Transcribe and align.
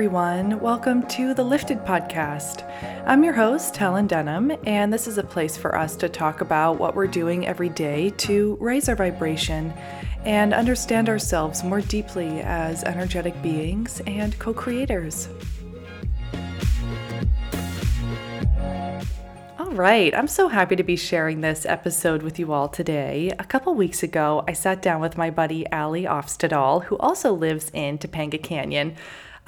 everyone. 0.00 0.58
Welcome 0.60 1.06
to 1.08 1.34
the 1.34 1.44
Lifted 1.44 1.84
Podcast. 1.84 2.64
I'm 3.06 3.22
your 3.22 3.34
host, 3.34 3.76
Helen 3.76 4.06
Denham, 4.06 4.50
and 4.64 4.90
this 4.90 5.06
is 5.06 5.18
a 5.18 5.22
place 5.22 5.58
for 5.58 5.76
us 5.76 5.94
to 5.96 6.08
talk 6.08 6.40
about 6.40 6.78
what 6.78 6.94
we're 6.94 7.06
doing 7.06 7.46
every 7.46 7.68
day 7.68 8.08
to 8.16 8.56
raise 8.62 8.88
our 8.88 8.96
vibration 8.96 9.74
and 10.24 10.54
understand 10.54 11.10
ourselves 11.10 11.62
more 11.62 11.82
deeply 11.82 12.40
as 12.40 12.82
energetic 12.84 13.42
beings 13.42 14.00
and 14.06 14.38
co 14.38 14.54
creators. 14.54 15.28
All 19.58 19.72
right, 19.72 20.14
I'm 20.16 20.28
so 20.28 20.48
happy 20.48 20.76
to 20.76 20.82
be 20.82 20.96
sharing 20.96 21.42
this 21.42 21.66
episode 21.66 22.22
with 22.22 22.38
you 22.38 22.54
all 22.54 22.68
today. 22.68 23.32
A 23.38 23.44
couple 23.44 23.74
weeks 23.74 24.02
ago, 24.02 24.44
I 24.48 24.54
sat 24.54 24.80
down 24.80 25.02
with 25.02 25.18
my 25.18 25.28
buddy 25.28 25.70
Ali 25.70 26.04
Ofstedal, 26.04 26.84
who 26.84 26.96
also 26.96 27.34
lives 27.34 27.70
in 27.74 27.98
Topanga 27.98 28.42
Canyon. 28.42 28.96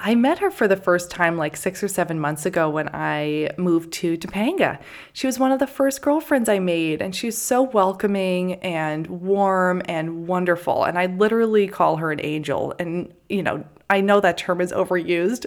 I 0.05 0.15
met 0.15 0.39
her 0.39 0.51
for 0.51 0.67
the 0.67 0.75
first 0.75 1.09
time 1.09 1.37
like 1.37 1.55
six 1.55 1.81
or 1.81 1.87
seven 1.87 2.19
months 2.19 2.45
ago 2.45 2.69
when 2.69 2.89
I 2.93 3.51
moved 3.57 3.93
to 3.93 4.17
Topanga. 4.17 4.77
She 5.13 5.27
was 5.27 5.39
one 5.39 5.53
of 5.53 5.59
the 5.59 5.67
first 5.67 6.01
girlfriends 6.01 6.49
I 6.49 6.59
made, 6.59 7.01
and 7.01 7.15
she's 7.15 7.37
so 7.37 7.61
welcoming 7.61 8.55
and 8.55 9.07
warm 9.07 9.81
and 9.85 10.27
wonderful. 10.27 10.83
And 10.83 10.99
I 10.99 11.05
literally 11.05 11.69
call 11.69 11.95
her 11.95 12.11
an 12.11 12.19
angel. 12.21 12.75
And, 12.79 13.13
you 13.29 13.41
know, 13.41 13.63
I 13.89 14.01
know 14.01 14.19
that 14.19 14.37
term 14.37 14.59
is 14.59 14.73
overused, 14.73 15.45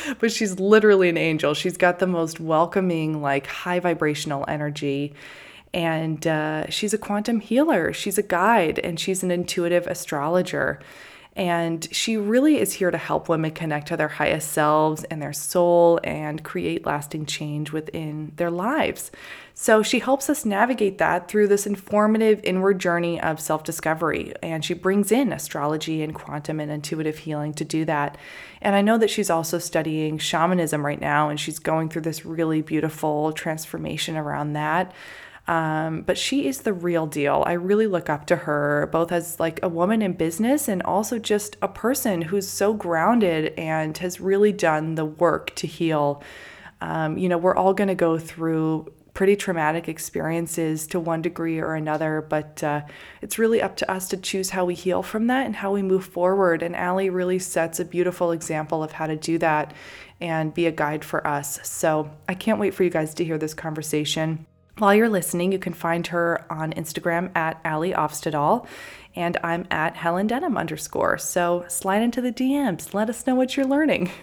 but 0.20 0.30
she's 0.30 0.60
literally 0.60 1.08
an 1.08 1.16
angel. 1.16 1.52
She's 1.54 1.76
got 1.76 1.98
the 1.98 2.06
most 2.06 2.38
welcoming, 2.38 3.20
like 3.20 3.48
high 3.48 3.80
vibrational 3.80 4.44
energy. 4.46 5.12
And 5.74 6.24
uh, 6.24 6.70
she's 6.70 6.94
a 6.94 6.98
quantum 6.98 7.40
healer, 7.40 7.92
she's 7.92 8.16
a 8.16 8.22
guide, 8.22 8.78
and 8.78 8.98
she's 8.98 9.24
an 9.24 9.32
intuitive 9.32 9.88
astrologer. 9.88 10.78
And 11.38 11.86
she 11.94 12.16
really 12.16 12.58
is 12.58 12.72
here 12.72 12.90
to 12.90 12.98
help 12.98 13.28
women 13.28 13.52
connect 13.52 13.86
to 13.88 13.96
their 13.96 14.08
highest 14.08 14.50
selves 14.50 15.04
and 15.04 15.22
their 15.22 15.32
soul 15.32 16.00
and 16.02 16.42
create 16.42 16.84
lasting 16.84 17.26
change 17.26 17.70
within 17.70 18.32
their 18.34 18.50
lives. 18.50 19.12
So 19.54 19.84
she 19.84 20.00
helps 20.00 20.28
us 20.28 20.44
navigate 20.44 20.98
that 20.98 21.28
through 21.28 21.46
this 21.46 21.64
informative 21.64 22.40
inward 22.42 22.80
journey 22.80 23.20
of 23.20 23.38
self 23.38 23.62
discovery. 23.62 24.34
And 24.42 24.64
she 24.64 24.74
brings 24.74 25.12
in 25.12 25.32
astrology 25.32 26.02
and 26.02 26.12
quantum 26.12 26.58
and 26.58 26.72
intuitive 26.72 27.18
healing 27.18 27.54
to 27.54 27.64
do 27.64 27.84
that. 27.84 28.18
And 28.60 28.74
I 28.74 28.82
know 28.82 28.98
that 28.98 29.10
she's 29.10 29.30
also 29.30 29.60
studying 29.60 30.18
shamanism 30.18 30.84
right 30.84 31.00
now, 31.00 31.28
and 31.28 31.38
she's 31.38 31.60
going 31.60 31.88
through 31.88 32.02
this 32.02 32.26
really 32.26 32.62
beautiful 32.62 33.32
transformation 33.32 34.16
around 34.16 34.54
that. 34.54 34.92
Um, 35.48 36.02
but 36.02 36.18
she 36.18 36.46
is 36.46 36.60
the 36.60 36.74
real 36.74 37.06
deal. 37.06 37.42
I 37.46 37.54
really 37.54 37.86
look 37.86 38.10
up 38.10 38.26
to 38.26 38.36
her, 38.36 38.86
both 38.92 39.10
as 39.10 39.40
like 39.40 39.58
a 39.62 39.68
woman 39.68 40.02
in 40.02 40.12
business 40.12 40.68
and 40.68 40.82
also 40.82 41.18
just 41.18 41.56
a 41.62 41.68
person 41.68 42.20
who's 42.20 42.46
so 42.46 42.74
grounded 42.74 43.54
and 43.58 43.96
has 43.96 44.20
really 44.20 44.52
done 44.52 44.94
the 44.94 45.06
work 45.06 45.56
to 45.56 45.66
heal. 45.66 46.22
Um, 46.82 47.16
you 47.16 47.30
know, 47.30 47.38
we're 47.38 47.56
all 47.56 47.72
going 47.72 47.88
to 47.88 47.94
go 47.94 48.18
through 48.18 48.92
pretty 49.14 49.36
traumatic 49.36 49.88
experiences 49.88 50.86
to 50.88 51.00
one 51.00 51.22
degree 51.22 51.58
or 51.58 51.74
another, 51.74 52.24
but 52.28 52.62
uh, 52.62 52.82
it's 53.22 53.38
really 53.38 53.62
up 53.62 53.74
to 53.76 53.90
us 53.90 54.06
to 54.10 54.18
choose 54.18 54.50
how 54.50 54.66
we 54.66 54.74
heal 54.74 55.02
from 55.02 55.28
that 55.28 55.46
and 55.46 55.56
how 55.56 55.72
we 55.72 55.82
move 55.82 56.04
forward. 56.04 56.62
And 56.62 56.76
Ali 56.76 57.08
really 57.08 57.38
sets 57.38 57.80
a 57.80 57.86
beautiful 57.86 58.32
example 58.32 58.82
of 58.82 58.92
how 58.92 59.06
to 59.06 59.16
do 59.16 59.38
that 59.38 59.72
and 60.20 60.52
be 60.52 60.66
a 60.66 60.70
guide 60.70 61.04
for 61.06 61.26
us. 61.26 61.58
So 61.66 62.10
I 62.28 62.34
can't 62.34 62.60
wait 62.60 62.74
for 62.74 62.84
you 62.84 62.90
guys 62.90 63.14
to 63.14 63.24
hear 63.24 63.38
this 63.38 63.54
conversation. 63.54 64.46
While 64.78 64.94
you're 64.94 65.08
listening, 65.08 65.50
you 65.50 65.58
can 65.58 65.72
find 65.72 66.06
her 66.06 66.46
on 66.48 66.72
Instagram 66.72 67.36
at 67.36 67.60
Ali 67.64 67.92
Ofstedal, 67.92 68.64
and 69.16 69.36
I'm 69.42 69.66
at 69.72 69.96
Helen 69.96 70.28
Denham 70.28 70.56
underscore. 70.56 71.18
So 71.18 71.64
slide 71.66 72.00
into 72.00 72.20
the 72.20 72.30
DMs, 72.30 72.94
let 72.94 73.10
us 73.10 73.26
know 73.26 73.34
what 73.34 73.56
you're 73.56 73.66
learning. 73.66 74.10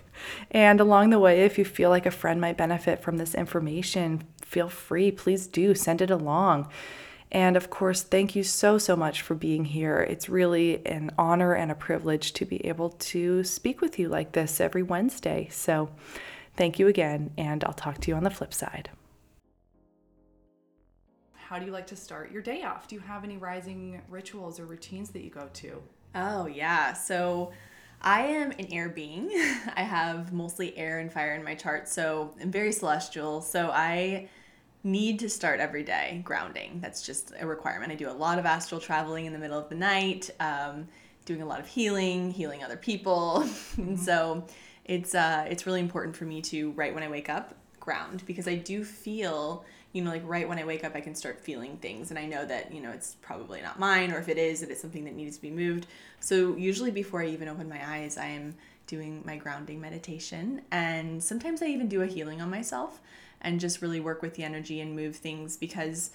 And 0.50 0.79
along 0.79 1.09
the 1.09 1.19
way, 1.19 1.41
if 1.41 1.57
you 1.57 1.66
feel 1.66 1.90
like 1.90 2.06
a 2.06 2.12
friend 2.12 2.40
might 2.40 2.56
benefit 2.56 3.02
from 3.02 3.18
this 3.18 3.35
information, 3.35 4.24
feel 4.41 4.69
free, 4.69 5.12
please 5.12 5.46
do 5.46 5.75
send 5.75 6.02
it 6.02 6.09
along. 6.09 6.69
And 7.34 7.58
of 7.58 7.69
course, 7.69 8.02
thank 8.02 8.34
you 8.34 8.41
so, 8.41 8.78
so 8.78 8.96
much 8.96 9.22
for 9.22 9.35
being 9.35 9.66
here. 9.66 10.00
It's 10.00 10.29
really 10.29 10.85
an 10.85 11.12
honor 11.18 11.53
and 11.53 11.69
a 11.69 11.75
privilege 11.75 12.31
to 12.31 12.46
be 12.46 12.66
able 12.66 12.91
to 12.91 13.44
speak 13.44 13.81
with 13.81 14.00
you 14.00 14.08
like 14.08 14.31
this 14.31 14.62
every 14.62 14.84
Wednesday. 14.84 15.50
So 15.52 15.90
thank 16.56 16.79
you 16.79 16.88
again, 16.88 17.31
and 17.38 17.62
I'll 17.66 17.74
talk 17.74 18.00
to 18.00 18.09
you 18.09 18.16
on 18.16 18.24
the 18.24 18.29
flip 18.29 18.53
side 18.53 18.90
how 21.55 21.59
do 21.59 21.66
you 21.66 21.71
like 21.71 21.88
to 21.88 21.95
start 21.95 22.33
your 22.33 22.41
day 22.41 22.63
off? 22.63 22.85
Do 22.85 22.95
you 22.95 23.01
have 23.01 23.23
any 23.23 23.38
rising 23.38 24.01
rituals 24.09 24.59
or 24.59 24.66
routines 24.66 25.11
that 25.11 25.23
you 25.23 25.29
go 25.29 25.47
to? 25.53 25.81
Oh, 26.13 26.47
yeah. 26.47 26.91
So 26.91 27.53
I 28.01 28.23
am 28.23 28.51
an 28.51 28.67
air 28.73 28.89
being. 28.89 29.29
I 29.73 29.83
have 29.83 30.33
mostly 30.33 30.77
air 30.77 30.99
and 30.99 31.09
fire 31.09 31.33
in 31.33 31.45
my 31.45 31.55
chart, 31.55 31.88
so 31.88 32.35
I'm 32.41 32.51
very 32.51 32.73
celestial. 32.73 33.39
So 33.39 33.71
I 33.71 34.27
need 34.83 35.17
to 35.19 35.29
start 35.29 35.61
every 35.61 35.83
day 35.83 36.21
grounding. 36.25 36.81
That's 36.81 37.01
just 37.01 37.31
a 37.39 37.47
requirement. 37.47 37.89
I 37.89 37.95
do 37.95 38.09
a 38.09 38.11
lot 38.11 38.37
of 38.37 38.45
astral 38.45 38.81
traveling 38.81 39.25
in 39.25 39.31
the 39.31 39.39
middle 39.39 39.57
of 39.57 39.69
the 39.69 39.75
night, 39.75 40.29
um, 40.41 40.89
doing 41.23 41.41
a 41.41 41.45
lot 41.45 41.61
of 41.61 41.67
healing, 41.67 42.31
healing 42.31 42.66
other 42.66 42.75
people. 42.75 43.45
Mm-hmm. 43.75 43.81
and 43.81 43.99
so 43.99 44.45
it's 44.83 45.16
uh, 45.16 45.45
it's 45.49 45.66
really 45.66 45.79
important 45.79 46.17
for 46.17 46.25
me 46.25 46.41
to 46.41 46.72
right 46.72 46.93
when 46.93 47.03
I 47.03 47.07
wake 47.07 47.29
up 47.29 47.55
ground 47.79 48.23
because 48.25 48.45
I 48.45 48.55
do 48.55 48.83
feel 48.83 49.63
you 49.95 50.01
know, 50.01 50.09
like 50.11 50.23
right 50.25 50.47
when 50.47 50.59
I 50.59 50.66
wake 50.66 50.83
up, 50.83 50.94
I 50.94 51.00
can 51.00 51.16
start 51.16 51.39
feeling 51.39 51.78
things. 51.78 52.09
And 52.09 52.19
I 52.19 52.25
know 52.25 52.45
that, 52.45 52.73
you 52.73 52.81
know, 52.81 52.91
it's 52.91 53.16
probably 53.22 53.61
not 53.61 53.79
mine, 53.79 54.11
or 54.11 54.19
if 54.19 54.28
it 54.28 54.38
is, 54.38 54.59
that 54.59 54.69
it's 54.69 54.81
something 54.81 55.06
that 55.06 55.16
needs 55.16 55.38
to 55.38 55.41
be 55.41 55.50
moved. 55.50 55.88
So 56.19 56.57
usually 56.57 56.91
before 56.91 57.22
I 57.22 57.28
even 57.28 57.47
open 57.47 57.69
my 57.69 57.79
eyes, 57.81 58.17
I 58.17 58.25
am 58.25 58.55
doing 58.88 59.23
my 59.25 59.38
grounding 59.38 59.79
meditation. 59.79 60.63
And 60.69 61.23
sometimes 61.23 61.61
I 61.61 61.67
even 61.67 61.88
do 61.88 62.01
a 62.01 62.07
healing 62.07 62.41
on 62.41 62.50
myself 62.50 63.00
and 63.39 63.57
just 63.57 63.81
really 63.81 64.01
work 64.01 64.22
with 64.22 64.34
the 64.35 64.44
energy 64.44 64.81
and 64.81 64.97
move 64.97 65.16
things 65.16 65.55
because 65.55 66.11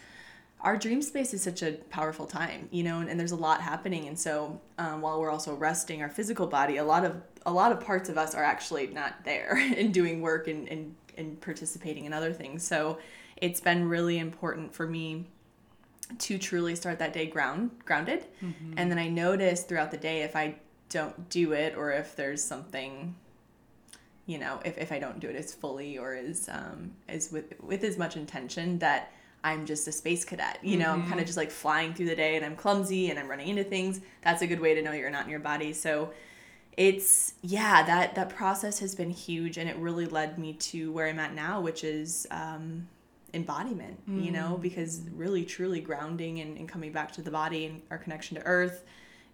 our 0.60 0.76
dream 0.76 1.00
space 1.00 1.32
is 1.32 1.42
such 1.42 1.62
a 1.62 1.72
powerful 1.88 2.26
time 2.26 2.68
you 2.70 2.82
know 2.82 3.00
and, 3.00 3.08
and 3.08 3.18
there's 3.18 3.32
a 3.32 3.36
lot 3.36 3.62
happening 3.62 4.08
and 4.08 4.18
so 4.18 4.60
um, 4.76 5.00
while 5.00 5.18
we're 5.18 5.30
also 5.30 5.54
resting 5.54 6.02
our 6.02 6.10
physical 6.10 6.46
body 6.46 6.76
a 6.76 6.84
lot 6.84 7.02
of 7.02 7.22
a 7.46 7.52
lot 7.52 7.72
of 7.72 7.80
parts 7.80 8.10
of 8.10 8.18
us 8.18 8.34
are 8.34 8.44
actually 8.44 8.86
not 8.88 9.24
there 9.24 9.56
and 9.76 9.94
doing 9.94 10.20
work 10.20 10.48
and, 10.48 10.68
and 10.68 10.94
and 11.16 11.40
participating 11.40 12.04
in 12.04 12.12
other 12.12 12.32
things 12.32 12.62
so 12.62 12.98
it's 13.40 13.60
been 13.60 13.88
really 13.88 14.18
important 14.18 14.74
for 14.74 14.86
me 14.86 15.26
to 16.18 16.38
truly 16.38 16.74
start 16.74 16.98
that 16.98 17.12
day 17.12 17.26
ground 17.26 17.70
grounded 17.84 18.24
mm-hmm. 18.42 18.74
and 18.76 18.90
then 18.90 18.98
i 18.98 19.08
notice 19.08 19.62
throughout 19.62 19.90
the 19.90 19.96
day 19.96 20.22
if 20.22 20.34
i 20.34 20.54
don't 20.88 21.28
do 21.28 21.52
it 21.52 21.76
or 21.76 21.92
if 21.92 22.16
there's 22.16 22.42
something 22.42 23.14
you 24.26 24.38
know 24.38 24.60
if, 24.64 24.76
if 24.76 24.92
i 24.92 24.98
don't 24.98 25.20
do 25.20 25.28
it 25.28 25.36
as 25.36 25.54
fully 25.54 25.98
or 25.98 26.14
as 26.14 26.48
um 26.48 26.90
as 27.08 27.30
with 27.30 27.54
with 27.62 27.84
as 27.84 27.96
much 27.96 28.16
intention 28.16 28.78
that 28.80 29.12
i'm 29.44 29.64
just 29.64 29.86
a 29.86 29.92
space 29.92 30.24
cadet 30.24 30.58
you 30.62 30.76
know 30.76 30.86
mm-hmm. 30.86 31.02
i'm 31.02 31.08
kind 31.08 31.20
of 31.20 31.26
just 31.26 31.38
like 31.38 31.50
flying 31.50 31.94
through 31.94 32.06
the 32.06 32.16
day 32.16 32.36
and 32.36 32.44
i'm 32.44 32.56
clumsy 32.56 33.10
and 33.10 33.18
i'm 33.18 33.28
running 33.28 33.48
into 33.48 33.64
things 33.64 34.00
that's 34.22 34.42
a 34.42 34.46
good 34.46 34.60
way 34.60 34.74
to 34.74 34.82
know 34.82 34.92
you're 34.92 35.10
not 35.10 35.24
in 35.24 35.30
your 35.30 35.40
body 35.40 35.72
so 35.72 36.10
it's 36.76 37.34
yeah 37.42 37.84
that 37.84 38.14
that 38.14 38.28
process 38.28 38.78
has 38.78 38.94
been 38.94 39.10
huge 39.10 39.58
and 39.58 39.68
it 39.68 39.76
really 39.76 40.06
led 40.06 40.38
me 40.38 40.52
to 40.54 40.92
where 40.92 41.06
i'm 41.06 41.18
at 41.18 41.34
now 41.34 41.60
which 41.60 41.84
is 41.84 42.26
um 42.30 42.86
embodiment 43.34 43.98
mm. 44.08 44.24
you 44.24 44.30
know 44.30 44.56
mm. 44.58 44.62
because 44.62 45.02
really 45.12 45.44
truly 45.44 45.80
grounding 45.80 46.40
and, 46.40 46.56
and 46.56 46.68
coming 46.68 46.92
back 46.92 47.12
to 47.12 47.22
the 47.22 47.30
body 47.30 47.66
and 47.66 47.82
our 47.90 47.98
connection 47.98 48.36
to 48.36 48.42
earth 48.44 48.84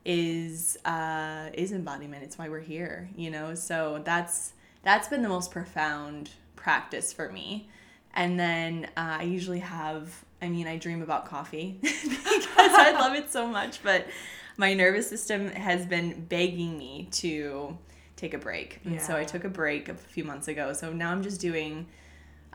is 0.04 0.76
uh 0.84 1.50
is 1.54 1.72
embodiment 1.72 2.22
it's 2.22 2.38
why 2.38 2.48
we're 2.48 2.60
here 2.60 3.08
you 3.16 3.30
know 3.30 3.54
so 3.54 4.00
that's 4.04 4.52
that's 4.82 5.08
been 5.08 5.22
the 5.22 5.28
most 5.28 5.50
profound 5.50 6.30
practice 6.54 7.12
for 7.12 7.30
me 7.32 7.68
and 8.14 8.38
then 8.38 8.84
uh, 8.96 9.16
i 9.18 9.22
usually 9.22 9.58
have 9.58 10.24
i 10.41 10.48
mean 10.48 10.66
i 10.66 10.76
dream 10.76 11.03
about 11.03 11.26
coffee 11.26 11.78
because 11.82 12.06
i 12.56 12.92
love 12.92 13.15
it 13.15 13.30
so 13.32 13.47
much 13.48 13.82
but 13.82 14.06
my 14.56 14.74
nervous 14.74 15.09
system 15.09 15.48
has 15.50 15.84
been 15.86 16.24
begging 16.26 16.78
me 16.78 17.09
to 17.10 17.76
take 18.15 18.32
a 18.32 18.38
break 18.38 18.80
and 18.84 18.94
yeah. 18.94 19.00
so 19.00 19.16
i 19.16 19.24
took 19.24 19.44
a 19.44 19.48
break 19.48 19.88
a 19.88 19.94
few 19.94 20.22
months 20.22 20.47
ago 20.48 20.72
so 20.72 20.92
now 20.92 21.10
i'm 21.10 21.22
just 21.22 21.41
doing 21.41 21.86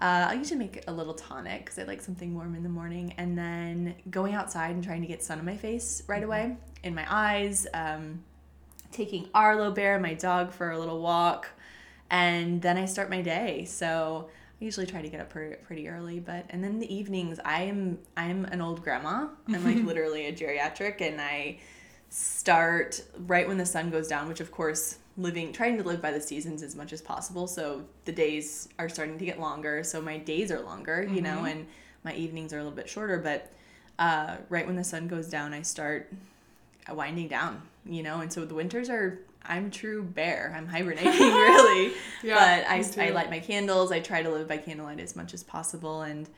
uh, 0.01 0.29
I 0.29 0.33
usually 0.33 0.57
make 0.57 0.83
a 0.87 0.91
little 0.91 1.13
tonic 1.13 1.65
because 1.65 1.77
I 1.77 1.83
like 1.83 2.01
something 2.01 2.33
warm 2.33 2.55
in 2.55 2.63
the 2.63 2.69
morning, 2.69 3.13
and 3.17 3.37
then 3.37 3.95
going 4.09 4.33
outside 4.33 4.71
and 4.71 4.83
trying 4.83 5.01
to 5.01 5.07
get 5.07 5.23
sun 5.23 5.37
on 5.37 5.45
my 5.45 5.55
face 5.55 6.01
right 6.07 6.21
mm-hmm. 6.21 6.25
away, 6.25 6.57
in 6.83 6.95
my 6.95 7.05
eyes. 7.07 7.67
Um, 7.73 8.23
taking 8.91 9.29
Arlo 9.33 9.71
Bear, 9.71 9.99
my 9.99 10.15
dog, 10.15 10.51
for 10.51 10.71
a 10.71 10.79
little 10.79 11.01
walk, 11.01 11.47
and 12.09 12.61
then 12.61 12.77
I 12.77 12.85
start 12.85 13.09
my 13.09 13.21
day. 13.21 13.65
So 13.65 14.29
I 14.59 14.65
usually 14.65 14.85
try 14.85 15.01
to 15.01 15.07
get 15.09 15.21
up 15.21 15.29
pretty, 15.29 15.55
pretty 15.57 15.87
early, 15.87 16.19
but 16.19 16.45
and 16.49 16.63
then 16.63 16.79
the 16.79 16.93
evenings, 16.93 17.39
I 17.45 17.63
am 17.63 17.99
I'm 18.17 18.45
an 18.45 18.59
old 18.59 18.83
grandma. 18.83 19.27
I'm 19.47 19.63
like 19.63 19.85
literally 19.85 20.25
a 20.25 20.33
geriatric, 20.33 21.01
and 21.01 21.21
I 21.21 21.59
start 22.09 23.03
right 23.27 23.47
when 23.47 23.57
the 23.57 23.65
sun 23.67 23.91
goes 23.91 24.07
down, 24.07 24.27
which 24.27 24.39
of 24.39 24.51
course 24.51 24.97
living 25.17 25.51
trying 25.51 25.77
to 25.77 25.83
live 25.83 26.01
by 26.01 26.11
the 26.11 26.21
seasons 26.21 26.63
as 26.63 26.75
much 26.75 26.93
as 26.93 27.01
possible 27.01 27.47
so 27.47 27.83
the 28.05 28.11
days 28.11 28.69
are 28.79 28.87
starting 28.87 29.17
to 29.17 29.25
get 29.25 29.39
longer 29.39 29.83
so 29.83 30.01
my 30.01 30.17
days 30.17 30.51
are 30.51 30.61
longer 30.61 31.03
mm-hmm. 31.03 31.15
you 31.15 31.21
know 31.21 31.37
mm-hmm. 31.37 31.47
and 31.47 31.67
my 32.03 32.13
evenings 32.15 32.53
are 32.53 32.59
a 32.59 32.63
little 32.63 32.75
bit 32.75 32.89
shorter 32.89 33.17
but 33.17 33.51
uh, 33.99 34.37
right 34.49 34.65
when 34.65 34.75
the 34.75 34.83
sun 34.83 35.07
goes 35.07 35.27
down 35.27 35.53
i 35.53 35.61
start 35.61 36.11
winding 36.89 37.27
down 37.27 37.61
you 37.85 38.01
know 38.01 38.21
and 38.21 38.31
so 38.31 38.45
the 38.45 38.55
winters 38.55 38.89
are 38.89 39.19
I'm 39.43 39.71
true 39.71 40.03
bear. 40.03 40.53
I'm 40.55 40.67
hibernating 40.67 41.11
really. 41.19 41.93
Yeah, 42.23 42.35
but 42.35 42.69
I. 42.69 43.07
I 43.07 43.09
light 43.09 43.31
my 43.31 43.39
candles. 43.39 43.91
I 43.91 43.99
try 43.99 44.21
to 44.21 44.29
live 44.29 44.47
by 44.47 44.57
candlelight 44.57 44.99
as 44.99 45.15
much 45.15 45.33
as 45.33 45.41
possible 45.41 46.03
and 46.03 46.29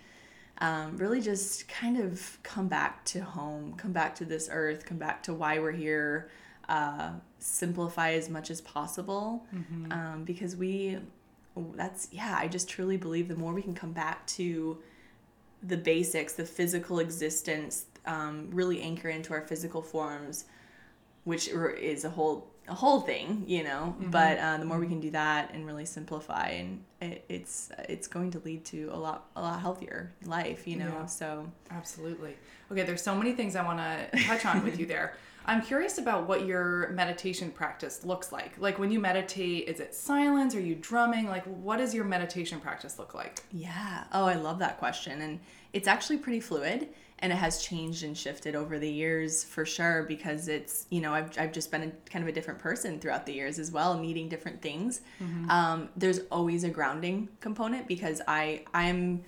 um, 0.60 0.98
really 0.98 1.22
just 1.22 1.68
kind 1.68 2.00
of 2.00 2.38
come 2.44 2.68
back 2.68 3.04
to 3.06 3.24
home, 3.24 3.74
come 3.76 3.92
back 3.92 4.16
to 4.16 4.26
this 4.26 4.50
earth, 4.52 4.86
come 4.86 4.98
back 4.98 5.24
to 5.24 5.34
why 5.34 5.60
we're 5.60 5.72
here, 5.72 6.30
uh, 6.70 7.12
simplify 7.40 8.12
as 8.14 8.30
much 8.30 8.50
as 8.50 8.62
possible 8.62 9.46
Mm-hmm. 9.54 9.92
um, 9.92 10.24
because 10.24 10.56
we, 10.56 10.98
that's, 11.76 12.08
yeah, 12.12 12.36
I 12.40 12.48
just 12.48 12.70
truly 12.70 12.98
believe 12.98 13.28
the 13.28 13.36
more 13.36 13.54
we 13.54 13.62
can 13.62 13.76
come 13.76 13.92
back 13.92 14.26
to 14.28 14.78
the 15.62 15.78
basics, 15.78 16.34
the 16.34 16.46
physical 16.46 17.00
existence, 17.00 17.86
um, 18.06 18.50
really 18.52 18.82
anchor 18.82 19.10
into 19.10 19.34
our 19.34 19.42
physical 19.42 19.82
forms, 19.82 20.46
which 21.24 21.48
is 21.48 22.04
a 22.04 22.10
whole 22.10 22.48
a 22.68 22.74
whole 22.74 23.02
thing, 23.02 23.44
you 23.48 23.64
know. 23.64 23.96
But 24.00 24.38
uh, 24.38 24.58
the 24.58 24.66
more 24.66 24.80
we 24.80 24.88
can 24.88 25.00
do 25.00 25.12
that 25.12 25.54
and 25.54 25.66
really 25.66 25.86
simplify, 25.86 26.48
and 26.50 26.84
it, 27.02 27.26
it's 27.30 27.72
it's 27.90 28.08
going 28.08 28.32
to 28.32 28.40
lead 28.40 28.66
to 28.66 28.90
a 28.94 28.98
lot 28.98 29.26
a 29.36 29.42
lot 29.42 29.60
healthier 29.60 30.14
life, 30.26 30.68
you 30.68 30.78
know. 30.78 30.86
Yeah. 30.86 31.06
So 31.06 31.52
Absolutely. 31.72 32.36
Okay, 32.72 32.84
there's 32.84 33.02
so 33.02 33.16
many 33.16 33.34
things 33.34 33.56
I 33.56 33.64
want 33.64 33.80
to 33.80 34.24
touch 34.24 34.46
on 34.46 34.64
with 34.64 34.80
you 34.80 34.86
there. 34.86 35.16
I'm 35.46 35.62
curious 35.62 35.98
about 35.98 36.28
what 36.28 36.46
your 36.46 36.90
meditation 36.90 37.52
practice 37.52 38.06
looks 38.06 38.32
like. 38.32 38.58
Like 38.58 38.80
when 38.80 38.92
you 38.92 39.00
meditate, 39.00 39.68
is 39.68 39.82
it 39.82 39.94
silence? 39.94 40.56
Are 40.56 40.62
you 40.62 40.76
drumming? 40.76 41.28
Like 41.28 41.44
what 41.44 41.78
does 41.78 41.94
your 41.94 42.06
meditation 42.06 42.62
practice 42.62 42.98
look 42.98 43.14
like? 43.14 43.44
Yeah. 43.52 44.06
Oh, 44.14 44.26
I 44.26 44.36
love 44.36 44.60
that 44.60 44.80
question. 44.80 45.22
And 45.22 45.42
it's 45.74 45.88
actually 45.88 46.18
pretty 46.18 46.40
fluid 46.40 46.88
and 47.24 47.32
it 47.32 47.38
has 47.38 47.64
changed 47.64 48.04
and 48.04 48.18
shifted 48.18 48.54
over 48.54 48.78
the 48.78 48.92
years 48.92 49.46
for 49.46 49.66
sure 49.66 50.04
because 50.04 50.50
it's, 50.50 50.86
you 50.90 51.00
know, 51.00 51.14
I've, 51.14 51.32
I've 51.40 51.54
just 51.54 51.72
been 51.72 51.84
a, 51.84 52.10
kind 52.10 52.22
of 52.22 52.28
a 52.28 52.34
different 52.34 52.60
person 52.60 53.00
throughout 53.00 53.26
the 53.26 53.32
years 53.32 53.60
as 53.60 53.72
well, 53.72 53.98
needing 53.98 54.28
different 54.28 54.62
things. 54.62 55.00
Um, 55.50 55.88
there's 55.96 56.20
always 56.30 56.66
a 56.66 56.70
grounding 56.70 57.30
component 57.40 57.88
because 57.88 58.22
I, 58.28 58.66
I'm 58.74 59.24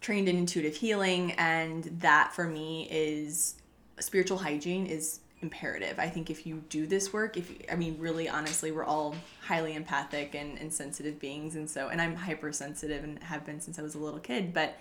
trained 0.00 0.28
in 0.28 0.38
intuitive 0.38 0.74
healing 0.74 1.30
and 1.38 1.84
that 2.00 2.34
for 2.34 2.48
me 2.48 2.88
is 2.90 3.54
spiritual 4.00 4.38
hygiene 4.38 4.86
is 4.86 5.20
imperative. 5.40 6.00
I 6.00 6.08
think 6.08 6.30
if 6.30 6.44
you 6.44 6.64
do 6.68 6.84
this 6.84 7.12
work, 7.12 7.36
if 7.36 7.48
you, 7.48 7.58
I 7.70 7.76
mean, 7.76 7.96
really 8.00 8.28
honestly, 8.28 8.72
we're 8.72 8.84
all 8.84 9.14
highly 9.40 9.76
empathic 9.76 10.34
and, 10.34 10.58
and 10.58 10.72
sensitive 10.72 11.20
beings. 11.20 11.54
And 11.54 11.70
so, 11.70 11.90
and 11.90 12.02
I'm 12.02 12.16
hypersensitive 12.16 13.04
and 13.04 13.22
have 13.22 13.46
been 13.46 13.60
since 13.60 13.78
I 13.78 13.82
was 13.82 13.94
a 13.94 13.98
little 13.98 14.18
kid. 14.18 14.52
But 14.52 14.76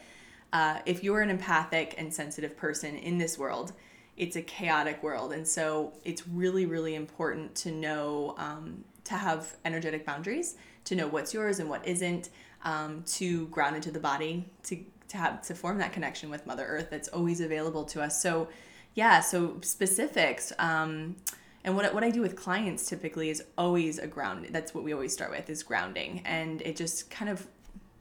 uh, 0.53 0.79
if 0.85 1.03
you're 1.03 1.21
an 1.21 1.29
empathic 1.29 1.95
and 1.97 2.13
sensitive 2.13 2.57
person 2.57 2.95
in 2.95 3.17
this 3.17 3.37
world, 3.37 3.73
it's 4.17 4.35
a 4.35 4.41
chaotic 4.41 5.01
world. 5.01 5.31
And 5.31 5.47
so 5.47 5.93
it's 6.03 6.27
really, 6.27 6.65
really 6.65 6.95
important 6.95 7.55
to 7.55 7.71
know, 7.71 8.35
um, 8.37 8.83
to 9.05 9.15
have 9.15 9.55
energetic 9.63 10.05
boundaries, 10.05 10.55
to 10.85 10.95
know 10.95 11.07
what's 11.07 11.33
yours 11.33 11.59
and 11.59 11.69
what 11.69 11.87
isn't, 11.87 12.29
um, 12.65 13.03
to 13.03 13.47
ground 13.47 13.75
into 13.75 13.91
the 13.91 13.99
body, 13.99 14.45
to, 14.63 14.77
to 15.07 15.17
have, 15.17 15.41
to 15.43 15.55
form 15.55 15.77
that 15.77 15.93
connection 15.93 16.29
with 16.29 16.45
Mother 16.45 16.65
Earth 16.65 16.89
that's 16.89 17.07
always 17.07 17.39
available 17.39 17.85
to 17.85 18.01
us. 18.01 18.21
So, 18.21 18.49
yeah, 18.95 19.21
so 19.21 19.57
specifics. 19.61 20.51
Um, 20.59 21.15
and 21.63 21.75
what, 21.75 21.93
what 21.93 22.03
I 22.03 22.09
do 22.09 22.21
with 22.21 22.35
clients 22.35 22.87
typically 22.87 23.29
is 23.29 23.43
always 23.57 23.99
a 23.99 24.07
ground. 24.07 24.47
That's 24.51 24.73
what 24.73 24.83
we 24.83 24.93
always 24.93 25.13
start 25.13 25.31
with 25.31 25.49
is 25.49 25.63
grounding. 25.63 26.21
And 26.25 26.61
it 26.63 26.75
just 26.75 27.09
kind 27.09 27.29
of 27.29 27.47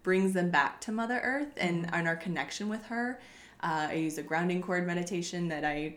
brings 0.03 0.33
them 0.33 0.51
back 0.51 0.81
to 0.83 0.93
Mother 0.93 1.21
Earth 1.23 1.53
and, 1.57 1.89
and 1.93 2.07
our 2.09 2.17
connection 2.17 2.69
with 2.69 2.85
her. 2.87 3.19
Uh, 3.63 3.89
I 3.91 3.95
use 3.95 4.19
a 4.19 4.23
grounding 4.23 4.63
cord 4.63 4.87
meditation 4.87 5.49
that 5.49 5.65
I, 5.65 5.97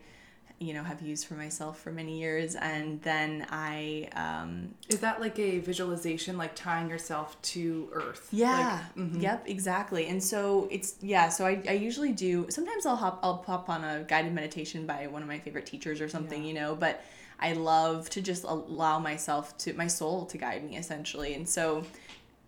you 0.59 0.74
know, 0.74 0.83
have 0.83 1.01
used 1.01 1.27
for 1.27 1.36
myself 1.36 1.80
for 1.80 1.92
many 1.92 2.19
years. 2.19 2.56
And 2.56 3.01
then 3.03 3.45
I, 3.50 4.09
um, 4.15 4.74
Is 4.89 5.00
that 5.00 5.21
like 5.21 5.38
a 5.39 5.59
visualization, 5.59 6.38
like 6.38 6.56
tying 6.56 6.89
yourself 6.89 7.39
to 7.44 7.89
earth? 7.94 8.27
yeah. 8.31 8.83
Like, 8.95 9.07
mhm. 9.07 9.21
Yep. 9.21 9.44
Exactly. 9.48 10.07
And 10.07 10.24
so 10.24 10.68
it's 10.71 10.95
yeah. 11.01 11.30
So 11.30 11.45
I, 11.45 11.62
I 11.68 11.74
usually 11.74 12.12
do. 12.12 12.47
Sometimes 12.50 12.86
I'll 12.86 12.95
hop 12.95 13.19
I'll 13.24 13.38
pop 13.38 13.69
on 13.69 13.83
a 13.83 14.04
guided 14.07 14.33
meditation 14.33 14.86
by 14.86 15.07
one 15.07 15.21
of 15.21 15.27
my 15.27 15.39
favorite 15.39 15.65
teachers 15.65 16.01
or 16.01 16.09
something. 16.09 16.42
Yeah. 16.42 16.47
You 16.47 16.54
know. 16.56 16.75
But 16.75 17.04
I 17.39 17.54
love 17.54 18.07
to 18.12 18.21
just 18.21 18.44
allow 18.44 19.00
myself 19.00 19.57
to 19.59 19.74
my 19.74 19.88
soul 19.88 20.25
to 20.27 20.38
guide 20.38 20.63
me 20.63 20.77
essentially. 20.77 21.33
And 21.33 21.50
so 21.50 21.83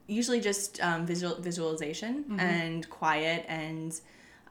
usually 0.08 0.40
just 0.42 0.82
um, 0.82 1.06
visual 1.06 1.36
visualization 1.40 2.24
Mm-hmm. 2.24 2.40
and 2.40 2.90
quiet 2.90 3.46
and 3.48 4.00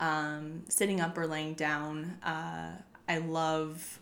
um, 0.01 0.63
sitting 0.69 1.01
up 1.01 1.17
or 1.19 1.27
laying 1.27 1.55
down. 1.55 2.17
Uh, 2.23 2.73
I 3.09 3.19
love. 3.19 3.99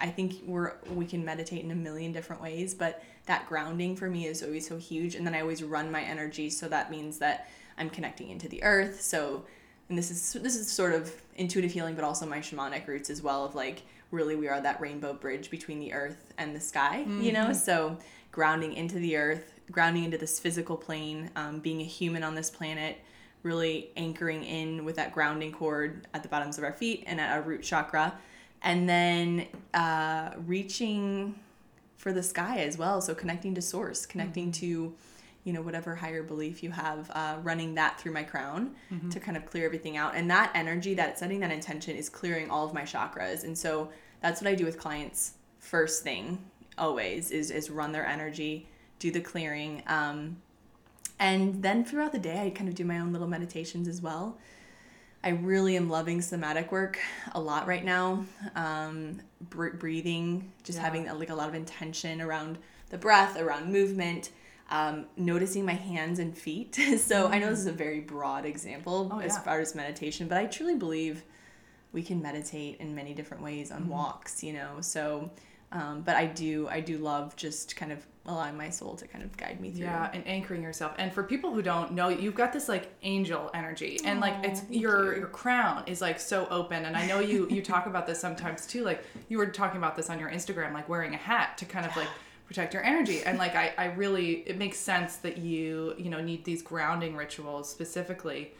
I 0.00 0.08
think 0.08 0.36
we're 0.46 0.72
we 0.94 1.04
can 1.04 1.24
meditate 1.24 1.62
in 1.62 1.70
a 1.70 1.74
million 1.74 2.12
different 2.12 2.40
ways, 2.40 2.74
but 2.74 3.02
that 3.26 3.46
grounding 3.46 3.96
for 3.96 4.08
me 4.08 4.26
is 4.26 4.42
always 4.42 4.66
so 4.66 4.78
huge. 4.78 5.14
And 5.14 5.26
then 5.26 5.34
I 5.34 5.40
always 5.42 5.62
run 5.62 5.90
my 5.92 6.02
energy, 6.02 6.48
so 6.48 6.68
that 6.68 6.90
means 6.90 7.18
that 7.18 7.48
I'm 7.76 7.90
connecting 7.90 8.30
into 8.30 8.48
the 8.48 8.62
earth. 8.62 9.02
So, 9.02 9.44
and 9.90 9.98
this 9.98 10.10
is 10.10 10.42
this 10.42 10.56
is 10.56 10.70
sort 10.70 10.94
of 10.94 11.12
intuitive 11.36 11.70
healing, 11.72 11.94
but 11.94 12.04
also 12.04 12.24
my 12.24 12.38
shamanic 12.38 12.86
roots 12.86 13.10
as 13.10 13.20
well. 13.22 13.44
Of 13.44 13.54
like 13.54 13.82
really 14.10 14.36
we 14.36 14.48
are 14.48 14.58
that 14.62 14.80
rainbow 14.80 15.12
bridge 15.12 15.50
between 15.50 15.80
the 15.80 15.92
earth 15.92 16.32
and 16.38 16.56
the 16.56 16.60
sky. 16.60 17.04
You 17.20 17.32
know, 17.32 17.52
so 17.52 17.98
grounding 18.32 18.72
into 18.72 18.94
the 18.94 19.16
earth, 19.16 19.52
grounding 19.70 20.04
into 20.04 20.18
this 20.18 20.38
physical 20.38 20.76
plane, 20.76 21.30
um, 21.36 21.60
being 21.60 21.80
a 21.80 21.84
human 21.84 22.22
on 22.22 22.34
this 22.34 22.50
planet. 22.50 22.98
Really 23.44 23.90
anchoring 23.96 24.42
in 24.42 24.84
with 24.84 24.96
that 24.96 25.14
grounding 25.14 25.52
cord 25.52 26.08
at 26.12 26.24
the 26.24 26.28
bottoms 26.28 26.58
of 26.58 26.64
our 26.64 26.72
feet 26.72 27.04
and 27.06 27.20
at 27.20 27.30
our 27.30 27.40
root 27.40 27.62
chakra, 27.62 28.12
and 28.62 28.88
then 28.88 29.46
uh, 29.72 30.32
reaching 30.44 31.38
for 31.98 32.12
the 32.12 32.22
sky 32.22 32.58
as 32.58 32.76
well. 32.76 33.00
So 33.00 33.14
connecting 33.14 33.54
to 33.54 33.62
source, 33.62 34.06
connecting 34.06 34.50
to, 34.52 34.92
you 35.44 35.52
know, 35.52 35.62
whatever 35.62 35.94
higher 35.94 36.24
belief 36.24 36.64
you 36.64 36.72
have, 36.72 37.10
uh, 37.14 37.36
running 37.44 37.76
that 37.76 38.00
through 38.00 38.12
my 38.12 38.24
crown 38.24 38.74
to 39.10 39.20
kind 39.20 39.36
of 39.36 39.46
clear 39.46 39.64
everything 39.64 39.96
out. 39.96 40.16
And 40.16 40.28
that 40.30 40.50
energy, 40.54 40.94
that 40.94 41.16
setting 41.16 41.38
that 41.38 41.52
intention 41.52 41.94
is 41.96 42.08
clearing 42.08 42.50
all 42.50 42.66
of 42.66 42.74
my 42.74 42.82
chakras. 42.82 43.44
And 43.44 43.56
so 43.56 43.90
that's 44.20 44.40
what 44.40 44.48
I 44.48 44.56
do 44.56 44.64
with 44.64 44.78
clients 44.80 45.34
first 45.60 46.02
thing 46.02 46.38
always 46.76 47.30
is, 47.30 47.52
is 47.52 47.70
run 47.70 47.92
their 47.92 48.06
energy, 48.06 48.66
do 48.98 49.10
the 49.10 49.20
clearing. 49.20 49.82
Um, 49.86 50.38
and 51.18 51.62
then 51.62 51.84
throughout 51.84 52.12
the 52.12 52.18
day, 52.18 52.46
I 52.46 52.50
kind 52.50 52.68
of 52.68 52.74
do 52.74 52.84
my 52.84 52.98
own 52.98 53.12
little 53.12 53.28
meditations 53.28 53.88
as 53.88 54.00
well. 54.00 54.38
I 55.24 55.30
really 55.30 55.76
am 55.76 55.90
loving 55.90 56.20
somatic 56.22 56.70
work 56.70 56.98
a 57.32 57.40
lot 57.40 57.66
right 57.66 57.84
now. 57.84 58.24
Um, 58.54 59.20
br- 59.50 59.70
breathing, 59.70 60.52
just 60.62 60.78
Yeah. 60.78 60.84
having 60.84 61.06
like 61.06 61.30
a 61.30 61.34
lot 61.34 61.48
of 61.48 61.54
intention 61.56 62.20
around 62.20 62.58
the 62.90 62.98
breath, 62.98 63.36
around 63.36 63.72
movement, 63.72 64.30
um, 64.70 65.06
noticing 65.16 65.64
my 65.64 65.72
hands 65.72 66.20
and 66.20 66.36
feet. 66.38 66.76
so 66.98 67.26
I 67.28 67.38
know 67.40 67.50
this 67.50 67.58
is 67.58 67.66
a 67.66 67.72
very 67.72 68.00
broad 68.00 68.44
example 68.46 69.08
Oh, 69.12 69.18
as 69.18 69.32
yeah. 69.34 69.40
far 69.40 69.60
as 69.60 69.74
meditation, 69.74 70.28
but 70.28 70.38
I 70.38 70.46
truly 70.46 70.76
believe 70.76 71.24
we 71.92 72.02
can 72.02 72.22
meditate 72.22 72.78
in 72.80 72.94
many 72.94 73.12
different 73.12 73.42
ways 73.42 73.70
Mm-hmm. 73.70 73.82
on 73.84 73.88
walks. 73.88 74.42
You 74.44 74.52
know, 74.52 74.76
so. 74.80 75.30
Um, 75.70 76.02
but 76.02 76.16
I 76.16 76.26
do, 76.26 76.66
I 76.70 76.80
do 76.80 76.98
love 76.98 77.36
just 77.36 77.76
kind 77.76 77.92
of 77.92 78.06
allowing 78.28 78.56
my 78.56 78.68
soul 78.68 78.94
to 78.94 79.06
kind 79.06 79.24
of 79.24 79.34
guide 79.36 79.60
me 79.60 79.70
through. 79.70 79.84
Yeah, 79.84 80.10
and 80.12 80.24
anchoring 80.26 80.62
yourself. 80.62 80.92
And 80.98 81.12
for 81.12 81.22
people 81.22 81.52
who 81.52 81.62
don't 81.62 81.92
know, 81.92 82.08
you've 82.08 82.34
got 82.34 82.52
this 82.52 82.68
like 82.68 82.92
angel 83.02 83.50
energy, 83.54 84.00
and 84.04 84.20
like 84.20 84.34
it's 84.42 84.60
Aw, 84.60 84.64
thank 84.64 84.80
your 84.80 85.14
you. 85.14 85.18
your 85.20 85.28
crown 85.28 85.82
is 85.86 86.00
like 86.00 86.20
so 86.20 86.46
open. 86.50 86.84
And 86.84 86.96
I 86.96 87.06
know 87.06 87.20
you 87.20 87.48
you 87.50 87.62
talk 87.62 87.86
about 87.86 88.06
this 88.06 88.20
sometimes 88.20 88.66
too. 88.66 88.84
Like 88.84 89.02
you 89.28 89.38
were 89.38 89.46
talking 89.46 89.78
about 89.78 89.96
this 89.96 90.10
on 90.10 90.18
your 90.18 90.30
Instagram, 90.30 90.74
like 90.74 90.88
wearing 90.88 91.14
a 91.14 91.18
hat 91.18 91.58
to 91.58 91.64
kind 91.64 91.86
of 91.86 91.96
like 91.96 92.08
protect 92.46 92.74
your 92.74 92.84
energy. 92.84 93.22
And 93.24 93.38
like 93.38 93.54
I 93.54 93.72
I 93.78 93.86
really 93.86 94.44
it 94.46 94.58
makes 94.58 94.78
sense 94.78 95.16
that 95.16 95.38
you 95.38 95.94
you 95.98 96.10
know 96.10 96.20
need 96.20 96.44
these 96.44 96.62
grounding 96.62 97.16
rituals 97.16 97.70
specifically. 97.70 98.52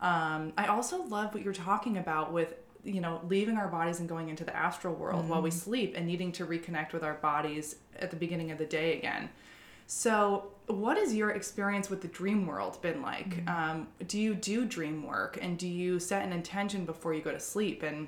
Um, 0.00 0.54
I 0.56 0.66
also 0.68 1.02
love 1.04 1.34
what 1.34 1.42
you're 1.42 1.52
talking 1.52 1.98
about 1.98 2.32
with 2.32 2.54
you 2.84 3.00
know 3.00 3.20
leaving 3.28 3.56
our 3.56 3.68
bodies 3.68 4.00
and 4.00 4.08
going 4.08 4.28
into 4.28 4.44
the 4.44 4.54
astral 4.56 4.94
world 4.94 5.28
while 5.28 5.42
we 5.42 5.50
sleep 5.50 5.94
and 5.96 6.06
needing 6.06 6.32
to 6.32 6.46
reconnect 6.46 6.92
with 6.92 7.02
our 7.02 7.14
bodies 7.14 7.76
at 7.98 8.10
the 8.10 8.16
beginning 8.16 8.50
of 8.50 8.58
the 8.58 8.64
day 8.64 8.96
again. 8.96 9.28
So, 9.86 10.52
what 10.68 10.96
has 10.98 11.12
your 11.16 11.30
experience 11.30 11.90
with 11.90 12.00
the 12.00 12.06
dream 12.06 12.46
world 12.46 12.80
been 12.80 13.02
like? 13.02 13.48
Um, 13.48 13.88
do 14.06 14.20
you 14.20 14.36
do 14.36 14.64
dream 14.64 15.04
work 15.04 15.36
and 15.42 15.58
do 15.58 15.66
you 15.66 15.98
set 15.98 16.24
an 16.24 16.32
intention 16.32 16.84
before 16.84 17.12
you 17.12 17.20
go 17.20 17.32
to 17.32 17.40
sleep? 17.40 17.82
And 17.82 18.06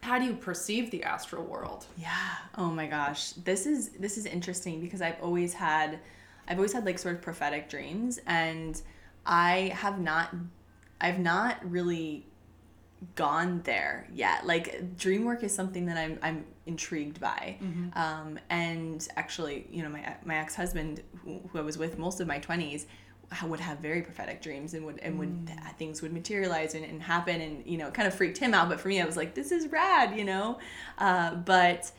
how 0.00 0.20
do 0.20 0.24
you 0.24 0.34
perceive 0.34 0.92
the 0.92 1.02
astral 1.02 1.42
world? 1.42 1.86
Yeah. 1.96 2.36
Oh 2.56 2.70
my 2.70 2.86
gosh. 2.86 3.32
This 3.32 3.66
is 3.66 3.88
this 3.98 4.16
is 4.16 4.26
interesting 4.26 4.80
because 4.80 5.02
I've 5.02 5.20
always 5.20 5.54
had 5.54 5.98
I've 6.46 6.58
always 6.58 6.72
had 6.72 6.86
like 6.86 7.00
sort 7.00 7.16
of 7.16 7.22
prophetic 7.22 7.68
dreams 7.68 8.20
and 8.24 8.80
I 9.26 9.72
have 9.74 10.00
not 10.00 10.32
I've 11.00 11.18
not 11.18 11.68
really 11.68 12.27
gone 13.14 13.60
there 13.64 14.08
yet. 14.12 14.46
Like 14.46 14.96
dream 14.96 15.24
work 15.24 15.42
is 15.42 15.54
something 15.54 15.86
that 15.86 15.96
I'm 15.96 16.18
I'm 16.22 16.44
intrigued 16.66 17.20
by. 17.20 17.56
Um, 17.94 18.38
and 18.50 19.06
actually, 19.16 19.66
you 19.70 19.82
know, 19.82 19.88
my 19.88 20.16
my 20.24 20.36
ex 20.36 20.54
husband, 20.54 21.02
who, 21.24 21.40
who 21.50 21.58
I 21.58 21.62
was 21.62 21.78
with 21.78 21.98
most 21.98 22.20
of 22.20 22.26
my 22.26 22.38
twenties, 22.38 22.86
would 23.46 23.60
have 23.60 23.78
very 23.78 24.02
prophetic 24.02 24.42
dreams 24.42 24.74
and 24.74 24.84
would 24.86 24.98
and 25.00 25.18
would 25.18 25.50
things 25.78 26.02
would 26.02 26.12
materialize 26.12 26.74
and, 26.74 26.84
and 26.84 27.02
happen 27.02 27.40
and 27.40 27.66
you 27.66 27.76
know 27.76 27.88
it 27.88 27.94
kind 27.94 28.08
of 28.08 28.14
freaked 28.14 28.38
him 28.38 28.54
out. 28.54 28.68
But 28.68 28.80
for 28.80 28.88
me, 28.88 29.00
I 29.00 29.04
was 29.04 29.16
like, 29.16 29.34
this 29.34 29.52
is 29.52 29.68
rad, 29.68 30.18
you 30.18 30.24
know. 30.24 30.58
Uh, 30.96 31.34
but 31.34 31.90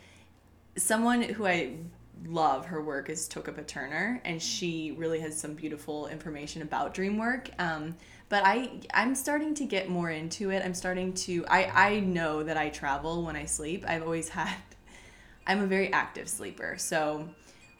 someone 0.75 1.21
who 1.21 1.45
I 1.45 1.77
love 2.25 2.65
her 2.65 2.81
work 2.81 3.09
is 3.09 3.27
Toko-pa 3.27 3.61
Turner, 3.65 4.21
and 4.25 4.41
she 4.41 4.91
really 4.97 5.19
has 5.19 5.39
some 5.39 5.53
beautiful 5.53 6.07
information 6.07 6.61
about 6.61 6.93
dream 6.93 7.17
work. 7.17 7.49
Um, 7.59 7.95
but 8.29 8.43
I 8.45 8.79
I'm 8.93 9.15
starting 9.15 9.55
to 9.55 9.65
get 9.65 9.89
more 9.89 10.09
into 10.09 10.51
it. 10.51 10.63
I'm 10.63 10.75
starting 10.75 11.13
to 11.13 11.45
I 11.47 11.65
I 11.65 11.99
know 11.99 12.43
that 12.43 12.57
I 12.57 12.69
travel 12.69 13.23
when 13.23 13.35
I 13.35 13.45
sleep. 13.45 13.83
I've 13.87 14.03
always 14.03 14.29
had 14.39 14.55
I'm 15.45 15.61
a 15.61 15.67
very 15.67 15.91
active 15.91 16.29
sleeper, 16.29 16.75
so 16.77 17.27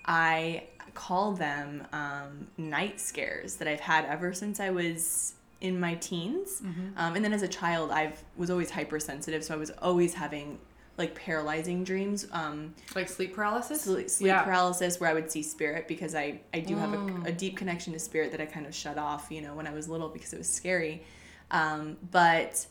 I 0.05 0.63
call 0.95 1.33
them 1.33 1.85
um, 1.93 2.47
night 2.57 2.99
scares 2.99 3.57
that 3.57 3.67
I've 3.67 3.79
had 3.79 4.05
ever 4.05 4.33
since 4.33 4.59
I 4.59 4.71
was 4.71 5.35
in 5.61 5.79
my 5.79 5.95
teens. 5.95 6.61
Mm-hmm. 6.61 6.97
Um, 6.97 7.15
and 7.15 7.23
then 7.23 7.31
as 7.31 7.43
a 7.43 7.47
child, 7.47 7.91
I 7.91 8.13
was 8.35 8.49
always 8.49 8.71
hypersensitive, 8.71 9.43
so 9.43 9.53
I 9.53 9.57
was 9.57 9.69
always 9.81 10.15
having 10.15 10.57
like 10.99 11.15
paralyzing 11.15 11.83
dreams. 11.83 12.27
Um, 12.31 12.75
like 12.93 13.07
sleep 13.07 13.33
paralysis? 13.33 13.81
Sleep, 13.81 14.09
sleep 14.09 14.27
yeah. 14.27 14.43
paralysis, 14.43 14.99
where 14.99 15.09
I 15.09 15.13
would 15.13 15.31
see 15.31 15.41
spirit 15.41 15.87
because 15.87 16.13
I, 16.13 16.41
I 16.53 16.59
do 16.59 16.75
mm. 16.75 16.79
have 16.79 16.93
a, 16.93 16.97
mm. 16.97 17.25
a, 17.25 17.31
deep 17.31 17.57
connection 17.57 17.93
to 17.93 17.99
spirit 17.99 18.31
that 18.31 18.41
I 18.41 18.45
kind 18.45 18.67
of 18.67 18.75
shut 18.75 18.97
off, 18.97 19.27
you 19.31 19.41
know, 19.41 19.55
when 19.55 19.65
I 19.65 19.71
was 19.71 19.87
little 19.87 20.09
because 20.09 20.33
it 20.33 20.37
was 20.37 20.49
scary. 20.49 21.03
Um, 21.49 21.97
but 22.11 22.67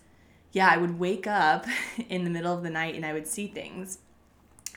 yeah, 0.53 0.69
I 0.71 0.77
would 0.77 0.99
wake 0.99 1.27
up 1.27 1.67
in 2.09 2.25
the 2.25 2.31
middle 2.31 2.53
of 2.53 2.63
the 2.63 2.71
night 2.71 2.95
and 2.95 3.05
I 3.05 3.15
would 3.15 3.27
see 3.27 3.49
things. 3.49 3.99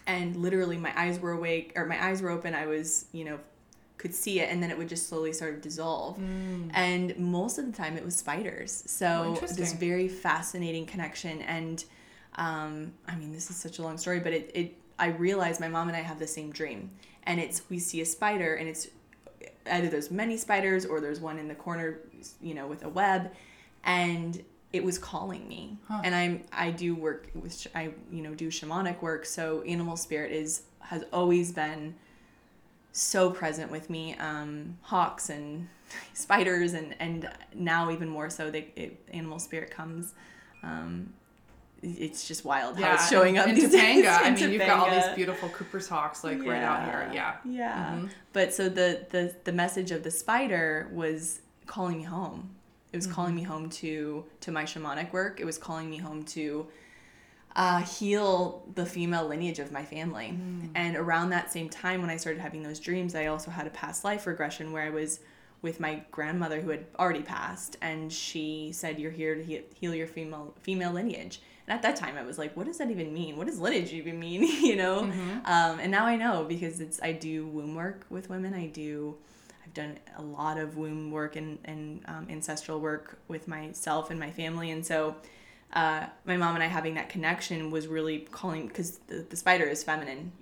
And 0.08 0.36
literally, 0.38 0.78
my 0.78 0.94
eyes 1.00 1.20
were 1.20 1.32
awake 1.32 1.74
or 1.76 1.86
my 1.86 2.04
eyes 2.04 2.22
were 2.22 2.30
open. 2.30 2.56
I 2.56 2.66
was, 2.66 3.06
you 3.12 3.26
know, 3.26 3.40
could 3.98 4.16
see 4.16 4.40
it 4.40 4.50
and 4.50 4.64
then 4.64 4.72
it 4.72 4.78
would 4.78 4.90
just 4.90 5.10
slowly 5.10 5.34
sort 5.34 5.54
of 5.54 5.62
dissolve. 5.62 6.18
Mm. 6.18 6.72
And 6.74 7.18
most 7.18 7.60
of 7.60 7.66
the 7.66 7.72
time 7.72 7.98
it 7.98 8.04
was 8.04 8.16
spiders. 8.16 8.84
So 8.88 9.38
oh, 9.40 9.46
this 9.46 9.74
very 9.74 10.08
fascinating 10.08 10.86
connection 10.86 11.42
and 11.44 11.84
um, 12.36 12.94
I 13.08 13.16
mean, 13.16 13.32
this 13.32 13.50
is 13.50 13.58
such 13.58 13.80
a 13.80 13.82
long 13.82 13.98
story, 13.98 14.20
but 14.20 14.34
it, 14.34 14.52
it 14.54 14.78
I 14.98 15.08
realized 15.08 15.60
my 15.60 15.68
mom 15.68 15.88
and 15.88 15.98
I 15.98 16.02
have 16.02 16.20
the 16.20 16.28
same 16.28 16.52
dream, 16.52 16.92
and 17.24 17.40
it's 17.40 17.64
we 17.70 17.80
see 17.80 18.02
a 18.02 18.06
spider, 18.06 18.56
and 18.56 18.70
it's 18.70 18.88
either 19.70 19.90
there's 19.90 20.12
many 20.12 20.38
spiders 20.38 20.86
or 20.86 21.02
there's 21.02 21.20
one 21.20 21.38
in 21.38 21.48
the 21.48 21.56
corner, 21.56 22.00
you 22.42 22.54
know, 22.54 22.68
with 22.68 22.84
a 22.84 22.90
web, 22.90 23.32
and 23.84 24.44
it 24.74 24.84
was 24.84 24.98
calling 24.98 25.48
me. 25.48 25.78
Huh. 25.88 26.02
And 26.04 26.16
I'm 26.16 26.44
I 26.54 26.72
do 26.72 26.96
work 26.96 27.30
with 27.36 27.68
I 27.76 27.92
you 28.12 28.22
know 28.22 28.34
do 28.34 28.48
shamanic 28.48 29.02
work, 29.02 29.26
so 29.26 29.62
animal 29.64 29.98
spirit 29.98 30.32
is 30.32 30.64
has 30.80 31.04
always 31.12 31.52
been 31.52 31.96
so 32.94 33.32
present 33.32 33.72
with 33.72 33.90
me. 33.90 34.16
Um, 34.16 34.78
hawks 34.82 35.30
and 35.30 35.68
spiders, 36.14 36.74
and 36.74 36.96
and 37.00 37.30
now 37.54 37.92
even 37.92 38.08
more 38.08 38.30
so, 38.30 38.50
that 38.52 38.68
animal 39.14 39.40
spirit 39.40 39.72
comes. 39.72 40.14
Um, 40.64 41.14
it's 41.84 42.28
just 42.28 42.46
wild 42.46 42.80
how 42.80 42.94
it's 42.94 43.10
showing 43.10 43.38
up. 43.38 43.48
In 43.48 43.56
Topanga, 43.56 44.20
I 44.22 44.32
mean, 44.32 44.52
you've 44.52 44.62
got 44.62 44.80
all 44.80 44.92
these 44.94 45.16
beautiful 45.16 45.50
Cooper's 45.50 45.88
hawks 45.88 46.24
like 46.24 46.42
yeah, 46.44 46.52
right 46.52 46.64
out 46.64 46.86
here. 46.86 47.12
Yeah, 47.14 47.36
yeah. 47.46 47.92
Mm-hmm. 47.96 48.08
But 48.34 48.54
so 48.54 48.70
the 48.70 49.06
the 49.10 49.36
the 49.44 49.52
message 49.52 49.92
of 49.92 50.04
the 50.04 50.12
spider 50.12 50.90
was 50.92 51.42
calling 51.66 51.98
me 51.98 52.04
home. 52.04 52.50
It 52.94 52.98
was 52.98 53.06
mm-hmm. 53.06 53.16
calling 53.16 53.36
me 53.36 53.44
home 53.44 53.70
to 53.70 54.26
to 54.42 54.52
my 54.52 54.64
shamanic 54.64 55.12
work. 55.12 55.40
It 55.40 55.46
was 55.46 55.58
calling 55.58 55.90
me 55.90 55.98
home 55.98 56.24
to 56.24 56.68
uh, 57.56 57.82
heal 57.82 58.64
the 58.76 58.86
female 58.86 59.28
lineage 59.28 59.60
of 59.60 59.72
my 59.72 59.84
family. 59.84 60.34
Mm. 60.34 60.70
And 60.76 60.96
around 60.96 61.32
that 61.32 61.52
same 61.52 61.68
time, 61.70 62.02
when 62.02 62.10
I 62.10 62.18
started 62.18 62.42
having 62.42 62.64
those 62.64 62.80
dreams, 62.80 63.16
I 63.16 63.26
also 63.26 63.52
had 63.52 63.68
a 63.68 63.72
past 63.72 64.04
life 64.04 64.26
regression 64.26 64.72
where 64.72 64.84
I 64.84 64.90
was 64.90 65.20
with 65.62 65.80
my 65.80 66.02
grandmother 66.12 66.62
who 66.62 66.70
had 66.70 66.86
already 66.98 67.22
passed, 67.22 67.78
and 67.82 68.12
she 68.12 68.72
said, 68.74 69.00
"You're 69.00 69.12
here 69.12 69.36
to 69.36 69.44
heal 69.44 69.96
your 69.96 70.08
female 70.08 70.54
female 70.62 70.92
lineage." 70.92 71.42
And 71.72 71.78
at 71.78 71.84
that 71.84 71.96
time, 71.96 72.18
I 72.18 72.24
was 72.24 72.38
like, 72.38 72.58
what 72.58 72.66
does 72.66 72.80
that 72.80 72.92
even 72.92 73.14
mean? 73.14 73.38
What 73.38 73.48
does 73.48 73.58
lineage 73.58 73.94
even 73.94 74.20
mean? 74.20 74.44
you 74.62 74.76
know? 74.76 75.04
Mm-hmm. 75.04 75.30
Um, 75.46 75.80
and 75.80 75.90
now 75.90 76.06
I 76.06 76.18
know 76.18 76.44
because 76.44 76.82
it's 76.82 77.02
I 77.02 77.14
do 77.14 77.48
womb 77.48 77.76
work 77.76 78.06
with 78.10 78.30
women. 78.30 78.54
I 78.54 78.68
do. 78.68 79.16
I've 79.66 79.74
done 79.74 79.98
a 80.18 80.22
lot 80.22 80.58
of 80.58 80.76
womb 80.76 81.12
work 81.12 81.38
and, 81.38 81.60
and 81.64 82.04
um, 82.10 82.28
ancestral 82.30 82.82
work 82.82 83.20
with 83.30 83.48
myself 83.48 84.12
and 84.12 84.20
my 84.20 84.32
family. 84.32 84.72
And 84.72 84.86
so 84.86 85.16
uh, 85.72 86.08
my 86.26 86.36
mom 86.36 86.56
and 86.56 86.64
I 86.64 86.68
having 86.68 86.96
that 86.96 87.08
connection 87.08 87.72
was 87.72 87.88
really 87.88 88.20
calling 88.20 88.68
because 88.68 88.98
the, 89.08 89.26
the 89.30 89.38
spider 89.38 89.64
is 89.64 89.82
feminine, 89.82 90.34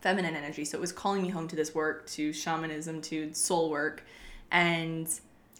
feminine 0.00 0.34
energy. 0.34 0.64
So 0.64 0.78
it 0.78 0.80
was 0.80 0.90
calling 0.90 1.20
me 1.20 1.28
home 1.28 1.48
to 1.48 1.56
this 1.56 1.74
work, 1.74 2.06
to 2.12 2.32
shamanism, 2.32 3.02
to 3.02 3.34
soul 3.34 3.68
work. 3.68 4.06
And 4.50 5.06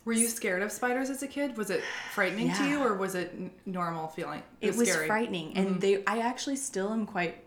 were 0.07 0.13
you 0.13 0.29
scared 0.29 0.63
of 0.63 0.73
spiders 0.73 1.11
as 1.11 1.23
a 1.23 1.27
kid? 1.27 1.57
Was 1.57 1.69
it 1.69 1.83
frightening 2.15 2.47
yeah. 2.47 2.59
to 2.59 2.69
you, 2.69 2.83
or 2.83 2.95
was 2.95 3.15
it 3.15 3.35
normal 3.67 4.07
feeling? 4.09 4.43
It, 4.61 4.69
it 4.69 4.77
was, 4.77 4.89
was 4.89 4.97
frightening, 5.05 5.49
mm-hmm. 5.49 5.59
and 5.59 5.81
they. 5.81 6.05
I 6.07 6.21
actually 6.21 6.57
still 6.57 6.93
am 6.93 7.05
quite 7.07 7.45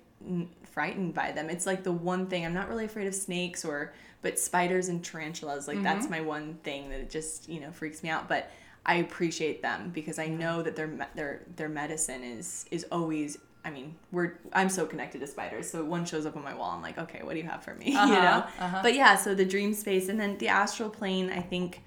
frightened 0.66 1.14
by 1.14 1.32
them. 1.32 1.50
It's 1.50 1.66
like 1.66 1.84
the 1.84 1.92
one 1.92 2.28
thing 2.28 2.46
I'm 2.46 2.54
not 2.54 2.70
really 2.70 2.86
afraid 2.86 3.08
of 3.08 3.16
snakes 3.16 3.64
or, 3.64 3.94
but 4.22 4.38
spiders 4.38 4.90
and 4.90 5.04
tarantulas. 5.04 5.68
Like 5.68 5.78
mm-hmm. 5.78 5.86
that's 5.86 6.10
my 6.10 6.20
one 6.20 6.56
thing 6.64 6.90
that 6.90 7.10
just 7.10 7.48
you 7.48 7.62
know 7.62 7.72
freaks 7.72 8.04
me 8.04 8.10
out. 8.10 8.28
But 8.28 8.52
I 8.86 8.96
appreciate 8.96 9.62
them 9.62 9.92
because 9.94 10.20
I 10.20 10.28
know 10.28 10.62
that 10.62 10.76
their 10.76 11.10
their 11.16 11.44
their 11.56 11.70
medicine 11.70 12.24
is 12.24 12.66
is 12.72 12.86
always 12.92 13.38
I 13.64 13.72
mean, 13.72 13.96
we're 14.12 14.34
I'm 14.52 14.70
so 14.70 14.86
connected 14.86 15.22
to 15.22 15.28
spiders. 15.28 15.70
So 15.70 15.84
one 15.86 16.04
shows 16.06 16.26
up 16.26 16.36
on 16.36 16.44
my 16.44 16.54
wall, 16.54 16.72
I'm 16.72 16.82
like, 16.82 16.98
okay, 16.98 17.22
what 17.24 17.34
do 17.34 17.40
you 17.40 17.48
have 17.48 17.64
for 17.64 17.74
me? 17.76 17.96
Uh-huh, 18.00 18.14
you 18.14 18.22
know. 18.22 18.46
Uh-huh. 18.60 18.80
But 18.82 18.96
yeah, 18.96 19.16
so 19.16 19.34
the 19.34 19.46
dream 19.46 19.74
space 19.74 20.10
and 20.10 20.20
then 20.20 20.38
the 20.38 20.50
astral 20.50 20.90
plane. 20.90 21.30
I 21.30 21.42
think 21.42 21.84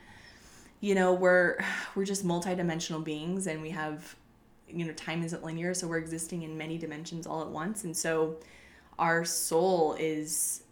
you 0.82 0.94
know 0.94 1.14
we're 1.14 1.56
we're 1.94 2.04
just 2.04 2.26
multidimensional 2.26 3.02
beings 3.02 3.46
and 3.46 3.62
we 3.62 3.70
have 3.70 4.14
you 4.68 4.84
know 4.84 4.92
time 4.92 5.22
isn't 5.22 5.42
linear 5.42 5.72
so 5.72 5.88
we're 5.88 5.96
existing 5.96 6.42
in 6.42 6.58
many 6.58 6.76
dimensions 6.76 7.26
all 7.26 7.40
at 7.40 7.48
once 7.48 7.84
and 7.84 7.96
so 7.96 8.36
our 8.98 9.24
soul 9.24 9.96
is 9.98 10.64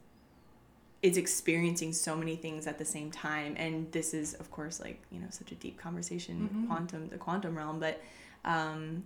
is 1.03 1.17
experiencing 1.17 1.95
so 1.95 2.15
many 2.15 2.37
things 2.37 2.67
at 2.67 2.77
the 2.77 2.85
same 2.85 3.11
time 3.11 3.55
and 3.57 3.91
this 3.93 4.13
is 4.13 4.35
of 4.35 4.51
course 4.51 4.81
like 4.81 5.01
you 5.11 5.19
know 5.19 5.29
such 5.31 5.51
a 5.51 5.55
deep 5.55 5.79
conversation 5.79 6.51
mm-hmm. 6.53 6.67
quantum 6.67 7.09
the 7.09 7.17
quantum 7.17 7.57
realm 7.57 7.81
but 7.81 8.03
um 8.45 9.03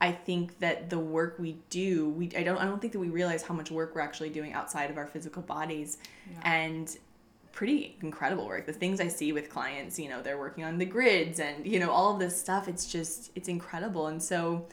I 0.00 0.10
think 0.10 0.58
that 0.58 0.90
the 0.90 0.98
work 0.98 1.36
we 1.38 1.58
do, 1.70 2.08
we 2.08 2.28
I 2.36 2.42
don't 2.42 2.58
I 2.58 2.64
don't 2.64 2.80
think 2.80 2.92
that 2.94 2.98
we 2.98 3.08
realize 3.08 3.44
how 3.44 3.54
much 3.54 3.70
work 3.70 3.94
we're 3.94 4.00
actually 4.00 4.30
doing 4.30 4.52
outside 4.52 4.90
of 4.90 4.98
our 4.98 5.06
physical 5.06 5.42
bodies. 5.42 5.98
Yeah. 6.28 6.40
And 6.42 6.96
pretty 7.52 7.96
incredible 8.02 8.46
work. 8.46 8.66
The 8.66 8.72
things 8.72 9.00
I 9.00 9.08
see 9.08 9.32
with 9.32 9.50
clients, 9.50 9.98
you 9.98 10.08
know, 10.08 10.22
they're 10.22 10.38
working 10.38 10.64
on 10.64 10.78
the 10.78 10.84
grids 10.84 11.38
and, 11.38 11.66
you 11.66 11.78
know, 11.78 11.90
all 11.90 12.14
of 12.14 12.18
this 12.18 12.38
stuff. 12.38 12.66
It's 12.66 12.90
just, 12.90 13.30
it's 13.34 13.48
incredible. 13.48 14.06
And 14.08 14.22
so 14.22 14.66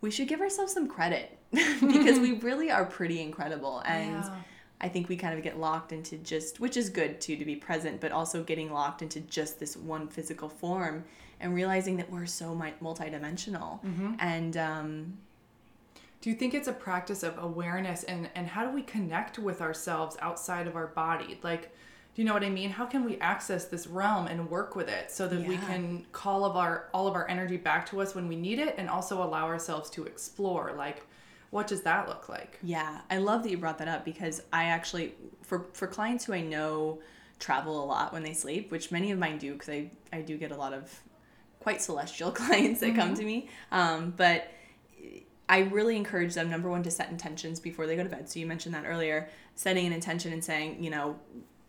we 0.00 0.10
should 0.10 0.28
give 0.28 0.40
ourselves 0.40 0.72
some 0.72 0.88
credit 0.88 1.36
because 1.52 2.18
we 2.18 2.32
really 2.40 2.70
are 2.70 2.84
pretty 2.84 3.20
incredible. 3.20 3.80
And 3.84 4.22
yeah. 4.24 4.36
I 4.80 4.88
think 4.88 5.08
we 5.08 5.16
kind 5.16 5.36
of 5.36 5.42
get 5.42 5.58
locked 5.58 5.92
into 5.92 6.16
just, 6.18 6.60
which 6.60 6.76
is 6.76 6.88
good 6.88 7.20
too, 7.20 7.36
to 7.36 7.44
be 7.44 7.56
present, 7.56 8.00
but 8.00 8.12
also 8.12 8.42
getting 8.42 8.72
locked 8.72 9.02
into 9.02 9.20
just 9.20 9.58
this 9.58 9.76
one 9.76 10.08
physical 10.08 10.48
form 10.48 11.04
and 11.40 11.54
realizing 11.54 11.96
that 11.96 12.10
we're 12.10 12.26
so 12.26 12.54
multidimensional. 12.54 13.84
Mm-hmm. 13.84 14.14
And, 14.20 14.56
um, 14.56 15.18
do 16.20 16.30
you 16.30 16.36
think 16.36 16.54
it's 16.54 16.68
a 16.68 16.72
practice 16.72 17.22
of 17.22 17.36
awareness 17.36 18.02
and, 18.04 18.30
and 18.34 18.46
how 18.46 18.64
do 18.64 18.70
we 18.70 18.80
connect 18.80 19.38
with 19.38 19.60
ourselves 19.60 20.16
outside 20.22 20.66
of 20.66 20.74
our 20.74 20.86
body? 20.86 21.38
Like, 21.42 21.70
do 22.14 22.22
you 22.22 22.26
know 22.26 22.32
what 22.32 22.44
I 22.44 22.50
mean? 22.50 22.70
How 22.70 22.86
can 22.86 23.04
we 23.04 23.18
access 23.18 23.64
this 23.64 23.88
realm 23.88 24.28
and 24.28 24.48
work 24.48 24.76
with 24.76 24.88
it 24.88 25.10
so 25.10 25.26
that 25.26 25.40
yeah. 25.40 25.48
we 25.48 25.56
can 25.56 26.06
call 26.12 26.44
of 26.44 26.56
our 26.56 26.88
all 26.94 27.08
of 27.08 27.14
our 27.14 27.28
energy 27.28 27.56
back 27.56 27.86
to 27.90 28.00
us 28.00 28.14
when 28.14 28.28
we 28.28 28.36
need 28.36 28.60
it 28.60 28.76
and 28.78 28.88
also 28.88 29.22
allow 29.22 29.46
ourselves 29.46 29.90
to 29.90 30.04
explore 30.04 30.72
like 30.76 31.06
what 31.50 31.68
does 31.68 31.82
that 31.82 32.08
look 32.08 32.28
like? 32.28 32.58
Yeah, 32.64 33.00
I 33.08 33.18
love 33.18 33.44
that 33.44 33.50
you 33.50 33.58
brought 33.58 33.78
that 33.78 33.86
up 33.86 34.04
because 34.04 34.42
I 34.52 34.64
actually 34.64 35.14
for 35.42 35.66
for 35.72 35.86
clients 35.86 36.24
who 36.24 36.32
I 36.32 36.40
know 36.40 37.00
travel 37.38 37.82
a 37.82 37.86
lot 37.86 38.12
when 38.12 38.22
they 38.22 38.32
sleep, 38.32 38.70
which 38.70 38.90
many 38.90 39.10
of 39.10 39.18
mine 39.18 39.38
do 39.38 39.52
because 39.52 39.68
I 39.68 39.90
I 40.12 40.20
do 40.20 40.36
get 40.36 40.52
a 40.52 40.56
lot 40.56 40.72
of 40.72 40.92
quite 41.60 41.82
celestial 41.82 42.30
clients 42.32 42.80
that 42.80 42.90
mm-hmm. 42.90 42.98
come 42.98 43.14
to 43.14 43.24
me. 43.24 43.48
Um, 43.72 44.14
but 44.16 44.50
I 45.48 45.60
really 45.60 45.96
encourage 45.96 46.34
them 46.34 46.48
number 46.48 46.70
one 46.70 46.82
to 46.84 46.90
set 46.90 47.10
intentions 47.10 47.60
before 47.60 47.86
they 47.86 47.96
go 47.96 48.02
to 48.02 48.08
bed. 48.08 48.28
So 48.30 48.38
you 48.38 48.46
mentioned 48.46 48.74
that 48.74 48.84
earlier, 48.86 49.28
setting 49.54 49.86
an 49.86 49.92
intention 49.92 50.32
and 50.32 50.42
saying, 50.42 50.82
you 50.82 50.90
know, 50.90 51.18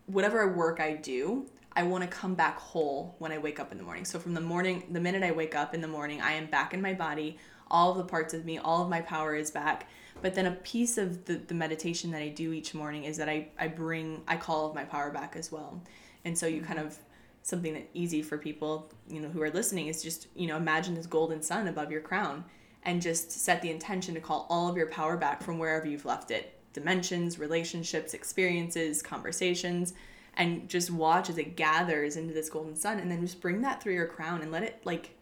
whatever 0.07 0.47
work 0.51 0.79
I 0.79 0.93
do, 0.93 1.45
I 1.75 1.83
want 1.83 2.03
to 2.03 2.09
come 2.09 2.35
back 2.35 2.57
whole 2.57 3.15
when 3.19 3.31
I 3.31 3.37
wake 3.37 3.59
up 3.59 3.71
in 3.71 3.77
the 3.77 3.83
morning. 3.83 4.05
So 4.05 4.17
from 4.19 4.33
the 4.33 4.41
morning, 4.41 4.83
the 4.91 4.99
minute 4.99 5.23
I 5.23 5.31
wake 5.31 5.55
up 5.55 5.73
in 5.73 5.81
the 5.81 5.87
morning, 5.87 6.21
I 6.21 6.33
am 6.33 6.45
back 6.45 6.73
in 6.73 6.81
my 6.81 6.93
body. 6.93 7.37
All 7.69 7.91
of 7.91 7.97
the 7.97 8.05
parts 8.05 8.33
of 8.33 8.45
me, 8.45 8.57
all 8.57 8.83
of 8.83 8.89
my 8.89 9.01
power 9.01 9.35
is 9.35 9.51
back. 9.51 9.89
But 10.21 10.35
then 10.35 10.45
a 10.45 10.51
piece 10.51 10.97
of 10.97 11.25
the, 11.25 11.35
the 11.35 11.53
meditation 11.53 12.11
that 12.11 12.21
I 12.21 12.29
do 12.29 12.53
each 12.53 12.73
morning 12.73 13.03
is 13.03 13.17
that 13.17 13.27
I, 13.27 13.49
I 13.59 13.67
bring, 13.67 14.21
I 14.27 14.37
call 14.37 14.69
of 14.69 14.75
my 14.75 14.85
power 14.85 15.11
back 15.11 15.35
as 15.35 15.51
well. 15.51 15.81
And 16.23 16.37
so 16.37 16.47
you 16.47 16.61
kind 16.61 16.79
of, 16.79 16.97
something 17.41 17.73
that 17.73 17.87
easy 17.93 18.21
for 18.21 18.37
people, 18.37 18.91
you 19.07 19.19
know, 19.19 19.29
who 19.29 19.41
are 19.41 19.51
listening 19.51 19.87
is 19.87 20.01
just, 20.01 20.27
you 20.35 20.47
know, 20.47 20.57
imagine 20.57 20.95
this 20.95 21.05
golden 21.05 21.41
sun 21.41 21.67
above 21.67 21.91
your 21.91 22.01
crown 22.01 22.43
and 22.83 23.01
just 23.01 23.31
set 23.31 23.61
the 23.61 23.69
intention 23.69 24.15
to 24.15 24.21
call 24.21 24.47
all 24.49 24.69
of 24.69 24.77
your 24.77 24.87
power 24.87 25.17
back 25.17 25.43
from 25.43 25.59
wherever 25.59 25.85
you've 25.85 26.05
left 26.05 26.31
it 26.31 26.54
dimensions, 26.75 27.39
relationships, 27.39 28.13
experiences, 28.13 29.01
conversations, 29.01 29.93
and 30.37 30.69
just 30.69 30.91
watch 30.91 31.29
as 31.29 31.37
it 31.37 31.55
gathers 31.55 32.17
into 32.17 32.33
this 32.33 32.49
golden 32.49 32.75
sun 32.75 32.99
and 32.99 33.09
then 33.09 33.21
just 33.21 33.41
bring 33.41 33.61
that 33.61 33.81
through 33.81 33.93
your 33.93 34.05
crown 34.05 34.41
and 34.41 34.51
let 34.51 34.61
it 34.61 34.81
like 34.83 35.17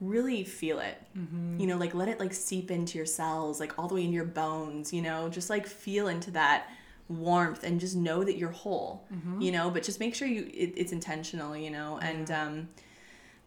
really 0.00 0.44
feel 0.44 0.78
it. 0.78 1.02
Mm-hmm. 1.16 1.58
You 1.58 1.66
know, 1.66 1.76
like 1.78 1.94
let 1.94 2.08
it 2.08 2.20
like 2.20 2.34
seep 2.34 2.70
into 2.70 2.98
your 2.98 3.06
cells, 3.06 3.58
like 3.58 3.78
all 3.78 3.88
the 3.88 3.94
way 3.94 4.02
into 4.02 4.14
your 4.14 4.26
bones, 4.26 4.92
you 4.92 5.02
know, 5.02 5.28
just 5.28 5.48
like 5.50 5.66
feel 5.66 6.06
into 6.08 6.30
that 6.32 6.70
warmth 7.08 7.64
and 7.64 7.80
just 7.80 7.96
know 7.96 8.22
that 8.22 8.36
you're 8.36 8.50
whole 8.50 9.06
you 9.40 9.50
know? 9.50 9.70
But 9.70 9.82
just 9.82 9.98
make 9.98 10.14
sure 10.14 10.28
you 10.28 10.42
it, 10.52 10.74
it's 10.76 10.92
intentional 10.92 11.56
you 11.56 11.70
know? 11.70 11.98
And 11.98 12.30
um 12.30 12.68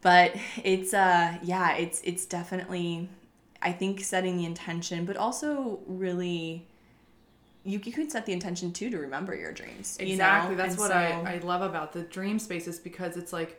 but 0.00 0.34
it's 0.64 0.92
uh 0.92 1.38
yeah 1.42 1.76
it's 1.76 2.02
it's 2.02 2.26
definitely 2.26 3.08
i 3.62 3.70
think 3.72 4.00
setting 4.00 4.36
the 4.36 4.44
intention 4.44 5.04
but 5.04 5.16
also 5.16 5.78
really 5.86 6.66
you, 7.64 7.80
you 7.84 7.92
can 7.92 8.10
set 8.10 8.26
the 8.26 8.32
intention 8.32 8.72
too 8.72 8.90
to 8.90 8.98
remember 8.98 9.34
your 9.34 9.52
dreams 9.52 9.96
you 10.00 10.08
Exactly. 10.08 10.56
know? 10.56 10.62
That's 10.62 10.72
And 10.74 10.80
what 10.80 10.90
so- 10.90 10.96
I, 10.96 11.34
I 11.34 11.38
love 11.38 11.62
about 11.62 11.92
the 11.92 12.02
dream 12.02 12.38
spaces 12.38 12.78
because 12.78 13.16
it's 13.16 13.32
like 13.32 13.58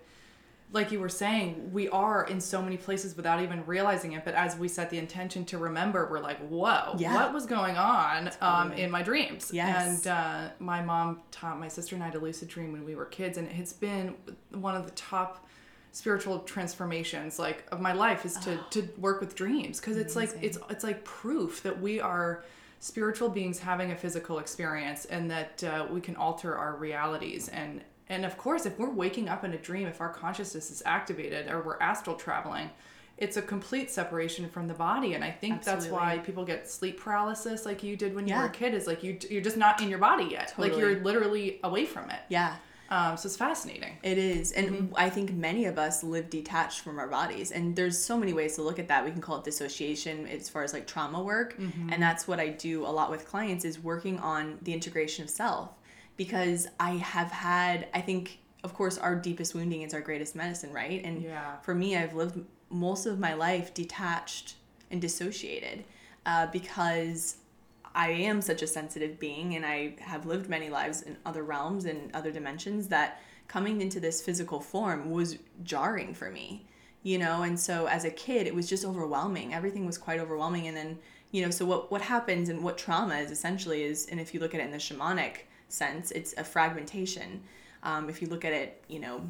like 0.71 0.91
you 0.91 0.99
were 0.99 1.07
saying, 1.07 1.69
we 1.71 1.87
are 1.89 2.25
in 2.25 2.41
so 2.41 2.59
many 2.59 2.77
places 2.77 3.15
without 3.15 3.39
even 3.43 3.63
realizing 3.67 4.13
it. 4.13 4.25
But 4.25 4.33
as 4.33 4.57
we 4.57 4.67
set 4.67 4.89
the 4.89 4.97
intention 4.97 5.45
to 5.45 5.59
remember, 5.59 6.07
we're 6.09 6.19
like, 6.19 6.39
whoa, 6.47 6.95
Yeah. 6.97 7.13
what 7.13 7.31
was 7.31 7.45
going 7.45 7.77
on 7.77 8.31
um, 8.41 8.71
in 8.73 8.89
my 8.89 9.03
dreams? 9.03 9.51
Yes. 9.53 10.03
And 10.03 10.07
uh, 10.07 10.49
my 10.57 10.81
mom 10.81 11.21
taught 11.29 11.59
my 11.59 11.67
sister 11.67 11.93
and 11.93 12.03
I 12.03 12.09
to 12.09 12.17
lucid 12.17 12.47
dream 12.47 12.71
when 12.71 12.85
we 12.85 12.95
were 12.95 13.05
kids. 13.05 13.37
And 13.37 13.47
it's 13.51 13.71
been 13.71 14.15
one 14.49 14.75
of 14.75 14.85
the 14.85 14.91
top 14.93 15.47
spiritual 15.91 16.39
transformations 16.39 17.37
like 17.37 17.65
of 17.71 17.79
my 17.79 17.93
life 17.93 18.25
is 18.25 18.33
to 18.37 18.59
to 18.71 18.89
work 18.97 19.19
with 19.21 19.35
dreams 19.35 19.79
because 19.79 19.95
it's 19.95 20.15
like 20.15 20.31
it's 20.41 20.57
it's 20.71 20.83
like 20.83 21.03
proof 21.03 21.61
that 21.61 21.79
we 21.79 21.99
are 22.01 22.43
spiritual 22.83 23.29
beings 23.29 23.59
having 23.59 23.91
a 23.91 23.95
physical 23.95 24.39
experience 24.39 25.05
and 25.05 25.31
that 25.31 25.63
uh, 25.63 25.87
we 25.89 26.01
can 26.01 26.17
alter 26.17 26.53
our 26.57 26.75
realities. 26.75 27.47
And 27.47 27.81
and 28.09 28.25
of 28.25 28.37
course 28.37 28.65
if 28.65 28.77
we're 28.77 28.89
waking 28.89 29.29
up 29.29 29.45
in 29.45 29.53
a 29.53 29.57
dream 29.57 29.87
if 29.87 30.01
our 30.01 30.11
consciousness 30.11 30.69
is 30.69 30.83
activated 30.85 31.49
or 31.49 31.61
we're 31.61 31.79
astral 31.79 32.17
traveling 32.17 32.69
it's 33.17 33.37
a 33.37 33.41
complete 33.41 33.89
separation 33.89 34.49
from 34.49 34.67
the 34.67 34.73
body. 34.73 35.13
And 35.13 35.23
i 35.23 35.31
think 35.31 35.63
that's 35.63 35.87
why 35.87 36.17
people 36.17 36.43
get 36.43 36.69
sleep 36.69 36.99
paralysis 36.99 37.65
like 37.65 37.83
you 37.83 37.95
did 37.95 38.13
when 38.13 38.27
you 38.27 38.35
were 38.35 38.45
a 38.45 38.49
kid 38.49 38.73
is 38.73 38.85
like 38.85 39.01
you 39.01 39.17
you're 39.29 39.41
just 39.41 39.55
not 39.55 39.81
in 39.81 39.87
your 39.87 39.99
body 39.99 40.25
yet. 40.25 40.53
Like 40.57 40.75
you're 40.75 40.99
literally 40.99 41.61
away 41.63 41.85
from 41.85 42.09
it. 42.09 42.19
Yeah 42.27 42.57
um, 42.89 43.17
so 43.17 43.27
it's 43.27 43.37
fascinating 43.37 43.97
It 44.03 44.17
is. 44.17 44.51
And 44.51 44.69
Mm-hmm. 44.69 44.93
I 44.95 45.09
think 45.09 45.31
many 45.33 45.65
of 45.65 45.77
us 45.79 46.03
live 46.03 46.29
detached 46.29 46.81
from 46.81 46.99
our 46.99 47.07
bodies. 47.07 47.51
And 47.51 47.75
there's 47.75 47.97
so 47.97 48.17
many 48.17 48.33
ways 48.33 48.55
to 48.55 48.61
look 48.61 48.79
at 48.79 48.87
that. 48.89 49.03
We 49.05 49.11
can 49.11 49.21
call 49.21 49.37
it 49.37 49.43
dissociation 49.43 50.27
as 50.27 50.49
far 50.49 50.63
as 50.63 50.73
like 50.73 50.85
trauma 50.87 51.21
work. 51.21 51.57
Mm-hmm. 51.57 51.91
And 51.91 52.01
that's 52.01 52.27
what 52.27 52.39
I 52.39 52.49
do 52.49 52.85
a 52.85 52.91
lot 52.99 53.09
with 53.09 53.25
clients 53.25 53.65
is 53.65 53.79
working 53.79 54.19
on 54.19 54.59
the 54.61 54.73
integration 54.73 55.23
of 55.23 55.29
self. 55.29 55.69
Because 56.17 56.67
I 56.79 56.91
have 56.97 57.31
had, 57.31 57.87
I 57.93 58.01
think, 58.01 58.39
of 58.63 58.73
course, 58.73 58.97
our 58.99 59.15
deepest 59.15 59.55
wounding 59.55 59.81
is 59.81 59.93
our 59.93 60.01
greatest 60.01 60.35
medicine, 60.35 60.71
right? 60.71 61.03
And 61.03 61.23
Yeah. 61.23 61.57
for 61.61 61.73
me, 61.73 61.97
I've 61.97 62.13
lived 62.13 62.39
most 62.69 63.05
of 63.05 63.19
my 63.19 63.33
life 63.33 63.73
detached 63.73 64.55
and 64.91 65.01
dissociated 65.01 65.83
uh, 66.25 66.47
because 66.47 67.37
I 67.95 68.09
am 68.09 68.41
such 68.41 68.61
a 68.61 68.67
sensitive 68.67 69.19
being 69.19 69.55
and 69.55 69.65
I 69.65 69.95
have 69.99 70.25
lived 70.25 70.49
many 70.49 70.69
lives 70.69 71.03
in 71.03 71.17
other 71.25 71.43
realms 71.43 71.85
and 71.85 72.13
other 72.15 72.31
dimensions 72.31 72.87
that 72.87 73.21
coming 73.47 73.81
into 73.81 73.99
this 73.99 74.21
physical 74.21 74.59
form 74.59 75.11
was 75.11 75.37
jarring 75.63 76.13
for 76.13 76.31
me, 76.31 76.65
you 77.03 77.17
know? 77.17 77.43
And 77.43 77.59
so 77.59 77.87
as 77.87 78.03
a 78.05 78.09
kid, 78.09 78.47
it 78.47 78.55
was 78.55 78.67
just 78.67 78.83
overwhelming. 78.83 79.53
Everything 79.53 79.85
was 79.85 79.97
quite 79.97 80.19
overwhelming. 80.19 80.67
And 80.67 80.75
then, 80.75 80.97
you 81.31 81.43
know, 81.43 81.51
so 81.51 81.65
what, 81.65 81.91
what 81.91 82.01
happens 82.01 82.49
and 82.49 82.63
what 82.63 82.77
trauma 82.77 83.15
is 83.15 83.29
essentially 83.29 83.83
is, 83.83 84.07
and 84.07 84.19
if 84.19 84.33
you 84.33 84.39
look 84.39 84.55
at 84.55 84.61
it 84.61 84.65
in 84.65 84.71
the 84.71 84.77
shamanic 84.77 85.41
sense, 85.67 86.09
it's 86.11 86.33
a 86.37 86.43
fragmentation. 86.43 87.41
Um, 87.83 88.09
if 88.09 88.21
you 88.21 88.27
look 88.27 88.45
at 88.45 88.53
it, 88.53 88.83
you 88.87 88.99
know, 88.99 89.21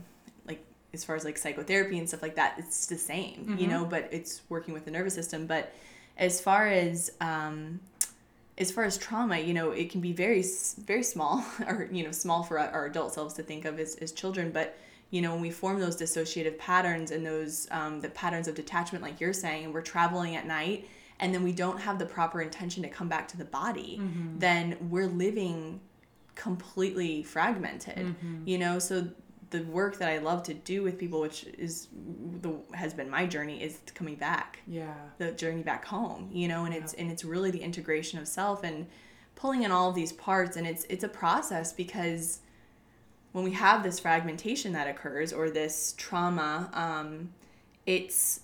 like 0.47 0.63
as 0.93 1.03
far 1.03 1.15
as 1.15 1.25
like 1.25 1.37
psychotherapy 1.37 1.97
and 1.97 2.07
stuff 2.07 2.21
like 2.21 2.35
that, 2.35 2.55
it's 2.59 2.85
the 2.85 2.97
same, 2.97 3.57
you 3.59 3.67
know, 3.67 3.83
but 3.83 4.07
it's 4.11 4.41
working 4.47 4.73
with 4.73 4.85
the 4.85 4.91
nervous 4.91 5.15
system. 5.15 5.47
But 5.47 5.73
as 6.17 6.39
far 6.39 6.67
as, 6.67 7.11
um, 7.19 7.79
as 8.57 8.71
far 8.71 8.83
as 8.83 8.97
trauma, 8.97 9.39
you 9.39 9.53
know, 9.53 9.71
it 9.71 9.89
can 9.89 9.99
be 10.01 10.13
very, 10.13 10.43
very 10.85 11.03
small, 11.03 11.43
or 11.67 11.87
you 11.91 12.03
know, 12.03 12.11
small 12.11 12.43
for 12.43 12.59
our 12.59 12.85
adult 12.85 13.13
selves 13.13 13.33
to 13.35 13.43
think 13.43 13.65
of 13.65 13.79
as, 13.79 13.95
as 13.95 14.11
children. 14.11 14.51
But 14.51 14.77
you 15.09 15.21
know, 15.21 15.31
when 15.33 15.41
we 15.41 15.51
form 15.51 15.79
those 15.79 15.95
dissociative 15.95 16.57
patterns 16.57 17.11
and 17.11 17.25
those 17.25 17.67
um, 17.71 18.01
the 18.01 18.09
patterns 18.09 18.47
of 18.47 18.55
detachment, 18.55 19.03
like 19.03 19.19
you're 19.19 19.33
saying, 19.33 19.65
and 19.65 19.73
we're 19.73 19.81
traveling 19.81 20.35
at 20.35 20.47
night, 20.47 20.87
and 21.19 21.33
then 21.33 21.43
we 21.43 21.51
don't 21.51 21.79
have 21.79 21.99
the 21.99 22.05
proper 22.05 22.41
intention 22.41 22.81
to 22.83 22.89
come 22.89 23.07
back 23.07 23.27
to 23.29 23.37
the 23.37 23.45
body, 23.45 24.01
then 24.39 24.77
we're 24.89 25.07
living 25.07 25.79
completely 26.35 27.21
fragmented. 27.23 28.15
You 28.45 28.57
know, 28.57 28.79
so 28.79 29.07
the 29.53 29.63
work 29.63 29.97
that 29.99 30.09
I 30.09 30.17
love 30.17 30.43
to 30.43 30.53
do 30.53 30.83
with 30.83 30.97
people, 30.97 31.21
which 31.21 31.45
is 31.57 31.87
the 32.41 32.53
has 32.73 32.93
been 32.93 33.09
my 33.09 33.25
journey, 33.25 33.63
is 33.63 33.79
coming 33.93 34.15
back. 34.15 34.59
Yeah. 34.67 34.93
The 35.19 35.31
journey 35.31 35.63
back 35.63 35.85
home 35.85 36.29
you 36.33 36.47
know 36.47 36.65
and 36.65 36.73
it's 36.73 36.93
and 36.95 37.09
it's 37.09 37.23
really 37.23 37.51
the 37.51 37.61
integration 37.61 38.19
of 38.19 38.27
self 38.27 38.63
and 38.63 38.87
pulling 39.35 39.63
in 39.63 39.71
all 39.71 39.89
of 39.89 39.95
these 39.95 40.11
parts. 40.11 40.57
And 40.57 40.67
it's 40.67 40.85
it's 40.89 41.03
a 41.03 41.09
process 41.09 41.71
because 41.71 42.39
when 43.31 43.43
we 43.43 43.51
have 43.51 43.83
this 43.83 43.99
fragmentation 43.99 44.73
that 44.73 44.87
occurs 44.87 45.31
or 45.31 45.49
this 45.49 45.93
trauma 45.97 46.69
um 46.73 47.29
it's 47.85 48.41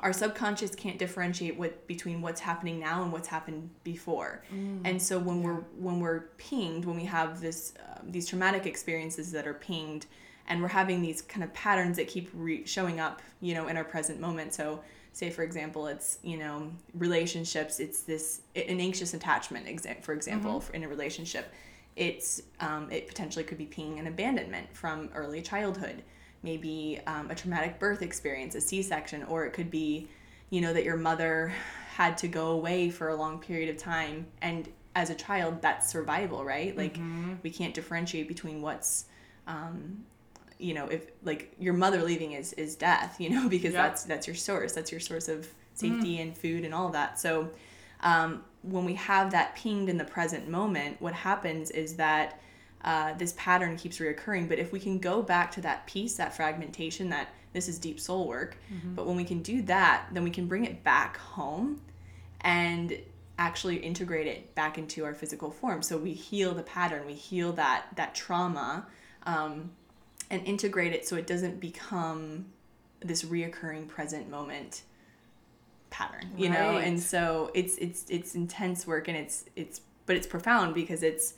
our 0.00 0.12
subconscious 0.12 0.74
can't 0.74 0.98
differentiate 0.98 1.56
what 1.56 1.86
between 1.86 2.20
what's 2.20 2.40
happening 2.40 2.78
now 2.78 3.02
and 3.02 3.12
what's 3.12 3.28
happened 3.28 3.70
before. 3.84 4.42
And 4.84 5.00
so 5.00 5.18
when 5.18 5.42
we're 5.42 5.64
when 5.78 6.00
we're 6.00 6.28
pinged 6.38 6.84
when 6.84 6.96
we 6.96 7.04
have 7.04 7.40
this 7.40 7.74
um, 7.86 8.10
these 8.10 8.26
traumatic 8.28 8.66
experiences 8.66 9.32
that 9.32 9.46
are 9.46 9.54
pinged 9.54 10.06
and 10.48 10.62
we're 10.62 10.68
having 10.68 11.02
these 11.02 11.22
kind 11.22 11.42
of 11.42 11.52
patterns 11.54 11.96
that 11.96 12.06
keep 12.06 12.30
re- 12.34 12.64
showing 12.66 13.00
up 13.00 13.22
you 13.40 13.54
know 13.54 13.68
in 13.68 13.76
our 13.76 13.84
present 13.84 14.20
moment. 14.20 14.54
So 14.54 14.80
say 15.12 15.30
for 15.30 15.42
example 15.42 15.86
it's 15.86 16.18
you 16.22 16.36
know 16.36 16.70
relationships 16.94 17.80
it's 17.80 18.02
this 18.02 18.42
an 18.54 18.80
anxious 18.80 19.14
attachment 19.14 19.66
for 20.02 20.12
example 20.12 20.62
in 20.74 20.84
a 20.84 20.88
relationship. 20.88 21.52
It's 21.96 22.42
um, 22.60 22.90
it 22.90 23.08
potentially 23.08 23.44
could 23.44 23.58
be 23.58 23.66
pinging 23.66 23.98
an 23.98 24.06
abandonment 24.06 24.68
from 24.76 25.08
early 25.14 25.40
childhood 25.40 26.02
maybe 26.46 26.98
um, 27.06 27.30
a 27.30 27.34
traumatic 27.34 27.78
birth 27.78 28.00
experience 28.00 28.54
a 28.54 28.60
c-section 28.60 29.22
or 29.24 29.44
it 29.44 29.52
could 29.52 29.70
be 29.70 30.08
you 30.50 30.60
know 30.60 30.72
that 30.72 30.84
your 30.84 30.96
mother 30.96 31.52
had 31.96 32.18
to 32.18 32.28
go 32.28 32.48
away 32.48 32.90
for 32.90 33.08
a 33.08 33.16
long 33.16 33.38
period 33.38 33.70
of 33.70 33.78
time. 33.78 34.26
And 34.42 34.68
as 34.94 35.08
a 35.10 35.14
child 35.14 35.62
that's 35.62 35.88
survival 35.90 36.44
right? 36.44 36.76
Like 36.76 36.96
we 37.42 37.50
can't 37.50 37.74
differentiate 37.74 38.28
between 38.28 38.60
what's 38.62 39.06
um, 39.46 40.04
you 40.58 40.74
know 40.74 40.86
if 40.86 41.06
like 41.24 41.54
your 41.58 41.74
mother 41.74 42.02
leaving 42.02 42.32
is 42.32 42.52
is 42.54 42.76
death 42.76 43.20
you 43.20 43.28
know 43.28 43.48
because 43.56 43.72
that's 43.72 44.04
that's 44.04 44.26
your 44.26 44.36
source. 44.36 44.72
That's 44.72 44.90
your 44.90 45.00
source 45.00 45.28
of 45.28 45.48
safety 45.74 46.20
and 46.20 46.36
food 46.36 46.64
and 46.64 46.72
all 46.74 46.90
that. 46.90 47.18
So 47.18 47.50
um, 48.00 48.44
when 48.62 48.84
we 48.84 48.94
have 48.94 49.30
that 49.32 49.54
pinged 49.56 49.88
in 49.88 49.96
the 49.96 50.04
present 50.04 50.48
moment 50.48 51.00
what 51.00 51.14
happens 51.14 51.70
is 51.70 51.96
that 51.96 52.40
uh, 52.86 53.12
this 53.14 53.34
pattern 53.36 53.76
keeps 53.76 53.98
reoccurring 53.98 54.48
but 54.48 54.58
if 54.58 54.72
we 54.72 54.80
can 54.80 54.98
go 54.98 55.22
back 55.22 55.50
to 55.50 55.60
that 55.60 55.86
piece 55.86 56.16
that 56.16 56.34
fragmentation 56.34 57.10
that 57.10 57.28
this 57.52 57.68
is 57.68 57.78
deep 57.78 58.00
soul 58.00 58.26
work 58.26 58.56
but 58.94 59.06
when 59.06 59.16
we 59.16 59.24
can 59.24 59.42
do 59.42 59.60
that 59.62 60.06
then 60.12 60.22
we 60.22 60.30
can 60.30 60.46
bring 60.46 60.64
it 60.64 60.82
back 60.84 61.16
home 61.18 61.80
and 62.42 62.96
actually 63.38 63.76
integrate 63.76 64.26
it 64.26 64.54
back 64.54 64.78
into 64.78 65.04
our 65.04 65.14
physical 65.14 65.50
form. 65.50 65.82
So 65.82 65.98
we 65.98 66.12
heal 66.12 66.54
the 66.54 66.62
pattern 66.62 67.06
we 67.06 67.14
heal 67.14 67.52
that 67.52 67.86
that 67.96 68.14
trauma 68.14 68.86
um, 69.24 69.70
and 70.30 70.44
integrate 70.46 70.92
it 70.92 71.06
so 71.06 71.16
it 71.16 71.26
doesn't 71.26 71.60
become 71.60 72.46
this 73.00 73.24
reoccurring 73.24 73.88
present 73.88 74.30
moment 74.30 74.82
pattern 75.90 76.30
you 76.36 76.48
know? 76.48 76.78
And 76.78 77.00
so 77.00 77.50
it's 77.54 77.76
it's 77.76 78.06
it's 78.08 78.34
intense 78.34 78.86
work 78.86 79.08
and 79.08 79.16
it's 79.16 79.44
it's 79.54 79.80
but 80.06 80.16
it's 80.16 80.26
profound 80.26 80.74
because 80.74 81.02
it's 81.02 81.34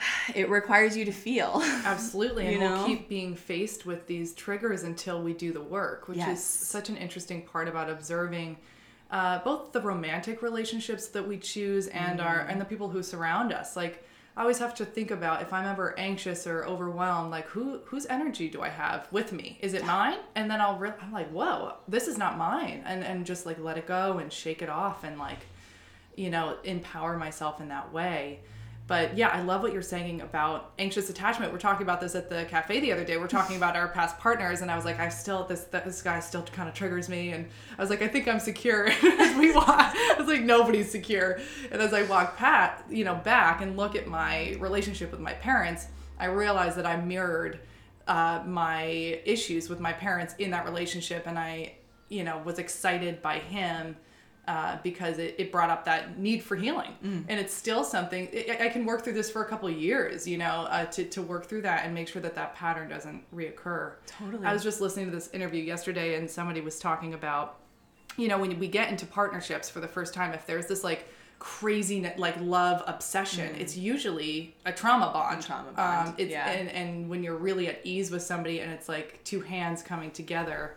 it 0.34 0.48
requires 0.48 0.96
you 0.96 1.04
to 1.04 1.12
feel 1.12 1.60
Absolutely. 1.84 2.46
And 2.46 2.54
You 2.54 2.60
we'll 2.60 2.86
keep 2.86 3.08
being 3.08 3.34
faced 3.34 3.86
with 3.86 4.06
these 4.06 4.32
triggers 4.34 4.82
until 4.82 5.22
we 5.22 5.32
do 5.32 5.52
the 5.52 5.60
work, 5.62 6.08
which 6.08 6.18
is 6.18 6.42
such 6.42 6.88
an 6.88 6.96
interesting 6.96 7.42
part 7.42 7.68
about 7.68 7.90
observing 7.90 8.56
uh, 9.10 9.38
both 9.42 9.72
the 9.72 9.80
romantic 9.80 10.42
relationships 10.42 11.06
that 11.08 11.26
we 11.26 11.38
choose 11.38 11.86
and 11.88 12.20
our 12.20 12.40
Mm. 12.40 12.52
and 12.52 12.60
the 12.60 12.64
people 12.66 12.88
who 12.90 13.02
surround 13.02 13.52
us. 13.52 13.74
Like 13.76 14.04
I 14.36 14.42
always 14.42 14.58
have 14.60 14.74
to 14.76 14.84
think 14.84 15.10
about 15.10 15.42
if 15.42 15.52
I'm 15.52 15.66
ever 15.66 15.98
anxious 15.98 16.46
or 16.46 16.64
overwhelmed, 16.64 17.30
like 17.30 17.46
who 17.46 17.80
whose 17.86 18.06
energy 18.06 18.48
do 18.48 18.60
I 18.62 18.68
have 18.68 19.08
with 19.10 19.32
me? 19.32 19.58
Is 19.62 19.72
it 19.74 19.84
mine? 19.84 20.18
And 20.36 20.48
then 20.50 20.60
I'll 20.60 20.78
re- 20.78 20.92
I'm 21.02 21.10
like, 21.12 21.30
whoa, 21.30 21.74
this 21.88 22.06
is 22.06 22.16
not 22.18 22.36
mine, 22.38 22.82
and 22.86 23.02
and 23.02 23.26
just 23.26 23.46
like 23.46 23.58
let 23.58 23.78
it 23.78 23.86
go 23.86 24.18
and 24.18 24.32
shake 24.32 24.60
it 24.62 24.68
off 24.68 25.02
and 25.04 25.18
like 25.18 25.40
you 26.14 26.30
know, 26.30 26.56
empower 26.64 27.16
myself 27.16 27.60
in 27.60 27.68
that 27.68 27.92
way. 27.92 28.40
But 28.88 29.18
yeah, 29.18 29.28
I 29.28 29.42
love 29.42 29.60
what 29.60 29.74
you're 29.74 29.82
saying 29.82 30.22
about 30.22 30.72
anxious 30.78 31.10
attachment. 31.10 31.52
We're 31.52 31.58
talking 31.58 31.82
about 31.82 32.00
this 32.00 32.14
at 32.14 32.30
the 32.30 32.46
cafe 32.46 32.80
the 32.80 32.90
other 32.90 33.04
day. 33.04 33.18
We're 33.18 33.28
talking 33.28 33.58
about 33.58 33.76
our 33.76 33.88
past 33.88 34.18
partners, 34.18 34.62
and 34.62 34.70
I 34.70 34.76
was 34.76 34.86
like, 34.86 34.98
I 34.98 35.10
still 35.10 35.44
this 35.44 35.64
this 35.64 36.00
guy 36.00 36.20
still 36.20 36.42
kind 36.42 36.70
of 36.70 36.74
triggers 36.74 37.06
me, 37.06 37.32
and 37.32 37.46
I 37.76 37.82
was 37.82 37.90
like, 37.90 38.00
I 38.00 38.08
think 38.08 38.26
I'm 38.26 38.40
secure. 38.40 38.88
as 39.18 39.36
we 39.36 39.52
walk, 39.52 39.68
I 39.68 40.14
was 40.18 40.26
like, 40.26 40.40
nobody's 40.40 40.90
secure. 40.90 41.38
And 41.70 41.82
as 41.82 41.92
I 41.92 42.04
walk 42.04 42.38
pat, 42.38 42.82
you 42.88 43.04
know, 43.04 43.16
back 43.16 43.60
and 43.60 43.76
look 43.76 43.94
at 43.94 44.06
my 44.06 44.56
relationship 44.58 45.10
with 45.10 45.20
my 45.20 45.34
parents, 45.34 45.88
I 46.18 46.24
realized 46.24 46.78
that 46.78 46.86
I 46.86 46.96
mirrored 46.96 47.60
uh, 48.06 48.42
my 48.46 48.86
issues 49.26 49.68
with 49.68 49.80
my 49.80 49.92
parents 49.92 50.34
in 50.38 50.50
that 50.52 50.64
relationship, 50.64 51.26
and 51.26 51.38
I, 51.38 51.74
you 52.08 52.24
know, 52.24 52.40
was 52.42 52.58
excited 52.58 53.20
by 53.20 53.38
him 53.38 53.96
uh, 54.48 54.78
because 54.82 55.18
it, 55.18 55.34
it 55.38 55.52
brought 55.52 55.68
up 55.68 55.84
that 55.84 56.18
need 56.18 56.42
for 56.42 56.56
healing. 56.56 56.92
Mm. 57.04 57.24
And 57.28 57.38
it's 57.38 57.52
still 57.52 57.84
something, 57.84 58.28
I 58.34 58.66
I 58.66 58.68
can 58.70 58.86
work 58.86 59.04
through 59.04 59.12
this 59.12 59.30
for 59.30 59.42
a 59.42 59.48
couple 59.48 59.68
of 59.68 59.76
years, 59.76 60.26
you 60.26 60.38
know, 60.38 60.66
uh, 60.70 60.86
to, 60.86 61.04
to 61.04 61.20
work 61.22 61.44
through 61.46 61.62
that 61.62 61.84
and 61.84 61.94
make 61.94 62.08
sure 62.08 62.22
that 62.22 62.34
that 62.34 62.54
pattern 62.54 62.88
doesn't 62.88 63.22
reoccur. 63.34 63.92
Totally. 64.06 64.44
I 64.46 64.52
was 64.54 64.62
just 64.62 64.80
listening 64.80 65.06
to 65.06 65.12
this 65.12 65.28
interview 65.34 65.62
yesterday 65.62 66.14
and 66.16 66.30
somebody 66.30 66.62
was 66.62 66.78
talking 66.78 67.12
about, 67.12 67.58
you 68.16 68.26
know, 68.28 68.38
when 68.38 68.58
we 68.58 68.68
get 68.68 68.90
into 68.90 69.06
partnerships 69.06 69.68
for 69.68 69.80
the 69.80 69.88
first 69.88 70.14
time, 70.14 70.32
if 70.32 70.46
there's 70.46 70.66
this 70.66 70.82
like 70.82 71.06
crazy 71.38 72.10
like 72.16 72.36
love 72.40 72.82
obsession, 72.86 73.54
it's 73.58 73.76
usually 73.76 74.56
a 74.64 74.72
trauma 74.72 75.10
bond. 75.12 75.40
Mm. 75.42 75.46
trauma 75.46 75.72
bond, 75.72 76.08
Um, 76.08 76.14
it's, 76.18 76.30
yeah. 76.30 76.48
and, 76.50 76.68
and 76.70 77.08
when 77.10 77.22
you're 77.22 77.36
really 77.36 77.68
at 77.68 77.80
ease 77.84 78.10
with 78.10 78.22
somebody 78.22 78.60
and 78.60 78.72
it's 78.72 78.88
like 78.88 79.22
two 79.24 79.40
hands 79.42 79.82
coming 79.82 80.10
together, 80.10 80.74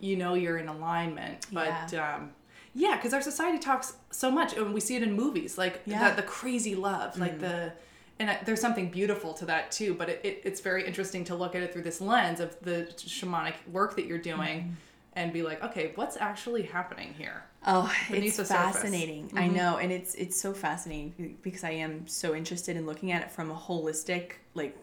you 0.00 0.16
know 0.16 0.32
you're 0.34 0.56
in 0.58 0.68
alignment. 0.68 1.46
But 1.52 1.92
Yeah. 1.92 2.16
um, 2.16 2.30
yeah, 2.74 2.96
because 2.96 3.12
our 3.14 3.22
society 3.22 3.58
talks 3.58 3.94
so 4.10 4.30
much, 4.30 4.54
and 4.56 4.72
we 4.74 4.80
see 4.80 4.96
it 4.96 5.02
in 5.02 5.12
movies, 5.14 5.58
like 5.58 5.82
Yeah. 5.86 5.96
Mm. 5.98 6.00
that 6.00 6.16
the 6.16 6.22
crazy 6.22 6.74
love, 6.74 7.18
like 7.18 7.38
the, 7.40 7.72
and 8.18 8.38
there's 8.44 8.60
something 8.60 8.90
beautiful 8.90 9.32
to 9.34 9.46
that 9.46 9.70
too. 9.72 9.94
But 9.94 10.08
it, 10.10 10.20
it, 10.24 10.42
it's 10.44 10.60
very 10.60 10.86
interesting 10.86 11.24
to 11.24 11.34
look 11.34 11.54
at 11.54 11.62
it 11.62 11.72
through 11.72 11.82
this 11.82 12.00
lens 12.00 12.38
of 12.40 12.56
the 12.62 12.88
shamanic 12.96 13.54
work 13.72 13.96
that 13.96 14.06
you're 14.06 14.18
doing, 14.18 14.60
Mm-hmm. 14.60 14.72
and 15.16 15.32
be 15.32 15.42
like, 15.42 15.62
okay, 15.64 15.92
what's 15.96 16.16
actually 16.16 16.62
happening 16.62 17.14
here? 17.18 17.42
Oh, 17.66 17.92
it's 18.08 18.36
the 18.36 18.44
surface. 18.46 18.50
Mm-hmm. 18.56 18.72
fascinating. 18.72 19.30
I 19.34 19.48
know, 19.48 19.76
and 19.78 19.90
it's 19.92 20.14
it's 20.14 20.40
so 20.40 20.52
fascinating 20.54 21.36
because 21.42 21.64
I 21.64 21.72
am 21.72 22.06
so 22.06 22.34
interested 22.34 22.76
in 22.76 22.86
looking 22.86 23.10
at 23.12 23.22
it 23.22 23.30
from 23.32 23.50
a 23.50 23.54
holistic, 23.54 24.34
like, 24.54 24.76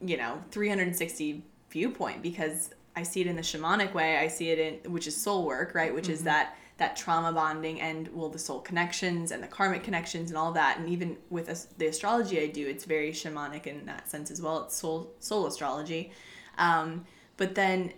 you 0.00 0.16
know, 0.16 0.42
360 0.50 1.42
viewpoint 1.70 2.22
because 2.22 2.70
I 2.96 3.02
see 3.02 3.20
it 3.20 3.26
in 3.26 3.36
the 3.36 3.42
shamanic 3.42 3.94
way. 3.94 4.16
I 4.18 4.26
see 4.28 4.50
it 4.50 4.58
in 4.84 4.92
which 4.92 5.06
is 5.06 5.16
soul 5.16 5.46
work, 5.46 5.74
right? 5.74 5.94
Which 5.94 6.04
Mm-hmm. 6.04 6.12
is 6.14 6.24
that 6.24 6.56
that 6.78 6.96
trauma 6.96 7.30
bonding 7.30 7.78
and 7.80 8.08
well 8.08 8.30
the 8.30 8.38
soul 8.38 8.58
connections 8.60 9.32
and 9.32 9.42
the 9.42 9.46
karmic 9.46 9.82
connections 9.84 10.30
and 10.30 10.38
all 10.38 10.52
that. 10.52 10.78
And 10.78 10.88
even 10.88 11.16
with 11.28 11.48
as- 11.50 11.66
the 11.78 11.86
astrology 11.88 12.40
I 12.40 12.46
do, 12.46 12.66
it's 12.66 12.84
very 12.84 13.12
shamanic 13.12 13.66
in 13.66 13.84
that 13.86 14.08
sense 14.08 14.30
as 14.30 14.40
well. 14.42 14.64
It's 14.64 14.76
soul 14.76 15.12
soul 15.20 15.46
astrology, 15.46 16.10
um, 16.58 17.04
but 17.36 17.54
then 17.54 17.92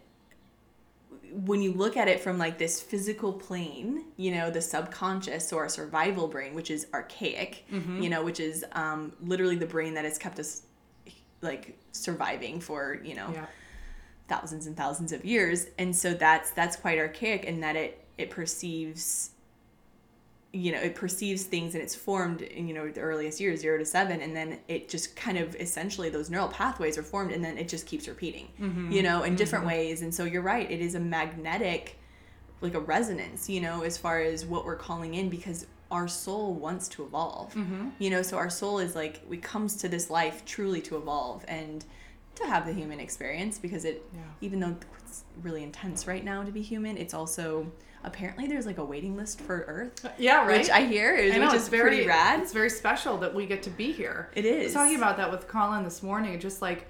when 1.33 1.63
you 1.63 1.73
look 1.73 1.97
at 1.97 2.09
it 2.09 2.21
from 2.21 2.37
like 2.39 2.59
this 2.59 2.81
physical 2.81 3.33
plane, 3.33 4.05
you 4.17 4.33
know, 4.33 4.51
the 4.51 4.61
subconscious 4.61 5.53
or 5.53 5.69
survival 5.69 6.29
brain, 6.29 6.55
which 6.55 6.71
is 6.71 6.87
archaic, 6.93 7.65
Mm-hmm. 7.73 8.03
you 8.03 8.11
know, 8.11 8.23
which 8.23 8.41
is 8.41 8.65
um, 8.73 9.13
literally 9.23 9.57
the 9.57 9.67
brain 9.67 9.95
that 9.95 10.05
has 10.05 10.19
kept 10.19 10.39
us 10.39 10.63
like 11.41 11.79
surviving 11.93 12.61
for, 12.61 13.01
you 13.03 13.15
know, 13.15 13.31
Yeah. 13.33 13.47
Thousands 14.33 14.67
and 14.67 14.77
thousands 14.77 15.13
of 15.13 15.25
years. 15.25 15.67
And 15.79 15.95
so 15.95 16.15
that's 16.15 16.51
that's 16.51 16.77
quite 16.77 16.99
archaic 16.99 17.45
in 17.45 17.61
that 17.61 17.77
it 17.77 18.05
it 18.19 18.31
perceives 18.31 19.31
you 20.55 20.71
know, 20.71 20.79
it 20.79 20.95
perceives 20.95 21.45
things 21.45 21.73
and 21.75 21.83
it's 21.83 21.95
formed 21.95 22.43
in, 22.43 22.69
you 22.69 22.75
know, 22.75 22.87
the 22.91 23.01
earliest 23.01 23.41
years, 23.41 23.61
zero 23.61 23.79
to 23.79 23.87
seven, 23.87 24.21
and 24.21 24.37
then 24.37 24.59
it 24.69 24.87
just 24.87 25.17
kind 25.17 25.39
of 25.39 25.57
essentially 25.57 26.11
those 26.11 26.29
neural 26.29 26.49
pathways 26.49 26.99
are 26.99 27.03
formed 27.03 27.33
and 27.33 27.43
then 27.43 27.57
it 27.57 27.71
just 27.71 27.87
keeps 27.87 28.07
repeating, 28.07 28.49
mm-hmm. 28.61 28.93
you 28.93 29.03
know, 29.03 29.23
in 29.23 29.35
different 29.35 29.65
mm-hmm. 29.65 29.77
ways. 29.77 30.03
And 30.03 30.15
so 30.15 30.25
you're 30.25 30.43
right, 30.43 30.71
it 30.71 30.81
is 30.83 30.95
a 30.95 31.01
magnetic, 31.01 31.99
like 32.61 32.75
a 32.75 32.81
resonance, 32.81 33.49
you 33.49 33.63
know, 33.63 33.81
as 33.81 33.97
far 33.97 34.21
as 34.21 34.45
what 34.45 34.67
we're 34.67 34.77
calling 34.77 35.15
in 35.15 35.31
because 35.31 35.67
our 35.91 36.07
soul 36.07 36.53
wants 36.53 36.87
to 36.89 37.03
evolve, 37.03 37.55
mm-hmm. 37.55 37.89
you 37.99 38.11
know, 38.11 38.21
so 38.21 38.37
our 38.37 38.51
soul 38.51 38.79
is 38.79 38.95
like, 38.95 39.23
we 39.27 39.39
comes 39.39 39.77
to 39.77 39.89
this 39.89 40.11
life 40.11 40.45
truly 40.45 40.83
to 40.83 40.99
evolve. 40.99 41.47
And 41.49 41.83
to 42.37 42.47
have 42.47 42.67
the 42.67 42.73
human 42.73 42.99
experience 43.01 43.59
because 43.59 43.85
it, 43.85 44.05
Yeah. 44.15 44.21
even 44.41 44.61
though 44.61 44.77
it's 45.05 45.25
really 45.43 45.63
intense 45.63 46.07
right 46.07 46.25
now 46.25 46.43
to 46.43 46.51
be 46.51 46.63
human, 46.63 46.97
it's 46.97 47.15
also 47.15 47.71
apparently 48.05 48.47
there's 48.49 48.67
like 48.67 48.79
a 48.79 48.85
waiting 48.85 49.17
list 49.17 49.41
for 49.41 49.61
Earth. 49.69 50.07
Yeah, 50.19 50.47
right. 50.47 50.59
Which 50.61 50.71
I 50.71 50.87
hear 50.87 51.15
is 51.15 51.35
I 51.35 51.39
know, 51.39 51.47
which 51.47 51.55
it's 51.55 51.65
is 51.65 51.69
very 51.69 51.91
pretty 51.91 52.07
rad. 52.09 52.41
It's 52.41 52.53
very 52.53 52.71
special 52.71 53.19
that 53.19 53.35
we 53.35 53.47
get 53.47 53.63
to 53.65 53.71
be 53.71 53.93
here. 53.93 54.31
it 54.35 54.45
is 54.45 54.61
I 54.61 54.65
was 54.65 54.73
talking 54.75 54.97
about 54.97 55.17
that 55.19 55.31
with 55.31 55.47
Colin 55.47 55.85
this 55.85 56.03
morning. 56.03 56.41
Just 56.41 56.63
like, 56.63 56.87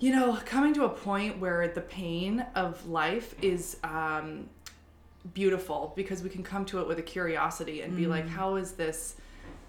you 0.00 0.10
know, 0.12 0.38
coming 0.44 0.72
to 0.74 0.84
a 0.84 0.88
point 0.88 1.38
where 1.38 1.68
the 1.68 1.80
pain 1.82 2.44
of 2.54 2.86
life 2.88 3.34
is 3.42 3.76
um, 3.84 4.48
beautiful 5.34 5.92
because 5.96 6.22
we 6.22 6.30
can 6.30 6.42
come 6.42 6.64
to 6.66 6.80
it 6.80 6.88
with 6.88 6.98
a 6.98 7.02
curiosity 7.02 7.82
and 7.82 7.96
be 7.96 8.06
like, 8.06 8.24
Mm. 8.26 8.30
how 8.30 8.56
is 8.56 8.72
this, 8.72 9.16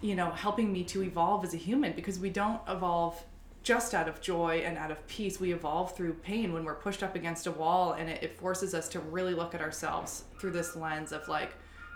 you 0.01 0.15
know, 0.15 0.29
helping 0.31 0.71
me 0.71 0.83
to 0.85 1.03
evolve 1.03 1.43
as 1.43 1.53
a 1.53 1.57
human? 1.57 1.93
Because 1.93 2.19
we 2.19 2.29
don't 2.29 2.61
evolve 2.67 3.23
just 3.69 3.93
out 3.93 4.09
of 4.09 4.19
joy 4.19 4.63
and 4.65 4.79
out 4.79 4.89
of 4.89 5.05
peace. 5.05 5.39
We 5.39 5.53
evolve 5.53 5.95
through 5.95 6.13
pain 6.13 6.53
when 6.53 6.65
we're 6.65 6.73
pushed 6.73 7.03
up 7.03 7.13
against 7.13 7.45
a 7.45 7.51
wall, 7.51 7.93
and 7.93 8.09
it, 8.09 8.23
it 8.23 8.35
forces 8.35 8.73
us 8.73 8.89
to 8.89 8.99
really 8.99 9.35
look 9.35 9.53
at 9.53 9.61
ourselves 9.61 10.23
through 10.39 10.53
this 10.53 10.75
lens 10.75 11.11
of 11.11 11.27
like, 11.27 11.53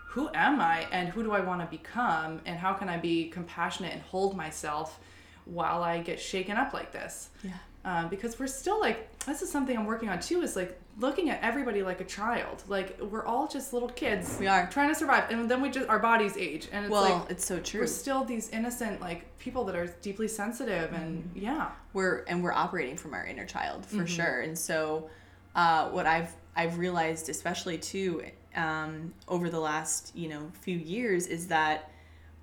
who 0.10 0.30
am 0.36 0.62
I 0.62 0.86
and 0.92 1.10
who 1.10 1.24
do 1.24 1.32
I 1.32 1.40
want 1.40 1.62
to 1.62 1.68
become 1.76 2.42
and 2.46 2.60
how 2.60 2.74
can 2.74 2.90
I 2.90 2.98
be 2.98 3.28
compassionate 3.28 3.92
and 3.92 4.04
hold 4.04 4.38
myself 4.38 5.00
while 5.46 5.82
I 5.82 5.98
get 5.98 6.20
shaken 6.20 6.58
up 6.58 6.76
like 6.76 6.92
this? 6.92 7.30
Yeah. 7.42 7.54
Um, 7.86 8.08
because 8.08 8.38
we're 8.38 8.46
still 8.46 8.80
like, 8.80 9.18
this 9.26 9.42
is 9.42 9.52
something 9.52 9.76
I'm 9.76 9.88
working 9.88 10.10
on 10.10 10.20
too, 10.20 10.44
is 10.44 10.56
like 10.56 10.80
looking 10.99 11.29
at 11.32 11.41
everybody 11.41 11.82
like 11.82 12.01
a 12.01 12.06
child. 12.06 12.63
Like 12.67 12.99
we're 13.01 13.25
all 13.25 13.47
just 13.47 13.73
little 13.73 13.89
kids. 13.89 14.38
We 14.39 14.47
are. 14.47 14.67
Trying 14.69 14.89
to 14.89 14.95
survive. 14.95 15.29
And 15.32 15.49
then 15.49 15.62
we 15.62 15.69
just, 15.69 15.89
our 15.89 15.99
bodies 15.99 16.38
age. 16.38 16.67
And 16.71 16.86
it's 16.86 16.91
Well, 16.91 17.19
like, 17.19 17.32
it's 17.32 17.45
so 17.45 17.60
true. 17.60 17.82
we're 17.82 17.88
still 17.88 18.23
these 18.23 18.49
innocent, 18.49 19.01
like 19.01 19.38
people 19.39 19.63
that 19.65 19.75
are 19.75 19.88
deeply 20.01 20.27
sensitive 20.27 20.93
and 20.93 21.23
Mm-hmm. 21.23 21.39
yeah. 21.45 21.71
we're 21.93 22.23
and 22.27 22.43
we're 22.43 22.53
operating 22.53 22.95
from 22.97 23.13
our 23.13 23.25
inner 23.25 23.45
child 23.45 23.86
for 23.86 23.97
Mm-hmm. 23.97 24.06
sure 24.06 24.41
and 24.41 24.58
so 24.58 25.10
uh, 25.56 25.89
what 25.89 26.06
i've 26.08 26.32
i've 26.56 26.77
realized 26.77 27.27
especially 27.29 27.77
too 27.77 28.23
um, 28.56 29.13
over 29.27 29.49
the 29.49 29.60
last 29.60 30.15
you 30.15 30.29
know 30.29 30.51
few 30.62 30.77
years 30.77 31.27
is 31.27 31.47
that 31.47 31.89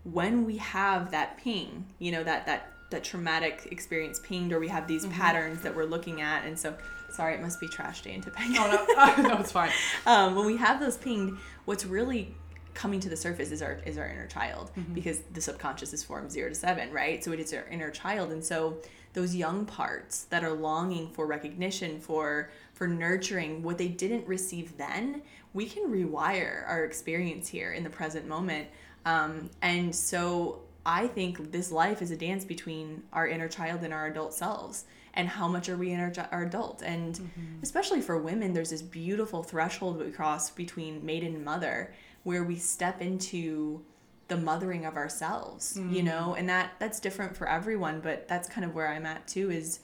when 0.04 0.44
we 0.44 0.56
have 0.58 1.10
that 1.12 1.36
ping 1.38 1.84
you 1.98 2.12
know 2.12 2.22
that 2.24 2.46
that 2.46 2.72
that 2.90 3.02
traumatic 3.04 3.68
experience 3.70 4.20
pinged 4.24 4.52
or 4.52 4.58
we 4.60 4.68
have 4.68 4.84
Mm-hmm. 4.84 4.88
these 4.92 5.06
patterns 5.06 5.62
that 5.62 5.74
we're 5.74 5.84
looking 5.84 6.20
at 6.20 6.44
and 6.44 6.58
so 6.58 6.74
sorry 7.20 7.34
it 7.34 7.42
must 7.42 7.60
be 7.60 7.68
trash 7.68 8.00
day 8.00 8.14
in 8.14 8.22
Topanga. 8.22 8.56
Oh 8.58 9.14
no, 9.18 9.22
no, 9.28 9.38
it's 9.40 9.52
fine. 9.52 9.70
um, 10.06 10.34
when 10.34 10.46
we 10.46 10.56
have 10.56 10.80
those 10.80 10.96
pinged, 10.96 11.36
what's 11.66 11.84
really 11.84 12.34
coming 12.72 12.98
to 13.00 13.10
the 13.10 13.16
surface 13.16 13.50
is 13.50 13.60
our 13.60 13.74
is 13.84 13.98
our 13.98 14.08
inner 14.08 14.26
child 14.26 14.70
because 14.94 15.18
the 15.34 15.40
subconscious 15.40 15.92
is 15.92 16.02
formed 16.02 16.32
zero 16.32 16.48
to 16.48 16.54
seven, 16.54 16.90
right? 16.90 17.22
So 17.22 17.32
it 17.32 17.40
is 17.40 17.52
our 17.52 17.66
inner 17.70 17.90
child, 17.90 18.32
and 18.32 18.42
so 18.42 18.78
those 19.12 19.34
young 19.34 19.66
parts 19.66 20.24
that 20.30 20.42
are 20.44 20.52
longing 20.54 21.10
for 21.10 21.26
recognition, 21.26 22.00
for 22.00 22.50
for 22.72 22.88
nurturing 22.88 23.62
what 23.62 23.76
they 23.76 23.88
didn't 23.88 24.26
receive 24.26 24.78
then, 24.78 25.20
we 25.52 25.66
can 25.66 25.92
rewire 25.92 26.66
our 26.66 26.84
experience 26.84 27.48
here 27.48 27.72
in 27.72 27.84
the 27.84 27.90
present 27.90 28.26
moment, 28.26 28.66
um, 29.04 29.50
and 29.60 29.94
so. 29.94 30.62
I 30.86 31.08
think 31.08 31.52
this 31.52 31.70
life 31.70 32.00
is 32.00 32.10
a 32.10 32.16
dance 32.16 32.42
between 32.42 33.02
our 33.12 33.28
inner 33.28 33.48
child 33.48 33.82
and 33.82 33.92
our 33.92 34.06
adult 34.06 34.32
selves 34.32 34.86
and 35.14 35.28
how 35.28 35.48
much 35.48 35.68
are 35.68 35.76
we 35.76 35.92
in 35.92 36.00
our, 36.00 36.12
our 36.30 36.44
adult 36.44 36.82
and 36.82 37.16
mm-hmm. 37.16 37.62
especially 37.62 38.00
for 38.00 38.18
women 38.18 38.52
there's 38.52 38.70
this 38.70 38.82
beautiful 38.82 39.42
threshold 39.42 39.98
we 39.98 40.10
cross 40.10 40.50
between 40.50 41.04
maiden 41.04 41.34
and 41.34 41.44
mother 41.44 41.92
where 42.22 42.44
we 42.44 42.56
step 42.56 43.00
into 43.00 43.82
the 44.28 44.36
mothering 44.36 44.84
of 44.84 44.96
ourselves 44.96 45.76
you 45.76 46.02
mm. 46.02 46.04
know 46.04 46.34
and 46.38 46.48
that 46.48 46.72
that's 46.78 47.00
different 47.00 47.36
for 47.36 47.48
everyone 47.48 48.00
but 48.00 48.28
that's 48.28 48.48
kind 48.48 48.64
of 48.64 48.74
where 48.74 48.88
i'm 48.88 49.04
at 49.04 49.26
too 49.26 49.50
is 49.50 49.80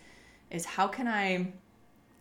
is 0.51 0.65
how 0.65 0.87
can 0.87 1.09
i 1.09 1.53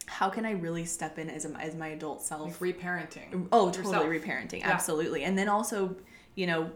how 0.07 0.29
can 0.29 0.45
i 0.45 0.51
really 0.51 0.85
step 0.85 1.17
in 1.19 1.29
as, 1.29 1.45
a, 1.45 1.49
as 1.59 1.75
my 1.75 1.89
adult 1.89 2.21
self 2.21 2.61
Like 2.61 2.77
reparenting. 2.77 3.31
Mm, 3.31 3.47
oh, 3.51 3.67
yourself. 3.67 3.95
totally 3.95 4.19
reparenting. 4.19 4.59
Yeah. 4.59 4.69
Absolutely. 4.69 5.23
And 5.23 5.37
then 5.37 5.49
also, 5.49 5.95
you 6.35 6.47
know, 6.47 6.71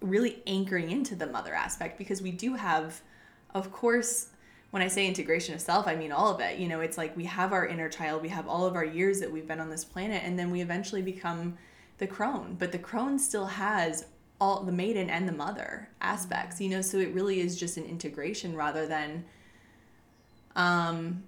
really 0.00 0.42
anchoring 0.46 0.90
into 0.90 1.14
the 1.14 1.26
mother 1.26 1.54
aspect 1.54 1.98
because 1.98 2.20
we 2.20 2.30
do 2.30 2.54
have, 2.54 3.00
of 3.54 3.72
course, 3.72 4.28
when 4.74 4.82
I 4.82 4.88
say 4.88 5.06
integration 5.06 5.54
of 5.54 5.60
self, 5.60 5.86
I 5.86 5.94
mean 5.94 6.10
all 6.10 6.34
of 6.34 6.40
it. 6.40 6.58
You 6.58 6.66
know, 6.66 6.80
it's 6.80 6.98
like 6.98 7.16
we 7.16 7.26
have 7.26 7.52
our 7.52 7.64
inner 7.64 7.88
child, 7.88 8.22
we 8.22 8.28
have 8.30 8.48
all 8.48 8.66
of 8.66 8.74
our 8.74 8.84
years 8.84 9.20
that 9.20 9.30
we've 9.30 9.46
been 9.46 9.60
on 9.60 9.70
this 9.70 9.84
planet, 9.84 10.22
and 10.24 10.36
then 10.36 10.50
we 10.50 10.60
eventually 10.60 11.00
become 11.00 11.56
the 11.98 12.08
crone. 12.08 12.56
But 12.58 12.72
the 12.72 12.78
crone 12.80 13.20
still 13.20 13.46
has 13.46 14.06
all 14.40 14.64
the 14.64 14.72
maiden 14.72 15.10
and 15.10 15.28
the 15.28 15.32
mother 15.32 15.90
aspects, 16.00 16.60
you 16.60 16.68
know, 16.70 16.82
so 16.82 16.98
it 16.98 17.14
really 17.14 17.38
is 17.38 17.56
just 17.56 17.76
an 17.76 17.84
integration 17.84 18.56
rather 18.56 18.84
than 18.88 19.24
um 20.56 21.22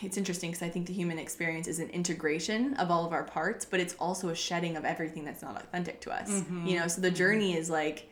it's 0.00 0.16
interesting 0.16 0.52
because 0.52 0.62
I 0.62 0.68
think 0.68 0.86
the 0.86 0.92
human 0.92 1.18
experience 1.18 1.66
is 1.66 1.80
an 1.80 1.90
integration 1.90 2.74
of 2.74 2.88
all 2.88 3.04
of 3.04 3.12
our 3.12 3.24
parts, 3.24 3.64
but 3.64 3.80
it's 3.80 3.96
also 3.98 4.28
a 4.28 4.34
shedding 4.36 4.76
of 4.76 4.84
everything 4.84 5.24
that's 5.24 5.42
not 5.42 5.56
authentic 5.60 6.00
to 6.02 6.12
us. 6.12 6.30
You 6.68 6.78
know, 6.78 6.86
so 6.86 7.00
the 7.00 7.10
journey 7.10 7.56
is 7.56 7.68
like 7.68 8.08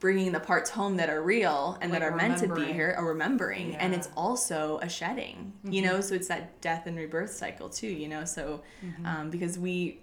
bringing 0.00 0.32
the 0.32 0.40
parts 0.40 0.70
home 0.70 0.96
that 0.96 1.08
are 1.10 1.22
real 1.22 1.78
and 1.80 1.92
that 1.92 2.02
are 2.02 2.16
meant 2.16 2.38
to 2.38 2.48
be 2.54 2.72
here, 2.72 2.94
a 2.98 3.04
remembering, 3.04 3.76
and 3.76 3.94
it's 3.94 4.08
also 4.16 4.78
a 4.82 4.88
shedding. 4.88 5.52
You 5.62 5.82
know, 5.82 6.00
so 6.00 6.14
it's 6.14 6.28
that 6.28 6.60
death 6.60 6.86
and 6.86 6.96
rebirth 6.96 7.30
cycle 7.30 7.68
too. 7.68 7.86
You 7.86 8.08
know, 8.08 8.24
so 8.24 8.62
um, 9.04 9.30
because 9.30 9.58
we, 9.58 10.00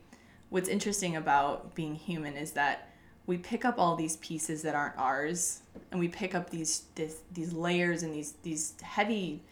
what's 0.50 0.70
interesting 0.70 1.16
about 1.18 1.76
being 1.76 1.96
human 1.96 2.36
is 2.38 2.52
that 2.52 2.90
we 3.26 3.38
pick 3.38 3.66
up 3.66 3.78
all 3.78 3.96
these 3.96 4.16
pieces 4.18 4.62
that 4.62 4.76
aren't 4.76 4.98
ours, 4.98 5.62
and 5.92 6.00
we 6.00 6.08
pick 6.08 6.34
up 6.34 6.50
these 6.50 6.84
this, 6.96 7.22
these 7.34 7.52
layers 7.52 8.04
and 8.04 8.14
these 8.14 8.34
these 8.44 8.76
heavy 8.82 9.44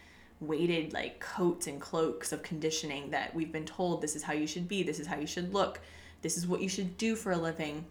weighted 0.41 0.93
like 0.93 1.19
coats 1.19 1.67
and 1.67 1.79
cloaks 1.79 2.31
of 2.31 2.43
conditioning 2.43 3.09
that 3.09 3.33
we've 3.33 3.51
been 3.51 3.65
told 3.65 4.01
this 4.01 4.15
is 4.15 4.23
how 4.23 4.33
you 4.33 4.45
should 4.47 4.67
be, 4.67 4.83
this 4.83 4.99
is 4.99 5.07
how 5.07 5.17
you 5.17 5.27
should 5.27 5.53
look, 5.53 5.79
this 6.21 6.37
is 6.37 6.45
what 6.47 6.61
you 6.61 6.69
should 6.69 6.97
do 6.97 7.15
for 7.15 7.31
a 7.31 7.37
living. 7.37 7.85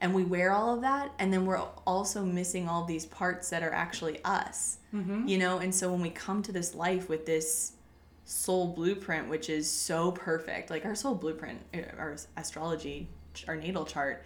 And 0.00 0.14
we 0.14 0.24
wear 0.24 0.52
all 0.52 0.74
of 0.74 0.80
that, 0.80 1.12
and 1.18 1.30
then 1.32 1.44
we're 1.44 1.58
also 1.86 2.24
missing 2.24 2.68
all 2.68 2.84
these 2.84 3.04
parts 3.04 3.50
that 3.50 3.62
are 3.62 3.72
actually 3.72 4.22
us, 4.24 4.78
Mm-hmm. 4.94 5.28
you 5.28 5.38
know? 5.38 5.58
And 5.58 5.74
so 5.74 5.90
when 5.92 6.00
we 6.00 6.10
come 6.10 6.42
to 6.42 6.52
this 6.52 6.74
life 6.74 7.08
with 7.08 7.26
this 7.26 7.72
soul 8.24 8.68
blueprint, 8.68 9.28
which 9.28 9.48
is 9.50 9.70
so 9.70 10.10
perfect, 10.12 10.70
like 10.70 10.84
our 10.84 10.94
soul 10.94 11.14
blueprint, 11.14 11.60
uh, 11.74 11.78
our 11.98 12.16
astrology, 12.36 13.08
our 13.46 13.56
natal 13.56 13.84
chart, 13.84 14.24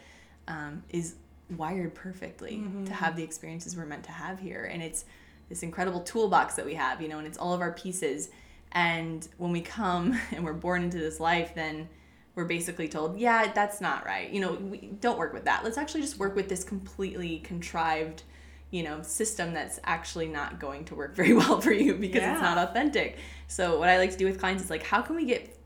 um, 0.48 0.82
is 0.90 1.16
wired 1.56 1.94
perfectly 1.94 2.56
Mm-hmm. 2.58 2.84
to 2.86 2.92
have 2.94 3.16
the 3.16 3.22
experiences 3.24 3.76
we're 3.76 3.84
meant 3.84 4.04
to 4.04 4.12
have 4.12 4.38
here. 4.38 4.64
And 4.72 4.82
it's 4.82 5.04
this 5.48 5.62
incredible 5.62 6.00
toolbox 6.00 6.54
that 6.54 6.64
we 6.64 6.74
have, 6.74 7.02
you 7.02 7.08
know, 7.08 7.18
and 7.18 7.26
it's 7.26 7.36
all 7.38 7.52
of 7.52 7.60
our 7.60 7.72
pieces. 7.72 8.30
And 8.72 9.26
when 9.38 9.50
we 9.52 9.60
come 9.60 10.18
and 10.32 10.44
we're 10.44 10.52
born 10.54 10.82
into 10.84 10.98
this 10.98 11.18
life, 11.20 11.52
then 11.54 11.88
we're 12.34 12.44
basically 12.44 12.88
told, 12.88 13.18
yeah, 13.18 13.52
that's 13.52 13.80
not 13.80 14.04
right. 14.04 14.30
You 14.30 14.40
know, 14.40 14.52
we 14.54 14.78
don't 15.00 15.18
work 15.18 15.32
with 15.32 15.44
that. 15.44 15.62
Let's 15.62 15.78
actually 15.78 16.00
just 16.00 16.18
work 16.18 16.34
with 16.34 16.48
this 16.48 16.64
completely 16.64 17.38
contrived, 17.38 18.24
you 18.70 18.82
know, 18.82 19.02
system 19.02 19.52
that's 19.52 19.78
actually 19.84 20.26
not 20.26 20.58
going 20.58 20.84
to 20.86 20.94
work 20.94 21.14
very 21.16 21.32
well 21.32 21.60
for 21.60 21.72
you 21.72 21.94
because 21.94 22.22
Yeah. 22.22 22.32
it's 22.32 22.42
not 22.42 22.58
authentic. 22.58 23.18
So 23.46 23.78
what 23.78 23.88
I 23.88 23.98
like 23.98 24.10
to 24.10 24.16
do 24.16 24.26
with 24.26 24.40
clients 24.40 24.64
is 24.64 24.70
like, 24.70 24.82
how 24.82 25.00
can 25.00 25.14
we 25.14 25.24
get 25.24 25.56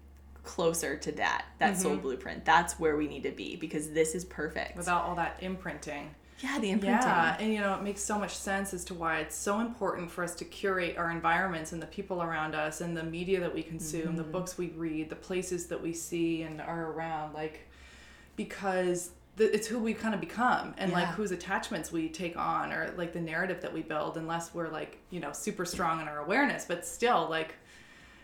closer 0.43 0.97
to 0.97 1.13
that, 1.13 1.47
that 1.59 1.79
soul 1.79 1.93
mm-hmm. 1.93 2.03
blueprint? 2.03 2.45
That's 2.45 2.79
where 2.79 2.97
we 2.97 3.07
need 3.07 3.23
to 3.23 3.31
be 3.31 3.57
because 3.57 3.91
this 3.91 4.15
is 4.15 4.25
perfect. 4.25 4.77
Without 4.77 5.05
all 5.05 5.15
that 5.15 5.39
imprinting. 5.41 6.15
Yeah, 6.41 6.59
the 6.59 6.71
imprinting. 6.71 7.09
Yeah, 7.09 7.37
and 7.41 7.53
you 7.53 7.61
know, 7.61 7.75
it 7.75 7.83
makes 7.83 8.03
so 8.03 8.19
much 8.19 8.37
sense 8.37 8.73
as 8.73 8.85
to 8.87 8.95
why 8.95 9.19
it's 9.19 9.37
so 9.37 9.61
important 9.61 10.11
for 10.11 10.23
us 10.23 10.35
to 10.37 10.45
curate 10.45 10.97
our 10.97 11.11
environments 11.11 11.73
and 11.73 11.83
the 11.83 11.87
people 11.87 12.23
around 12.23 12.55
us 12.55 12.81
and 12.81 12.97
the 12.97 13.03
media 13.03 13.41
that 13.41 13.53
we 13.53 13.63
consume, 13.63 14.17
the 14.17 14.23
mm-hmm. 14.23 14.33
books 14.33 14.57
we 14.57 14.69
read, 14.69 15.11
the 15.11 15.17
places 15.17 15.67
that 15.67 15.83
we 15.83 15.93
see 15.93 16.43
and 16.43 16.61
are 16.61 16.93
around, 16.93 17.35
like 17.35 17.69
because 18.37 19.11
it's 19.37 19.67
who 19.67 19.79
we 19.79 19.95
kind 19.95 20.15
of 20.15 20.21
become 20.21 20.75
and 20.79 20.93
like 20.93 21.07
whose 21.09 21.31
attachments 21.31 21.93
we 21.93 22.09
take 22.09 22.37
on 22.37 22.73
or 22.73 22.93
like 22.97 23.13
the 23.13 23.21
narrative 23.21 23.61
that 23.61 23.73
we 23.73 23.83
build 23.83 24.17
unless 24.17 24.53
we're 24.53 24.69
like, 24.69 24.99
you 25.11 25.21
know, 25.21 25.33
super 25.33 25.65
strong 25.65 26.01
in 26.01 26.09
our 26.09 26.19
awareness, 26.19 26.65
but 26.65 26.85
still 26.87 27.29
like 27.29 27.55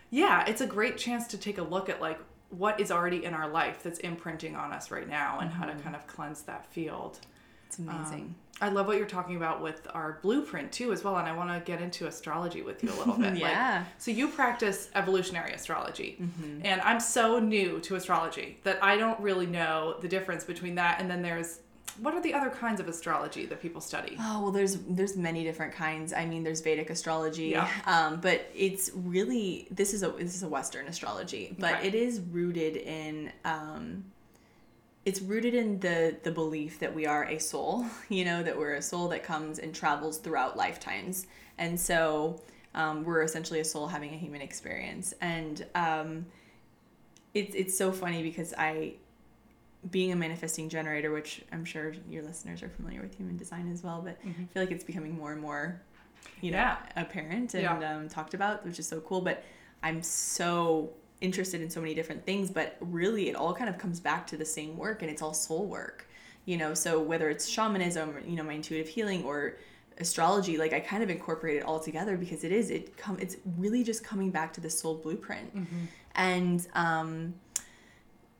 yeah, 0.09 0.45
it's 0.45 0.61
a 0.61 0.67
great 0.67 0.97
chance 0.97 1.27
to 1.27 1.37
take 1.37 1.57
a 1.57 1.63
look 1.63 1.89
at 1.89 1.99
like 1.99 2.19
what 2.49 2.79
is 2.79 2.91
already 2.91 3.25
in 3.25 3.33
our 3.33 3.49
life 3.49 3.83
that's 3.83 3.99
imprinting 3.99 4.55
on 4.55 4.71
us 4.71 4.91
right 4.91 5.09
now 5.09 5.39
and 5.39 5.49
how 5.51 5.65
to 5.65 5.73
mm-hmm. 5.73 5.81
kind 5.81 5.95
of 5.95 6.05
cleanse 6.07 6.43
that 6.43 6.65
field. 6.67 7.19
It's 7.67 7.79
amazing. 7.79 8.35
I 8.61 8.69
love 8.69 8.87
what 8.87 8.95
you're 8.95 9.05
talking 9.05 9.35
about 9.35 9.61
with 9.61 9.85
our 9.93 10.19
blueprint 10.21 10.71
too, 10.71 10.93
as 10.93 11.03
well. 11.03 11.17
And 11.17 11.27
I 11.27 11.35
want 11.35 11.49
to 11.49 11.59
get 11.69 11.81
into 11.81 12.07
astrology 12.07 12.61
with 12.61 12.81
you 12.83 12.89
a 12.89 12.95
little 12.95 13.15
bit. 13.17 13.35
Yeah. 13.37 13.79
Like, 13.79 13.87
so 13.97 14.11
you 14.11 14.29
practice 14.29 14.89
evolutionary 14.95 15.51
astrology, 15.51 16.17
Mm-hmm. 16.21 16.65
and 16.65 16.79
I'm 16.81 16.99
so 17.01 17.39
new 17.39 17.79
to 17.81 17.95
astrology 17.95 18.59
that 18.63 18.81
I 18.81 18.95
don't 18.97 19.19
really 19.19 19.45
know 19.45 19.97
the 20.01 20.07
difference 20.07 20.43
between 20.45 20.75
that 20.75 21.01
and 21.01 21.09
then 21.09 21.21
there's 21.21 21.59
what 22.01 22.13
are 22.13 22.21
the 22.21 22.33
other 22.33 22.49
kinds 22.49 22.81
of 22.81 22.89
astrology 22.89 23.45
that 23.45 23.61
people 23.61 23.79
study? 23.79 24.17
Oh 24.19 24.41
well, 24.43 24.51
there's 24.51 24.75
there's 24.89 25.15
many 25.15 25.43
different 25.45 25.73
kinds. 25.73 26.11
I 26.11 26.25
mean, 26.25 26.43
there's 26.43 26.59
Vedic 26.61 26.89
astrology, 26.89 27.47
Yeah. 27.49 27.69
um, 27.85 28.19
but 28.21 28.49
it's 28.55 28.91
really 28.93 29.67
this 29.71 29.93
is 29.93 30.03
a 30.03 30.09
this 30.09 30.35
is 30.35 30.43
a 30.43 30.47
Western 30.47 30.87
astrology, 30.87 31.55
but 31.59 31.75
Okay. 31.75 31.87
it 31.89 31.95
is 31.95 32.19
rooted 32.19 32.75
in 32.77 33.31
um, 33.45 34.03
it's 35.05 35.21
rooted 35.21 35.53
in 35.53 35.79
the 35.79 36.15
the 36.23 36.31
belief 36.31 36.79
that 36.79 36.93
we 36.93 37.05
are 37.05 37.23
a 37.25 37.39
soul. 37.39 37.85
You 38.09 38.25
know 38.25 38.43
that 38.43 38.57
we're 38.57 38.73
a 38.75 38.81
soul 38.81 39.07
that 39.09 39.23
comes 39.23 39.59
and 39.59 39.73
travels 39.73 40.17
throughout 40.17 40.57
lifetimes, 40.57 41.27
and 41.57 41.79
so 41.79 42.41
um, 42.73 43.03
we're 43.05 43.21
essentially 43.23 43.59
a 43.61 43.65
soul 43.65 43.87
having 43.87 44.13
a 44.13 44.17
human 44.17 44.41
experience. 44.41 45.13
And 45.21 45.65
um, 45.75 46.25
it's 47.33 47.55
it's 47.55 47.77
so 47.77 47.91
funny 47.91 48.23
because 48.23 48.53
I 48.57 48.95
being 49.91 50.11
a 50.11 50.15
manifesting 50.15 50.67
generator, 50.67 51.11
which 51.11 51.43
I'm 51.51 51.63
sure 51.63 51.93
your 52.09 52.23
listeners 52.23 52.63
are 52.63 52.69
familiar 52.69 53.01
with 53.01 53.15
human 53.15 53.37
design 53.37 53.71
as 53.71 53.83
well, 53.83 54.01
but 54.03 54.17
I 54.25 54.31
feel 54.51 54.63
like 54.63 54.71
it's 54.71 54.83
becoming 54.83 55.15
more 55.15 55.31
and 55.31 55.39
more, 55.41 55.79
you 56.41 56.49
know, 56.51 56.57
Yeah. 56.57 56.77
apparent 56.95 57.53
and 57.53 57.61
Yeah. 57.63 57.95
um, 57.95 58.09
talked 58.09 58.33
about, 58.33 58.65
which 58.65 58.79
is 58.79 58.87
so 58.87 58.99
cool. 59.01 59.21
But 59.21 59.43
I'm 59.83 60.01
so 60.01 60.89
interested 61.21 61.61
in 61.61 61.69
so 61.69 61.81
many 61.81 61.93
different 61.93 62.25
things, 62.25 62.51
but 62.51 62.77
really 62.79 63.29
it 63.29 63.35
all 63.35 63.53
kind 63.53 63.69
of 63.69 63.77
comes 63.77 63.99
back 63.99 64.27
to 64.27 64.37
the 64.37 64.45
same 64.45 64.77
work 64.77 65.01
and 65.01 65.09
it's 65.11 65.21
all 65.21 65.33
soul 65.33 65.65
work, 65.65 66.07
you 66.45 66.57
know. 66.57 66.73
So 66.73 67.01
whether 67.01 67.29
it's 67.29 67.47
shamanism, 67.47 68.15
or, 68.15 68.19
you 68.21 68.35
know, 68.35 68.43
my 68.43 68.53
intuitive 68.53 68.87
healing 68.87 69.23
or 69.23 69.57
astrology, 69.97 70.57
like 70.57 70.73
I 70.73 70.79
kind 70.79 71.03
of 71.03 71.09
incorporate 71.09 71.57
it 71.57 71.63
all 71.63 71.79
together 71.79 72.17
because 72.17 72.43
it 72.43 72.51
is, 72.51 72.69
it 72.69 72.97
come, 72.97 73.17
it's 73.19 73.37
really 73.57 73.83
just 73.83 74.03
coming 74.03 74.29
back 74.29 74.53
to 74.53 74.61
the 74.61 74.69
soul 74.69 74.95
blueprint. 74.95 75.53
And, 76.15 76.67
um, 76.73 77.33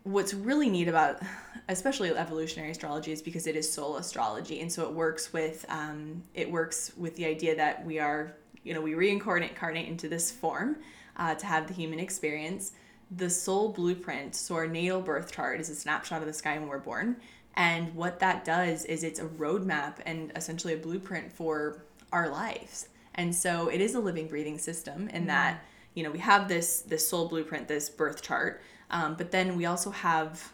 what's 0.05 0.35
really 0.35 0.69
neat 0.69 0.87
about 0.87 1.19
especially 1.67 2.11
evolutionary 2.11 2.69
astrology 2.69 3.11
is 3.11 3.23
because 3.23 3.47
it 3.47 3.55
is 3.55 3.71
soul 3.71 3.97
astrology 3.97 4.61
and 4.61 4.71
so 4.71 4.83
it 4.83 4.93
works 4.93 5.33
with 5.33 5.65
um, 5.69 6.21
it 6.35 6.49
works 6.49 6.91
with 6.95 7.15
the 7.15 7.25
idea 7.25 7.55
that 7.55 7.83
we 7.83 7.97
are 7.97 8.35
you 8.63 8.71
know 8.73 8.81
we 8.81 8.93
reincarnate 8.93 9.49
incarnate 9.49 9.87
into 9.87 10.07
this 10.07 10.31
form 10.31 10.77
uh, 11.17 11.35
to 11.35 11.45
have 11.45 11.67
the 11.67 11.73
human 11.73 11.99
experience. 11.99 12.73
The 13.11 13.29
soul 13.29 13.69
blueprint 13.69 14.35
so 14.35 14.55
our 14.55 14.67
natal 14.67 15.01
birth 15.01 15.31
chart 15.31 15.59
is 15.59 15.69
a 15.69 15.75
snapshot 15.75 16.21
of 16.21 16.27
the 16.27 16.33
sky 16.33 16.57
when 16.57 16.67
we're 16.67 16.79
born. 16.79 17.17
And 17.55 17.93
what 17.95 18.19
that 18.19 18.43
does 18.43 18.83
is 18.85 19.03
it's 19.03 19.19
a 19.19 19.25
roadmap 19.25 19.97
and 20.05 20.31
essentially 20.35 20.73
a 20.73 20.77
blueprint 20.77 21.31
for 21.31 21.83
our 22.11 22.29
lives. 22.29 22.89
And 23.13 23.33
so 23.33 23.69
it 23.69 23.79
is 23.79 23.95
a 23.95 23.99
living 23.99 24.27
breathing 24.27 24.57
system 24.57 25.07
in 25.09 25.27
that 25.27 25.63
you 25.93 26.03
know 26.03 26.11
we 26.11 26.19
have 26.19 26.47
this 26.49 26.81
this 26.81 27.07
soul 27.07 27.29
blueprint 27.29 27.69
this 27.69 27.89
birth 27.89 28.21
chart 28.21 28.61
um, 28.89 29.15
but 29.15 29.31
then 29.31 29.55
we 29.55 29.65
also 29.65 29.89
have 29.91 30.51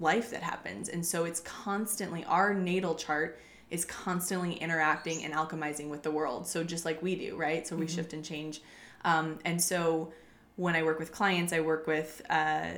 life 0.00 0.30
that 0.30 0.42
happens. 0.42 0.88
And 0.88 1.04
so 1.04 1.24
it's 1.24 1.40
constantly 1.40 2.24
our 2.24 2.52
natal 2.52 2.94
chart 2.94 3.38
is 3.70 3.84
constantly 3.84 4.54
interacting 4.54 5.24
and 5.24 5.32
alchemizing 5.32 5.88
with 5.88 6.02
the 6.02 6.10
world. 6.10 6.46
So 6.46 6.62
just 6.62 6.84
like 6.84 7.02
we 7.02 7.14
do 7.14 7.36
right? 7.36 7.66
So 7.66 7.76
we 7.76 7.86
shift 7.86 8.12
and 8.12 8.24
change 8.24 8.60
um, 9.04 9.38
and 9.44 9.60
so 9.60 10.12
when 10.56 10.74
i 10.74 10.82
work 10.82 10.98
with 10.98 11.12
clients 11.12 11.52
i 11.52 11.60
work 11.60 11.86
with 11.86 12.22
uh, 12.30 12.68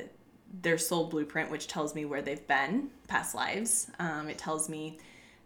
their 0.63 0.79
soul 0.79 1.07
blueprint 1.07 1.51
which 1.51 1.67
tells 1.67 1.95
me 1.95 2.05
where 2.05 2.23
they've 2.23 2.47
been 2.47 2.89
past 3.09 3.35
lives 3.35 3.91
um, 3.99 4.29
it 4.29 4.39
tells 4.39 4.69
me 4.69 4.99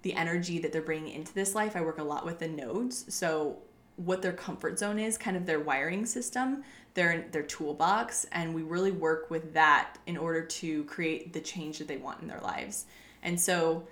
the 0.03 0.13
energy 0.15 0.59
that 0.59 0.73
they're 0.73 0.83
bringing 0.83 1.15
into 1.15 1.33
this 1.35 1.55
life 1.55 1.77
i 1.77 1.81
work 1.81 1.99
a 1.99 2.03
lot 2.03 2.25
with 2.25 2.39
the 2.39 2.49
nodes 2.49 3.13
so 3.13 3.59
what 3.99 4.23
their 4.23 4.33
comfort 4.33 4.79
zone 4.79 4.99
is, 4.99 5.19
kind 5.19 5.37
of 5.37 5.45
their 5.45 5.59
wiring 5.59 6.07
system, 6.07 6.63
their 6.95 7.27
their 7.33 7.43
toolbox, 7.43 8.27
and 8.33 8.55
we 8.55 8.63
really 8.63 8.93
work 8.93 9.29
with 9.29 9.53
that 9.55 9.97
in 10.07 10.17
order 10.17 10.43
to 10.43 10.85
create 10.85 11.33
the 11.33 11.41
change 11.41 11.79
that 11.79 11.89
they 11.89 11.97
want 11.97 12.23
in 12.23 12.29
their 12.29 12.41
lives. 12.41 12.87
And 13.23 13.39
so 13.39 13.87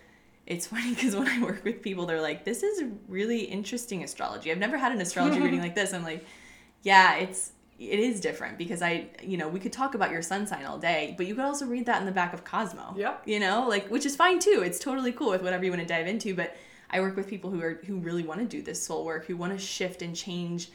it's 0.46 0.66
funny 0.68 0.94
because 0.94 1.16
when 1.16 1.28
I 1.28 1.42
work 1.42 1.64
with 1.64 1.82
people, 1.82 2.06
they're 2.06 2.22
like, 2.22 2.44
"This 2.44 2.62
is 2.62 2.84
really 3.08 3.40
interesting 3.40 4.04
astrology. 4.04 4.50
I've 4.52 4.58
never 4.58 4.78
had 4.78 4.92
an 4.92 5.00
astrology 5.00 5.40
reading 5.40 5.60
like 5.66 5.74
this." 5.74 5.92
I'm 5.92 6.04
like, 6.04 6.24
"Yeah, 6.82 7.16
it's 7.16 7.52
it 7.78 8.00
is 8.00 8.20
different 8.20 8.56
because 8.56 8.80
I, 8.80 9.08
you 9.22 9.36
know, 9.36 9.48
we 9.48 9.60
could 9.60 9.72
talk 9.72 9.94
about 9.94 10.10
your 10.10 10.22
sun 10.22 10.46
sign 10.46 10.64
all 10.64 10.78
day, 10.78 11.14
but 11.16 11.26
you 11.26 11.34
could 11.34 11.44
also 11.44 11.66
read 11.66 11.86
that 11.86 12.00
in 12.00 12.06
the 12.06 12.12
back 12.12 12.32
of 12.32 12.42
Cosmo. 12.42 12.94
Yep. 12.96 13.22
You 13.26 13.38
know, 13.38 13.66
like 13.68 13.88
which 13.88 14.06
is 14.06 14.16
fine 14.16 14.38
too. 14.38 14.62
It's 14.64 14.78
totally 14.78 15.12
cool 15.12 15.30
with 15.30 15.42
whatever 15.42 15.64
you 15.64 15.70
want 15.70 15.82
to 15.82 15.88
dive 15.88 16.06
into, 16.06 16.34
but 16.34 16.56
I 16.90 17.00
work 17.00 17.16
with 17.16 17.28
people 17.28 17.50
who 17.50 17.60
are 17.60 17.80
who 17.86 17.98
really 17.98 18.22
want 18.22 18.40
to 18.40 18.46
do 18.46 18.62
this 18.62 18.82
soul 18.82 19.04
work, 19.04 19.26
who 19.26 19.36
want 19.36 19.52
to 19.52 19.58
shift 19.58 20.02
and 20.02 20.16
change 20.16 20.70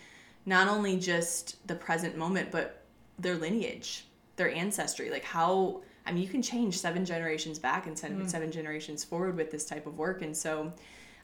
not 0.46 0.68
only 0.68 0.98
just 0.98 1.66
the 1.68 1.76
present 1.76 2.18
moment, 2.18 2.52
but 2.52 2.84
their 3.18 3.36
lineage, 3.36 4.06
their 4.36 4.52
ancestry. 4.54 5.10
Like 5.10 5.24
how 5.24 5.82
I 6.06 6.12
mean, 6.12 6.24
you 6.24 6.30
can 6.30 6.42
change 6.42 6.80
seven 6.80 7.06
generations 7.06 7.60
back 7.60 7.88
and 7.88 7.98
seven, 7.98 8.22
mm. 8.22 8.30
seven 8.30 8.52
generations 8.52 9.04
forward 9.04 9.38
with 9.38 9.52
this 9.52 9.66
type 9.66 9.86
of 9.88 9.98
work, 9.98 10.22
and 10.22 10.36
so 10.36 10.72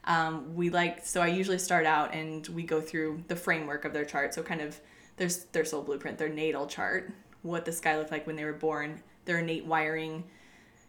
um, 0.08 0.56
we 0.56 0.70
like. 0.70 1.04
So 1.06 1.20
I 1.20 1.28
usually 1.28 1.58
start 1.58 1.86
out 1.86 2.14
and 2.14 2.46
we 2.48 2.64
go 2.64 2.80
through 2.80 3.22
the 3.28 3.36
framework 3.36 3.84
of 3.84 3.92
their 3.92 4.04
chart. 4.04 4.34
So 4.34 4.42
kind 4.42 4.60
of 4.60 4.80
there's 5.18 5.44
their 5.52 5.64
soul 5.64 5.82
blueprint, 5.82 6.18
their 6.18 6.28
natal 6.30 6.66
chart, 6.66 7.12
what 7.42 7.64
the 7.64 7.72
sky 7.72 7.96
looked 7.96 8.10
like 8.10 8.26
when 8.26 8.34
they 8.34 8.44
were 8.44 8.52
born, 8.54 9.02
their 9.26 9.38
innate 9.38 9.66
wiring, 9.66 10.24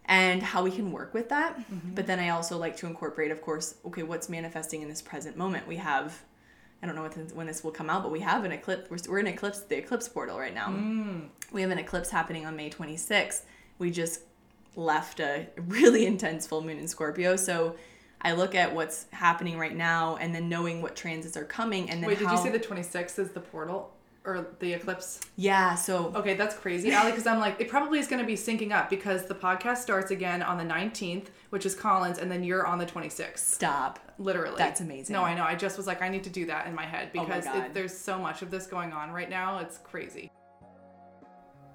and 0.05 0.41
how 0.41 0.63
we 0.63 0.71
can 0.71 0.91
work 0.91 1.13
with 1.13 1.29
that. 1.29 1.59
But 1.95 2.07
then 2.07 2.19
I 2.19 2.29
also 2.29 2.57
like 2.57 2.77
to 2.77 2.87
incorporate, 2.87 3.29
of 3.29 3.41
course, 3.41 3.75
okay, 3.85 4.03
what's 4.03 4.29
manifesting 4.29 4.81
in 4.81 4.87
this 4.89 5.01
present 5.01 5.37
moment? 5.37 5.67
We 5.67 5.75
have, 5.77 6.23
I 6.81 6.87
don't 6.87 6.95
know 6.95 7.07
when 7.33 7.45
this 7.45 7.63
will 7.63 7.71
come 7.71 7.89
out, 7.89 8.01
but 8.03 8.11
we 8.11 8.21
have 8.21 8.43
an 8.45 8.51
eclipse. 8.51 8.89
We're, 8.89 9.11
we're 9.11 9.19
in 9.19 9.27
eclipse, 9.27 9.59
the 9.59 9.77
eclipse 9.77 10.07
portal 10.07 10.39
right 10.39 10.53
now. 10.53 10.69
We 11.51 11.61
have 11.61 11.71
an 11.71 11.77
eclipse 11.77 12.09
happening 12.09 12.45
on 12.45 12.55
May 12.55 12.69
26th. 12.69 13.41
We 13.79 13.91
just 13.91 14.21
left 14.75 15.19
a 15.19 15.47
really 15.67 16.05
intense 16.05 16.47
full 16.47 16.61
moon 16.61 16.77
in 16.79 16.87
Scorpio. 16.87 17.35
So 17.35 17.75
I 18.21 18.33
look 18.33 18.53
at 18.55 18.73
what's 18.75 19.05
happening 19.11 19.57
right 19.57 19.75
now 19.75 20.17
and 20.17 20.33
then 20.35 20.49
knowing 20.49 20.81
what 20.81 20.95
transits 20.95 21.37
are 21.37 21.45
coming 21.45 21.89
and 21.89 22.01
then 22.01 22.07
Wait, 22.07 22.19
did 22.19 22.29
you 22.29 22.37
say 22.37 22.49
the 22.49 22.59
26th 22.59 23.17
is 23.19 23.31
the 23.31 23.39
portal 23.39 23.93
or 24.25 24.47
the 24.59 24.73
eclipse? 24.73 25.21
yeah, 25.37 25.73
so 25.75 26.11
Okay, 26.15 26.33
that's 26.35 26.53
crazy, 26.55 26.93
Ali, 26.93 27.11
because 27.11 27.25
I'm 27.25 27.39
like, 27.39 27.59
it 27.61 27.69
probably 27.69 27.99
is 27.99 28.07
going 28.07 28.19
to 28.21 28.27
be 28.27 28.35
syncing 28.35 28.71
up 28.73 28.89
because 28.89 29.25
the 29.25 29.33
podcast 29.35 29.77
starts 29.77 30.11
again 30.11 30.43
on 30.43 30.57
the 30.57 30.65
19th, 30.65 31.27
which 31.51 31.65
is 31.65 31.73
Colin's, 31.73 32.17
and 32.19 32.29
then 32.29 32.43
you're 32.43 32.67
on 32.67 32.77
the 32.77 32.85
26th. 32.85 33.37
stop. 33.37 33.99
Literally. 34.19 34.57
That's 34.57 34.81
amazing. 34.81 35.13
No, 35.13 35.23
I 35.23 35.33
know. 35.33 35.43
I 35.45 35.55
just 35.55 35.77
was 35.77 35.87
like, 35.87 36.01
I 36.01 36.09
need 36.09 36.25
to 36.25 36.29
do 36.29 36.45
that 36.47 36.67
in 36.67 36.75
my 36.75 36.85
head 36.85 37.11
Oh 37.15 37.19
my 37.19 37.23
because 37.25 37.45
it, 37.45 37.73
there's 37.73 37.97
so 37.97 38.19
much 38.19 38.41
of 38.41 38.51
this 38.51 38.67
going 38.67 38.91
on 38.91 39.11
right 39.11 39.29
now. 39.29 39.59
It's 39.59 39.77
crazy. 39.77 40.29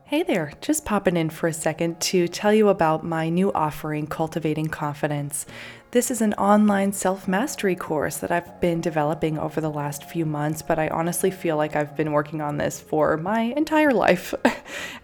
Hey 0.06 0.22
there, 0.22 0.52
just 0.60 0.84
popping 0.84 1.16
in 1.16 1.30
for 1.30 1.46
a 1.46 1.52
second 1.54 1.98
to 2.02 2.28
tell 2.28 2.52
you 2.52 2.68
about 2.68 3.06
my 3.06 3.30
new 3.30 3.50
offering, 3.54 4.06
Cultivating 4.06 4.66
Confidence. 4.66 5.46
This 5.92 6.10
is 6.10 6.20
an 6.20 6.34
online 6.34 6.92
self 6.92 7.26
mastery 7.26 7.74
course 7.74 8.18
that 8.18 8.30
I've 8.30 8.60
been 8.60 8.82
developing 8.82 9.38
over 9.38 9.62
the 9.62 9.70
last 9.70 10.04
few 10.04 10.26
months, 10.26 10.60
but 10.60 10.78
I 10.78 10.88
honestly 10.88 11.30
feel 11.30 11.56
like 11.56 11.74
I've 11.74 11.96
been 11.96 12.12
working 12.12 12.42
on 12.42 12.58
this 12.58 12.78
for 12.82 13.16
my 13.16 13.54
entire 13.56 13.92
life. 13.92 14.34
and 14.44 14.54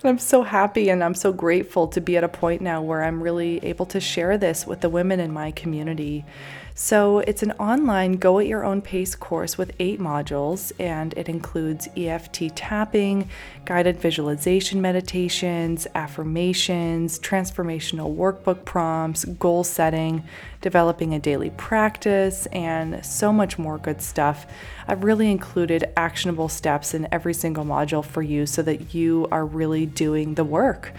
I'm 0.05 0.19
so 0.19 0.43
happy 0.43 0.91
and 0.91 1.03
I'm 1.03 1.15
so 1.15 1.33
grateful 1.33 1.89
to 1.89 2.01
be 2.03 2.19
at 2.19 2.25
a 2.25 2.29
point 2.29 2.61
now 2.61 2.83
where 2.83 3.03
I'm 3.03 3.23
really 3.23 3.59
able 3.65 3.87
to 3.87 4.01
share 4.01 4.37
this 4.37 4.67
with 4.67 4.83
the 4.83 4.91
women 4.91 5.19
in 5.19 5.33
my 5.33 5.51
community. 5.51 6.27
So, 6.83 7.19
it's 7.19 7.43
an 7.43 7.53
online 7.53 8.13
go 8.13 8.39
at 8.39 8.47
your 8.47 8.65
own 8.65 8.81
pace 8.81 9.15
course 9.15 9.59
with 9.59 9.73
eight 9.79 10.01
modules, 10.01 10.73
and 10.81 11.13
it 11.13 11.29
includes 11.29 11.91
EFT 11.95 12.57
tapping, 12.57 13.29
guided 13.67 14.01
visualization 14.01 14.81
meditations, 14.81 15.87
affirmations, 15.95 17.19
transformational 17.19 18.17
workbook 18.17 18.65
prompts, 18.65 19.27
goal 19.27 19.63
setting, 19.63 20.25
developing 20.63 21.13
a 21.13 21.19
daily 21.19 21.51
practice, 21.51 22.47
and 22.47 23.05
so 23.05 23.31
much 23.31 23.59
more 23.59 23.77
good 23.77 24.01
stuff. 24.01 24.47
I've 24.89 25.05
really 25.05 25.31
included 25.31 25.85
actionable 25.99 26.49
steps 26.49 26.95
in 26.95 27.07
every 27.13 27.35
single 27.35 27.67
module 27.67 28.03
for 28.03 28.23
you 28.23 28.47
so 28.47 28.63
that 28.63 28.95
you 28.95 29.29
are 29.31 29.45
really 29.45 29.85
doing 29.85 30.35
the 30.35 30.45
work 30.45 30.95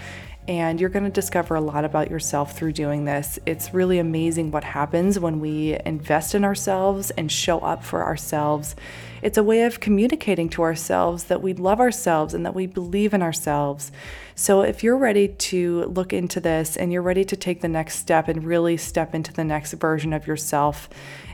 and 0.47 0.81
you're 0.81 0.89
going 0.89 1.05
to 1.05 1.11
discover 1.11 1.55
a 1.55 1.61
lot 1.61 1.85
about 1.85 2.09
yourself 2.09 2.57
through 2.57 2.73
doing 2.73 3.05
this. 3.05 3.37
It's 3.45 3.73
really 3.73 3.99
amazing 3.99 4.51
what 4.51 4.63
happens 4.63 5.19
when 5.19 5.39
we 5.39 5.77
invest 5.85 6.33
in 6.33 6.43
ourselves 6.43 7.11
and 7.11 7.31
show 7.31 7.59
up 7.59 7.83
for 7.83 8.03
ourselves. 8.03 8.75
It's 9.21 9.37
a 9.37 9.43
way 9.43 9.63
of 9.63 9.79
communicating 9.79 10.49
to 10.49 10.63
ourselves 10.63 11.25
that 11.25 11.43
we 11.43 11.53
love 11.53 11.79
ourselves 11.79 12.33
and 12.33 12.45
that 12.45 12.55
we 12.55 12.65
believe 12.65 13.13
in 13.13 13.21
ourselves. 13.21 13.91
So, 14.33 14.61
if 14.61 14.83
you're 14.83 14.97
ready 14.97 15.27
to 15.27 15.83
look 15.83 16.11
into 16.11 16.39
this 16.39 16.75
and 16.75 16.91
you're 16.91 17.03
ready 17.03 17.23
to 17.25 17.35
take 17.35 17.61
the 17.61 17.67
next 17.67 17.99
step 17.99 18.27
and 18.27 18.43
really 18.43 18.77
step 18.77 19.13
into 19.13 19.31
the 19.31 19.43
next 19.43 19.73
version 19.73 20.11
of 20.11 20.25
yourself, 20.25 20.89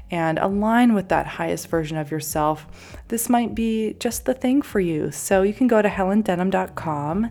and 0.10 0.40
align 0.40 0.94
with 0.94 1.10
that 1.10 1.28
highest 1.28 1.68
version 1.68 1.98
of 1.98 2.12
yourself, 2.12 2.66
this 3.10 3.30
might 3.30 3.54
be 3.54 3.94
just 4.00 4.26
the 4.26 4.34
thing 4.34 4.62
for 4.62 4.80
you. 4.80 5.12
So 5.12 5.42
you 5.42 5.54
can 5.54 5.68
go 5.68 5.82
to 5.82 5.90
helendenham.com 5.90 7.30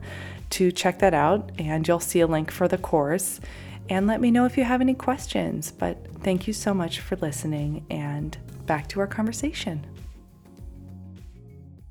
to 0.50 0.72
check 0.72 0.98
that 1.00 1.14
out, 1.14 1.50
and 1.58 1.86
you'll 1.86 2.00
see 2.00 2.20
a 2.20 2.26
link 2.26 2.50
for 2.50 2.68
the 2.68 2.78
course. 2.78 3.40
And 3.88 4.06
let 4.06 4.20
me 4.20 4.30
know 4.30 4.44
if 4.46 4.56
you 4.56 4.64
have 4.64 4.80
any 4.80 4.94
questions. 4.94 5.70
But 5.70 6.22
thank 6.22 6.46
you 6.46 6.52
so 6.52 6.74
much 6.74 7.00
for 7.00 7.16
listening, 7.16 7.86
and 7.90 8.36
back 8.66 8.88
to 8.88 9.00
our 9.00 9.06
conversation. 9.06 9.86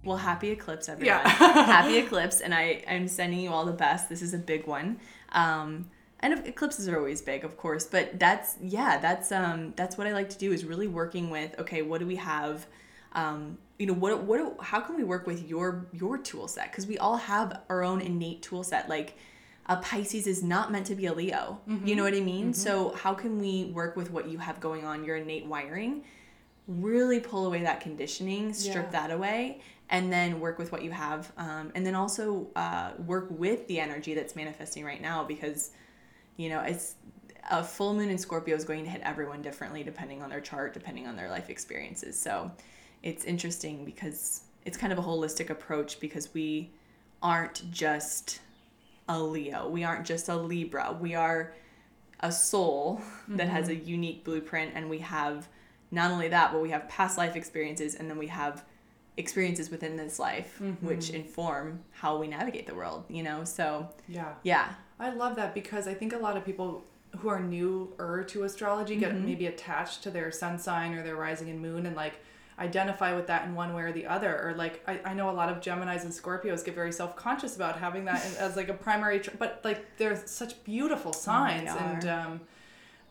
Well, 0.04 0.18
happy 0.18 0.52
eclipse, 0.52 0.88
everyone. 0.88 1.22
Yeah. 1.24 1.28
happy 1.30 1.98
eclipse, 2.06 2.42
and 2.42 2.54
I, 2.54 2.84
I'm 2.88 3.08
sending 3.08 3.40
you 3.40 3.52
all 3.52 3.66
the 3.66 3.72
best. 3.72 4.10
This 4.10 4.22
is 4.22 4.34
a 4.34 4.38
big 4.38 4.68
one. 4.68 5.00
Um, 5.32 5.90
and 6.20 6.48
eclipses 6.48 6.88
are 6.88 6.98
always 6.98 7.22
big, 7.22 7.44
of 7.44 7.58
course, 7.58 7.86
but 7.86 8.20
that's 8.20 8.56
yeah, 8.62 8.98
that's 8.98 9.32
um 9.32 9.74
that's 9.76 9.98
what 9.98 10.08
I 10.08 10.14
like 10.14 10.30
to 10.30 10.38
do 10.38 10.52
is 10.54 10.64
really 10.66 10.88
working 10.88 11.30
with 11.30 11.58
okay, 11.60 11.82
what 11.82 12.00
do 12.00 12.08
we 12.08 12.16
have 12.16 12.66
um, 13.14 13.58
you 13.78 13.86
know 13.86 13.94
what 13.94 14.24
what 14.24 14.56
how 14.62 14.80
can 14.80 14.96
we 14.96 15.04
work 15.04 15.28
with 15.28 15.48
your 15.48 15.88
your 15.92 16.18
tool 16.18 16.48
set 16.48 16.72
because 16.72 16.88
we 16.88 16.98
all 16.98 17.18
have 17.18 17.62
our 17.70 17.84
own 17.84 18.02
innate 18.02 18.42
tool 18.42 18.64
set 18.64 18.88
like 18.90 19.18
a 19.68 19.78
pisces 19.78 20.28
is 20.28 20.44
not 20.44 20.72
meant 20.72 20.86
to 20.86 20.96
be 20.96 21.08
a 21.08 21.14
leo 21.14 21.60
mm-hmm. 21.68 21.86
you 21.86 21.96
know 21.96 22.04
what 22.04 22.14
i 22.14 22.20
mean 22.20 22.46
mm-hmm. 22.46 22.54
so 22.54 22.92
how 22.92 23.14
can 23.14 23.40
we 23.40 23.66
work 23.66 23.96
with 23.96 24.12
what 24.12 24.28
you 24.30 24.38
have 24.38 24.60
going 24.60 24.86
on 24.86 25.04
your 25.04 25.18
innate 25.18 25.46
wiring 25.46 26.04
really 26.68 27.20
pull 27.20 27.46
away 27.46 27.62
that 27.62 27.82
conditioning 27.82 28.54
strip 28.54 28.86
yeah. 28.86 28.92
that 28.92 29.12
away 29.12 29.62
and 29.90 30.12
then 30.12 30.40
work 30.40 30.58
with 30.58 30.72
what 30.72 30.82
you 30.82 30.90
have 30.90 31.32
um, 31.38 31.72
and 31.76 31.86
then 31.86 31.94
also 31.94 32.48
uh, 32.56 32.92
work 33.06 33.28
with 33.30 33.68
the 33.68 33.80
energy 33.80 34.14
that's 34.16 34.36
manifesting 34.36 34.84
right 34.84 35.02
now 35.02 35.24
because 35.24 35.72
you 36.38 36.50
know 36.50 36.62
it's 36.62 36.96
a 37.52 37.64
full 37.64 37.94
moon 37.94 38.10
in 38.10 38.18
scorpio 38.18 38.56
is 38.56 38.64
going 38.64 38.84
to 38.84 38.90
hit 38.90 39.02
everyone 39.04 39.42
differently 39.42 39.84
depending 39.84 40.24
on 40.24 40.30
their 40.30 40.42
chart 40.42 40.74
depending 40.74 41.06
on 41.06 41.16
their 41.16 41.30
life 41.30 41.50
experiences 41.50 42.18
so 42.18 42.50
it's 43.06 43.24
interesting 43.24 43.86
because 43.86 44.42
it's 44.66 44.76
kind 44.76 44.92
of 44.92 45.00
a 45.00 45.02
holistic 45.02 45.50
approach 45.50 46.00
because 46.00 46.34
we 46.34 46.72
aren't 47.22 47.72
just 47.72 48.42
a 49.08 49.22
Leo. 49.22 49.70
We 49.70 49.84
aren't 49.84 50.06
just 50.06 50.28
a 50.28 50.36
Libra. 50.36 50.98
We 51.00 51.14
are 51.14 51.54
a 52.22 52.32
soul 52.32 53.00
mm-hmm. 53.00 53.38
that 53.38 53.48
has 53.48 53.70
a 53.70 53.76
mm-hmm. 53.76 53.88
unique 53.88 54.24
blueprint 54.26 54.72
and 54.74 54.90
we 54.90 54.98
have 55.00 55.48
not 55.92 56.12
only 56.12 56.28
that, 56.30 56.52
but 56.52 56.62
we 56.62 56.72
have 56.72 56.90
past 56.90 57.18
life 57.18 57.36
experiences 57.36 57.94
and 57.94 58.10
then 58.10 58.18
we 58.18 58.28
have 58.28 58.66
experiences 59.18 59.70
within 59.70 59.96
this 59.96 60.18
life 60.18 60.58
mm-hmm. 60.60 60.86
which 60.86 61.12
inform 61.12 61.82
how 61.92 62.18
we 62.18 62.28
navigate 62.28 62.66
the 62.66 62.74
world, 62.74 63.06
you 63.08 63.22
know? 63.22 63.44
So, 63.44 63.88
yeah. 64.08 64.34
Yeah. 64.42 64.74
I 65.00 65.12
love 65.12 65.36
that 65.36 65.54
because 65.54 65.88
I 65.88 65.94
think 65.94 66.12
a 66.12 66.18
lot 66.18 66.38
of 66.38 66.44
people 66.44 66.84
who 67.20 67.30
are 67.30 67.40
newer 67.40 68.26
to 68.30 68.44
astrology 68.44 68.96
get 68.96 69.14
mm-hmm. 69.14 69.26
maybe 69.26 69.46
attached 69.46 70.02
to 70.04 70.10
their 70.10 70.32
sun 70.32 70.58
sign 70.58 70.96
or 70.96 71.04
their 71.04 71.16
rising 71.16 71.52
and 71.52 71.62
moon 71.62 71.86
and 71.86 71.96
like 71.96 72.20
identify 72.58 73.14
with 73.14 73.28
that 73.28 73.46
in 73.46 73.54
one 73.54 73.74
way 73.74 73.84
or 73.84 73.92
the 73.92 74.06
other 74.06 74.42
or 74.42 74.54
like 74.54 74.82
I, 74.88 75.00
I 75.04 75.14
know 75.14 75.30
a 75.30 75.34
lot 75.34 75.50
of 75.50 75.60
Geminis 75.60 76.04
and 76.04 76.12
Scorpios 76.12 76.64
get 76.64 76.74
very 76.74 76.92
self-conscious 76.92 77.56
about 77.56 77.78
having 77.78 78.06
that 78.06 78.26
as 78.40 78.56
like 78.56 78.70
a 78.70 78.74
primary 78.74 79.20
tr- 79.20 79.32
but 79.38 79.60
like 79.64 79.98
they're 79.98 80.22
such 80.26 80.64
beautiful 80.64 81.12
oh, 81.14 81.18
signs 81.18 81.70
oh, 81.72 81.78
and 81.78 82.06
um 82.08 82.42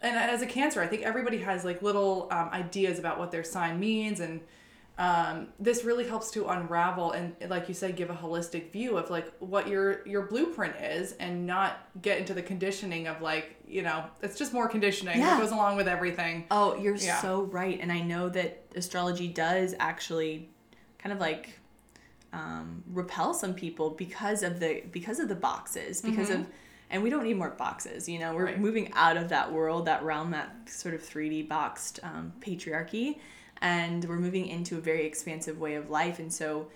and 0.00 0.16
as 0.16 0.40
a 0.40 0.46
cancer 0.46 0.80
I 0.80 0.86
think 0.86 1.02
everybody 1.02 1.38
has 1.38 1.64
like 1.64 1.82
little 1.82 2.28
um, 2.30 2.48
ideas 2.50 2.98
about 2.98 3.18
what 3.18 3.30
their 3.30 3.44
sign 3.44 3.78
means 3.78 4.20
and 4.20 4.40
um, 4.96 5.48
this 5.58 5.82
really 5.82 6.06
helps 6.06 6.30
to 6.32 6.46
unravel 6.46 7.10
and 7.12 7.34
like 7.48 7.68
you 7.68 7.74
said 7.74 7.96
give 7.96 8.10
a 8.10 8.14
holistic 8.14 8.70
view 8.70 8.96
of 8.96 9.10
like 9.10 9.32
what 9.40 9.66
your 9.66 10.06
your 10.06 10.22
blueprint 10.22 10.76
is 10.76 11.12
and 11.18 11.46
not 11.46 11.88
get 12.00 12.18
into 12.18 12.32
the 12.32 12.42
conditioning 12.42 13.08
of 13.08 13.20
like 13.20 13.56
you 13.66 13.82
know 13.82 14.04
it's 14.22 14.38
just 14.38 14.52
more 14.52 14.68
conditioning 14.68 15.18
yeah. 15.18 15.30
that 15.30 15.40
goes 15.40 15.50
along 15.50 15.76
with 15.76 15.88
everything 15.88 16.44
oh 16.52 16.76
you're 16.76 16.94
yeah. 16.94 17.20
so 17.20 17.42
right 17.44 17.80
and 17.80 17.90
i 17.90 18.00
know 18.00 18.28
that 18.28 18.64
astrology 18.76 19.26
does 19.26 19.74
actually 19.80 20.48
kind 20.98 21.12
of 21.12 21.18
like 21.18 21.58
um, 22.32 22.82
repel 22.88 23.32
some 23.32 23.54
people 23.54 23.90
because 23.90 24.42
of 24.42 24.58
the 24.58 24.82
because 24.90 25.18
of 25.18 25.28
the 25.28 25.36
boxes 25.36 26.02
because 26.02 26.28
mm-hmm. 26.28 26.42
of 26.42 26.46
and 26.90 27.02
we 27.02 27.10
don't 27.10 27.24
need 27.24 27.36
more 27.36 27.50
boxes 27.50 28.08
you 28.08 28.18
know 28.18 28.34
we're 28.34 28.46
right. 28.46 28.60
moving 28.60 28.92
out 28.94 29.16
of 29.16 29.28
that 29.28 29.52
world 29.52 29.86
that 29.86 30.02
realm 30.02 30.32
that 30.32 30.52
sort 30.66 30.94
of 30.94 31.02
3d 31.02 31.48
boxed 31.48 32.00
um, 32.02 32.32
patriarchy 32.40 33.18
and 33.60 34.04
we're 34.04 34.18
moving 34.18 34.46
into 34.46 34.76
a 34.76 34.80
very 34.80 35.06
expansive 35.06 35.58
way 35.58 35.74
of 35.74 35.90
life. 35.90 36.18
And 36.18 36.32
so 36.32 36.68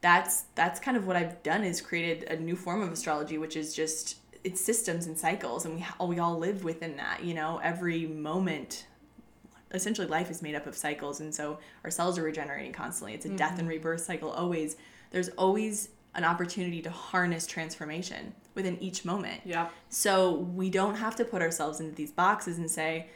that's 0.00 0.42
that's 0.54 0.78
kind 0.78 0.96
of 0.96 1.06
what 1.06 1.16
I've 1.16 1.42
done 1.42 1.64
is 1.64 1.80
created 1.80 2.24
a 2.24 2.36
new 2.36 2.54
form 2.54 2.82
of 2.82 2.92
astrology 2.92 3.38
which 3.38 3.56
is 3.56 3.74
just 3.74 4.18
it's 4.44 4.60
systems 4.60 5.06
and 5.06 5.18
cycles 5.18 5.64
and 5.64 5.76
we 5.76 5.86
all, 5.98 6.06
we 6.08 6.18
all 6.18 6.38
live 6.38 6.64
within 6.64 6.96
that 6.98 7.24
you 7.24 7.34
know? 7.34 7.58
Every 7.62 8.06
moment 8.06 8.86
essentially 9.72 10.06
life 10.06 10.30
is 10.30 10.42
made 10.42 10.54
up 10.54 10.66
of 10.66 10.76
cycles 10.76 11.20
and 11.20 11.34
so 11.34 11.58
our 11.82 11.90
cells 11.90 12.18
are 12.18 12.22
regenerating 12.22 12.72
constantly. 12.72 13.14
It's 13.14 13.24
a 13.24 13.28
mm-hmm. 13.28 13.36
death 13.36 13.52
and 13.52 13.60
mm-hmm. 13.60 13.68
rebirth 13.68 14.02
cycle 14.02 14.30
always. 14.30 14.76
There's 15.10 15.30
always 15.30 15.88
an 16.14 16.24
opportunity 16.24 16.80
to 16.82 16.90
harness 16.90 17.46
transformation 17.46 18.34
within 18.54 18.80
each 18.82 19.04
moment. 19.04 19.40
Yeah 19.44 19.68
so 19.88 20.32
we 20.54 20.68
don't 20.68 20.96
have 20.96 21.16
to 21.16 21.24
put 21.24 21.40
ourselves 21.40 21.80
into 21.80 21.94
these 21.94 22.10
boxes 22.10 22.58
and 22.58 22.70
say 22.70 23.06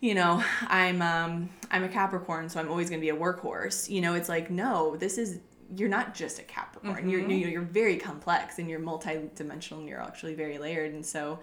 you 0.00 0.14
know, 0.14 0.42
I'm 0.68 1.02
um 1.02 1.50
I'm 1.70 1.84
a 1.84 1.88
Capricorn, 1.88 2.48
so 2.48 2.60
I'm 2.60 2.68
always 2.68 2.90
going 2.90 3.00
to 3.00 3.04
be 3.04 3.10
a 3.10 3.16
workhorse. 3.16 3.88
You 3.88 4.00
know, 4.00 4.14
it's 4.14 4.28
like 4.28 4.50
no, 4.50 4.96
this 4.96 5.18
is 5.18 5.40
you're 5.74 5.88
not 5.88 6.14
just 6.14 6.38
a 6.38 6.42
Capricorn. 6.42 6.96
Mm-hmm. 6.96 7.30
You're 7.30 7.50
you're 7.50 7.62
very 7.62 7.96
complex 7.96 8.58
and 8.58 8.68
you're 8.68 8.80
multi-dimensional 8.80 9.80
and 9.80 9.88
you're 9.88 10.02
actually 10.02 10.34
very 10.34 10.58
layered. 10.58 10.92
And 10.92 11.04
so, 11.04 11.38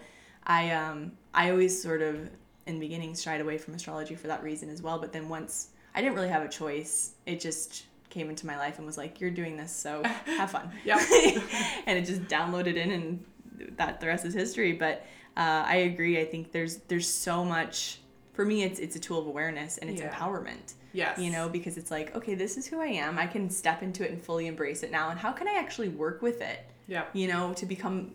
I 0.46 0.70
um 0.70 1.12
I 1.34 1.50
always 1.50 1.80
sort 1.80 2.02
of 2.02 2.30
in 2.66 2.74
the 2.78 2.80
beginning 2.80 3.14
shied 3.14 3.40
away 3.40 3.58
from 3.58 3.74
astrology 3.74 4.14
for 4.14 4.28
that 4.28 4.42
reason 4.42 4.68
as 4.70 4.82
well. 4.82 4.98
But 4.98 5.12
then 5.12 5.28
once 5.28 5.68
I 5.94 6.00
didn't 6.00 6.14
really 6.14 6.28
have 6.28 6.42
a 6.42 6.48
choice, 6.48 7.14
it 7.26 7.40
just 7.40 7.84
came 8.10 8.28
into 8.28 8.46
my 8.46 8.56
life 8.56 8.78
and 8.78 8.86
was 8.86 8.98
like, 8.98 9.20
"You're 9.20 9.30
doing 9.30 9.56
this, 9.56 9.74
so 9.74 10.02
have 10.26 10.50
fun." 10.50 10.70
yeah, 10.84 10.98
and 11.86 11.98
it 11.98 12.04
just 12.06 12.22
downloaded 12.22 12.76
in, 12.76 12.90
and 12.90 13.24
that 13.76 14.00
the 14.00 14.06
rest 14.06 14.24
is 14.24 14.34
history. 14.34 14.72
But 14.72 15.04
uh, 15.36 15.64
I 15.66 15.76
agree. 15.76 16.20
I 16.20 16.24
think 16.24 16.52
there's 16.52 16.76
there's 16.88 17.08
so 17.08 17.44
much 17.44 17.98
for 18.32 18.44
me 18.44 18.62
it's 18.62 18.78
it's 18.78 18.96
a 18.96 18.98
tool 18.98 19.18
of 19.18 19.26
awareness 19.26 19.78
and 19.78 19.90
it's 19.90 20.00
yeah. 20.00 20.12
empowerment. 20.12 20.74
Yes. 20.92 21.18
You 21.18 21.30
know 21.30 21.48
because 21.48 21.76
it's 21.76 21.90
like 21.90 22.14
okay 22.16 22.34
this 22.34 22.56
is 22.56 22.66
who 22.66 22.80
i 22.80 22.86
am. 22.86 23.18
I 23.18 23.26
can 23.26 23.48
step 23.50 23.82
into 23.82 24.04
it 24.04 24.10
and 24.10 24.20
fully 24.20 24.46
embrace 24.46 24.82
it 24.82 24.90
now. 24.90 25.10
And 25.10 25.18
how 25.18 25.32
can 25.32 25.48
i 25.48 25.54
actually 25.54 25.88
work 25.88 26.22
with 26.22 26.40
it 26.40 26.66
yeah. 26.86 27.04
you 27.12 27.28
know 27.28 27.52
to 27.54 27.66
become 27.66 28.12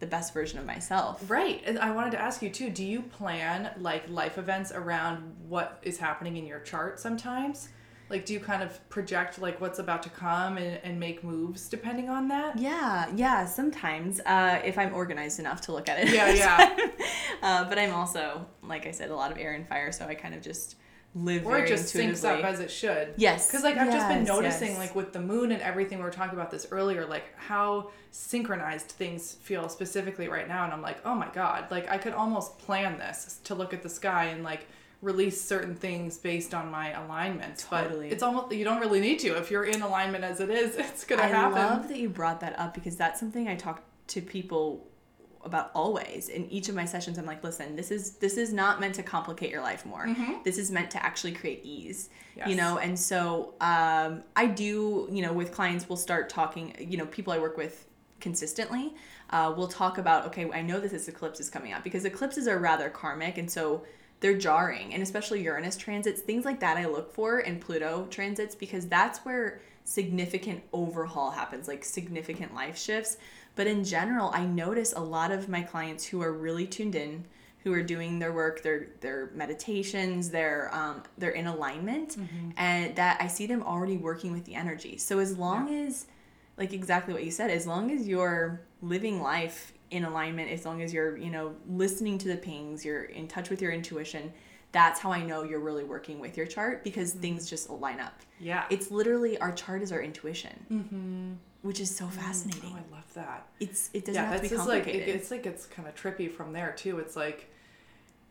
the 0.00 0.06
best 0.06 0.34
version 0.34 0.58
of 0.58 0.66
myself? 0.66 1.28
Right. 1.30 1.62
And 1.64 1.78
i 1.78 1.90
wanted 1.90 2.10
to 2.12 2.20
ask 2.20 2.42
you 2.42 2.50
too 2.50 2.70
do 2.70 2.84
you 2.84 3.02
plan 3.02 3.70
like 3.78 4.08
life 4.08 4.38
events 4.38 4.72
around 4.72 5.34
what 5.48 5.78
is 5.82 5.98
happening 5.98 6.36
in 6.36 6.46
your 6.46 6.60
chart 6.60 7.00
sometimes 7.00 7.68
like 8.12 8.24
do 8.26 8.32
you 8.32 8.40
kind 8.40 8.62
of 8.62 8.88
project 8.88 9.40
like 9.40 9.60
what's 9.60 9.78
about 9.78 10.02
to 10.02 10.10
come 10.10 10.58
and, 10.58 10.78
and 10.84 11.00
make 11.00 11.24
moves 11.24 11.68
depending 11.68 12.08
on 12.08 12.28
that 12.28 12.56
yeah 12.58 13.10
yeah 13.16 13.44
sometimes 13.44 14.20
uh, 14.26 14.60
if 14.64 14.78
i'm 14.78 14.94
organized 14.94 15.40
enough 15.40 15.60
to 15.60 15.72
look 15.72 15.88
at 15.88 15.98
it 15.98 16.14
yeah 16.14 16.30
yeah 16.32 16.88
uh, 17.42 17.68
but 17.68 17.78
i'm 17.78 17.92
also 17.92 18.46
like 18.62 18.86
i 18.86 18.90
said 18.90 19.10
a 19.10 19.16
lot 19.16 19.32
of 19.32 19.38
air 19.38 19.54
and 19.54 19.66
fire 19.66 19.90
so 19.90 20.06
i 20.06 20.14
kind 20.14 20.34
of 20.34 20.42
just 20.42 20.76
live 21.14 21.46
or 21.46 21.58
it 21.58 21.68
just 21.68 21.94
syncs 21.94 22.24
up 22.24 22.42
as 22.42 22.60
it 22.60 22.70
should. 22.70 23.14
Yes. 23.16 23.46
Because 23.46 23.64
like 23.64 23.76
I've 23.76 23.92
just 23.92 24.08
been 24.08 24.24
noticing 24.24 24.70
yes. 24.70 24.78
like 24.78 24.94
with 24.94 25.12
the 25.12 25.20
moon 25.20 25.52
and 25.52 25.60
everything 25.60 25.98
we 25.98 26.04
were 26.04 26.10
talking 26.10 26.38
about 26.38 26.50
this 26.50 26.66
earlier, 26.70 27.04
like 27.04 27.36
how 27.36 27.90
synchronized 28.10 28.86
things 28.86 29.32
feel 29.34 29.68
specifically 29.68 30.28
right 30.28 30.48
now, 30.48 30.64
and 30.64 30.72
I'm 30.72 30.82
like, 30.82 30.98
oh 31.04 31.14
my 31.14 31.28
god, 31.34 31.70
like 31.70 31.90
I 31.90 31.98
could 31.98 32.14
almost 32.14 32.58
plan 32.58 32.98
this 32.98 33.40
to 33.44 33.54
look 33.54 33.74
at 33.74 33.82
the 33.82 33.90
sky 33.90 34.26
and 34.26 34.42
like 34.42 34.66
release 35.02 35.40
certain 35.40 35.74
things 35.74 36.16
based 36.16 36.54
on 36.54 36.70
my 36.70 36.92
alignment. 36.92 37.58
Totally. 37.58 38.06
But 38.08 38.12
it's 38.14 38.22
almost 38.22 38.54
you 38.54 38.64
don't 38.64 38.80
really 38.80 39.00
need 39.00 39.18
to 39.20 39.36
if 39.36 39.50
you're 39.50 39.64
in 39.64 39.82
alignment 39.82 40.24
as 40.24 40.40
it 40.40 40.48
is. 40.48 40.76
It's 40.92 41.04
gonna 41.04 41.22
I 41.22 41.26
happen. 41.26 41.58
I 41.58 41.74
love 41.74 41.88
that 41.88 41.98
you 41.98 42.08
brought 42.08 42.40
that 42.40 42.58
up 42.58 42.72
because 42.72 42.96
that's 42.96 43.18
something 43.20 43.48
I 43.48 43.56
talk 43.56 43.82
to 44.08 44.20
people 44.22 44.86
about 45.44 45.70
always 45.74 46.28
in 46.28 46.48
each 46.52 46.68
of 46.68 46.74
my 46.76 46.84
sessions 46.84 47.18
i'm 47.18 47.26
like 47.26 47.42
listen 47.42 47.74
this 47.74 47.90
is 47.90 48.12
this 48.16 48.36
is 48.36 48.52
not 48.52 48.78
meant 48.78 48.94
to 48.94 49.02
complicate 49.02 49.50
your 49.50 49.60
life 49.60 49.84
more 49.84 50.06
this 50.44 50.56
is 50.56 50.70
meant 50.70 50.90
to 50.90 51.04
actually 51.04 51.32
create 51.32 51.60
ease 51.64 52.10
you 52.36 52.42
Mm-hmm. 52.42 52.56
Know 52.56 52.78
and 52.78 52.98
so 52.98 53.54
um, 53.60 54.22
i 54.36 54.46
do 54.46 55.08
you 55.10 55.20
know 55.20 55.32
with 55.32 55.52
clients 55.52 55.88
we'll 55.88 55.96
start 55.96 56.28
talking 56.28 56.74
you 56.78 56.96
know 56.96 57.06
people 57.06 57.32
i 57.32 57.38
work 57.38 57.56
with 57.56 57.86
consistently 58.20 58.94
uh, 59.30 59.52
we'll 59.56 59.68
talk 59.68 59.98
about 59.98 60.26
okay 60.26 60.48
i 60.52 60.62
know 60.62 60.78
that 60.78 60.90
this 60.90 61.08
eclipse 61.08 61.40
is 61.40 61.50
coming 61.50 61.72
up 61.72 61.82
because 61.82 62.04
eclipses 62.04 62.46
are 62.46 62.58
rather 62.58 62.88
karmic 62.88 63.36
and 63.36 63.50
so 63.50 63.82
they're 64.22 64.38
jarring 64.38 64.94
and 64.94 65.02
especially 65.02 65.42
uranus 65.42 65.76
transits 65.76 66.22
things 66.22 66.46
like 66.46 66.60
that 66.60 66.78
i 66.78 66.86
look 66.86 67.12
for 67.12 67.40
in 67.40 67.58
pluto 67.58 68.06
transits 68.08 68.54
because 68.54 68.86
that's 68.86 69.18
where 69.26 69.60
significant 69.84 70.62
overhaul 70.72 71.30
happens 71.30 71.68
like 71.68 71.84
significant 71.84 72.54
life 72.54 72.78
shifts. 72.78 73.16
But 73.54 73.66
in 73.66 73.84
general 73.84 74.30
i 74.32 74.44
notice 74.44 74.92
a 74.92 75.00
lot 75.00 75.30
of 75.30 75.48
my 75.48 75.62
clients 75.62 76.04
who 76.06 76.22
are 76.22 76.32
really 76.32 76.66
tuned 76.66 76.94
in 76.94 77.24
who 77.64 77.72
are 77.72 77.82
doing 77.82 78.18
their 78.18 78.32
work 78.32 78.62
their 78.62 78.86
their 79.00 79.30
meditations 79.34 80.30
their 80.30 80.74
um, 80.74 81.02
they're 81.18 81.30
in 81.30 81.46
alignment 81.46 82.16
and 82.56 82.96
that 82.96 83.20
i 83.20 83.26
see 83.26 83.46
them 83.46 83.62
already 83.62 83.96
working 83.96 84.32
with 84.32 84.44
the 84.44 84.54
energy. 84.54 84.96
So 84.96 85.18
as 85.18 85.36
long 85.36 85.74
as 85.74 86.06
like 86.56 86.72
exactly 86.72 87.12
what 87.12 87.24
you 87.24 87.30
said 87.30 87.50
as 87.50 87.66
long 87.66 87.90
as 87.90 88.06
you're 88.08 88.62
living 88.80 89.20
life 89.20 89.72
in 89.92 90.04
alignment 90.04 90.50
as 90.50 90.64
long 90.66 90.82
as 90.82 90.92
you're 90.92 91.16
you 91.16 91.30
know 91.30 91.54
listening 91.68 92.18
to 92.18 92.28
the 92.28 92.36
pings 92.36 92.84
you're 92.84 93.04
in 93.04 93.28
touch 93.28 93.50
with 93.50 93.62
your 93.62 93.70
intuition 93.70 94.32
that's 94.72 94.98
how 94.98 95.12
i 95.12 95.22
know 95.22 95.42
you're 95.42 95.60
really 95.60 95.84
working 95.84 96.18
with 96.18 96.36
your 96.36 96.46
chart 96.46 96.82
because 96.82 97.12
mm-hmm. 97.12 97.20
things 97.20 97.48
just 97.48 97.70
line 97.70 98.00
up. 98.00 98.20
Yeah. 98.40 98.64
it's 98.70 98.90
literally 98.90 99.38
our 99.38 99.52
chart 99.52 99.82
is 99.82 99.92
our 99.92 100.02
intuition. 100.02 100.66
Mm-hmm. 100.70 101.32
Which 101.62 101.78
is 101.78 101.94
so 101.94 102.06
mm-hmm. 102.06 102.18
fascinating. 102.18 102.72
Oh, 102.74 102.78
I 102.78 102.96
love 102.96 103.14
that. 103.14 103.46
it's 103.60 103.90
it 103.92 104.04
doesn't 104.04 104.20
yeah, 104.20 104.32
have 104.32 104.42
to 104.42 104.48
be 104.48 104.56
like 104.56 104.66
complicated. 104.66 105.08
it, 105.08 105.14
it's 105.14 105.30
like 105.30 105.46
it's 105.46 105.66
kind 105.66 105.86
of 105.86 105.94
trippy 105.94 106.30
from 106.30 106.52
there 106.52 106.72
too. 106.76 106.98
It's 106.98 107.14
like 107.14 107.52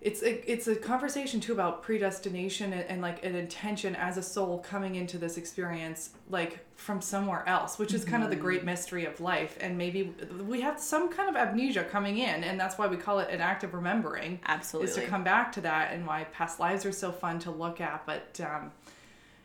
it's 0.01 0.23
a, 0.23 0.51
it's 0.51 0.67
a 0.67 0.75
conversation 0.75 1.39
too 1.39 1.53
about 1.53 1.83
predestination 1.83 2.73
and, 2.73 2.81
and 2.89 3.01
like 3.03 3.23
an 3.23 3.35
intention 3.35 3.95
as 3.95 4.17
a 4.17 4.23
soul 4.23 4.57
coming 4.57 4.95
into 4.95 5.19
this 5.19 5.37
experience 5.37 6.09
like 6.27 6.65
from 6.75 6.99
somewhere 7.01 7.47
else, 7.47 7.77
which 7.77 7.93
is 7.93 8.03
kind 8.03 8.23
of 8.23 8.29
the 8.29 8.35
Mm-hmm. 8.35 8.45
great 8.45 8.63
mystery 8.63 9.05
of 9.05 9.21
life. 9.21 9.57
And 9.61 9.77
maybe 9.77 10.15
we 10.47 10.61
have 10.61 10.79
some 10.79 11.13
kind 11.13 11.29
of 11.29 11.35
amnesia 11.35 11.83
coming 11.83 12.17
in, 12.17 12.43
and 12.43 12.59
that's 12.59 12.79
why 12.79 12.87
we 12.87 12.97
call 12.97 13.19
it 13.19 13.29
an 13.29 13.41
act 13.41 13.63
of 13.63 13.75
remembering. 13.75 14.39
absolutely 14.47 14.89
Is 14.89 14.95
to 14.95 15.05
come 15.05 15.23
back 15.23 15.51
to 15.51 15.61
that 15.61 15.93
and 15.93 16.07
why 16.07 16.23
past 16.33 16.59
lives 16.59 16.83
are 16.85 16.91
so 16.91 17.11
fun 17.11 17.39
to 17.39 17.51
look 17.51 17.79
at, 17.79 18.05
but. 18.05 18.41
Um, 18.41 18.71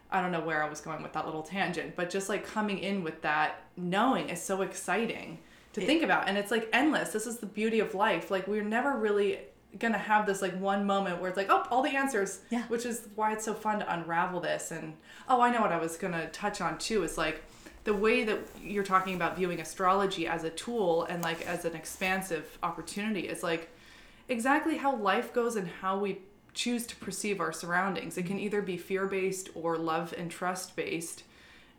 I 0.09 0.23
don't 0.23 0.31
know 0.31 0.41
where 0.41 0.63
I 0.63 0.71
was 0.71 0.81
going 0.81 1.03
with 1.03 1.13
that 1.15 1.27
little 1.27 1.43
tangent, 1.43 1.97
but 1.97 2.11
just 2.11 2.29
like 2.29 2.47
coming 2.47 2.79
in 2.79 3.03
with 3.03 3.23
that 3.23 3.65
knowing 3.77 4.29
is 4.29 4.41
so 4.41 4.63
exciting 4.63 5.39
to 5.73 5.81
think 5.85 6.05
about. 6.05 6.29
And 6.29 6.39
it's 6.39 6.53
like 6.53 6.69
endless. 6.73 7.13
This 7.13 7.27
is 7.27 7.39
the 7.39 7.47
beauty 7.47 7.81
of 7.81 7.93
life. 7.93 8.31
Like 8.31 8.47
we're 8.47 8.63
never 8.63 8.97
really 8.97 9.41
gonna 9.79 9.99
have 9.99 10.27
this 10.27 10.43
like 10.43 10.59
one 10.59 10.87
moment 10.87 11.21
where 11.21 11.29
it's 11.29 11.37
like, 11.37 11.51
oh, 11.51 11.67
all 11.71 11.83
the 11.83 11.97
answers. 11.97 12.41
Yeah. 12.51 12.65
Which 12.69 12.87
is 12.87 13.09
why 13.15 13.33
it's 13.33 13.45
so 13.45 13.55
fun 13.55 13.79
to 13.81 13.93
unravel 13.93 14.41
this. 14.41 14.71
And 14.71 14.95
oh, 15.29 15.41
I 15.41 15.51
know 15.51 15.61
what 15.61 15.73
I 15.73 15.79
was 15.79 15.97
gonna 15.97 16.29
touch 16.29 16.61
on 16.61 16.79
too 16.79 17.03
is 17.03 17.19
like 17.19 17.43
the 17.85 17.95
way 17.95 18.25
that 18.25 18.41
you're 18.61 18.85
talking 18.85 19.15
about 19.15 19.37
viewing 19.37 19.61
astrology 19.61 20.27
as 20.27 20.45
a 20.45 20.51
tool 20.51 21.05
and 21.05 21.23
like 21.23 21.47
as 21.47 21.65
an 21.65 21.75
expansive 21.75 22.59
opportunity 22.63 23.29
is 23.29 23.43
like 23.43 23.71
exactly 24.29 24.77
how 24.77 24.97
life 24.97 25.33
goes 25.33 25.55
and 25.55 25.69
how 25.69 25.99
we 25.99 26.19
choose 26.53 26.87
to 26.87 26.97
perceive 26.97 27.41
our 27.41 27.53
surroundings. 27.53 28.19
It 28.19 28.27
can 28.27 28.41
either 28.41 28.63
be 28.63 28.77
fear 28.77 29.07
based 29.07 29.51
or 29.55 29.77
love 29.77 30.15
and 30.17 30.31
trust 30.31 30.75
based. 30.75 31.23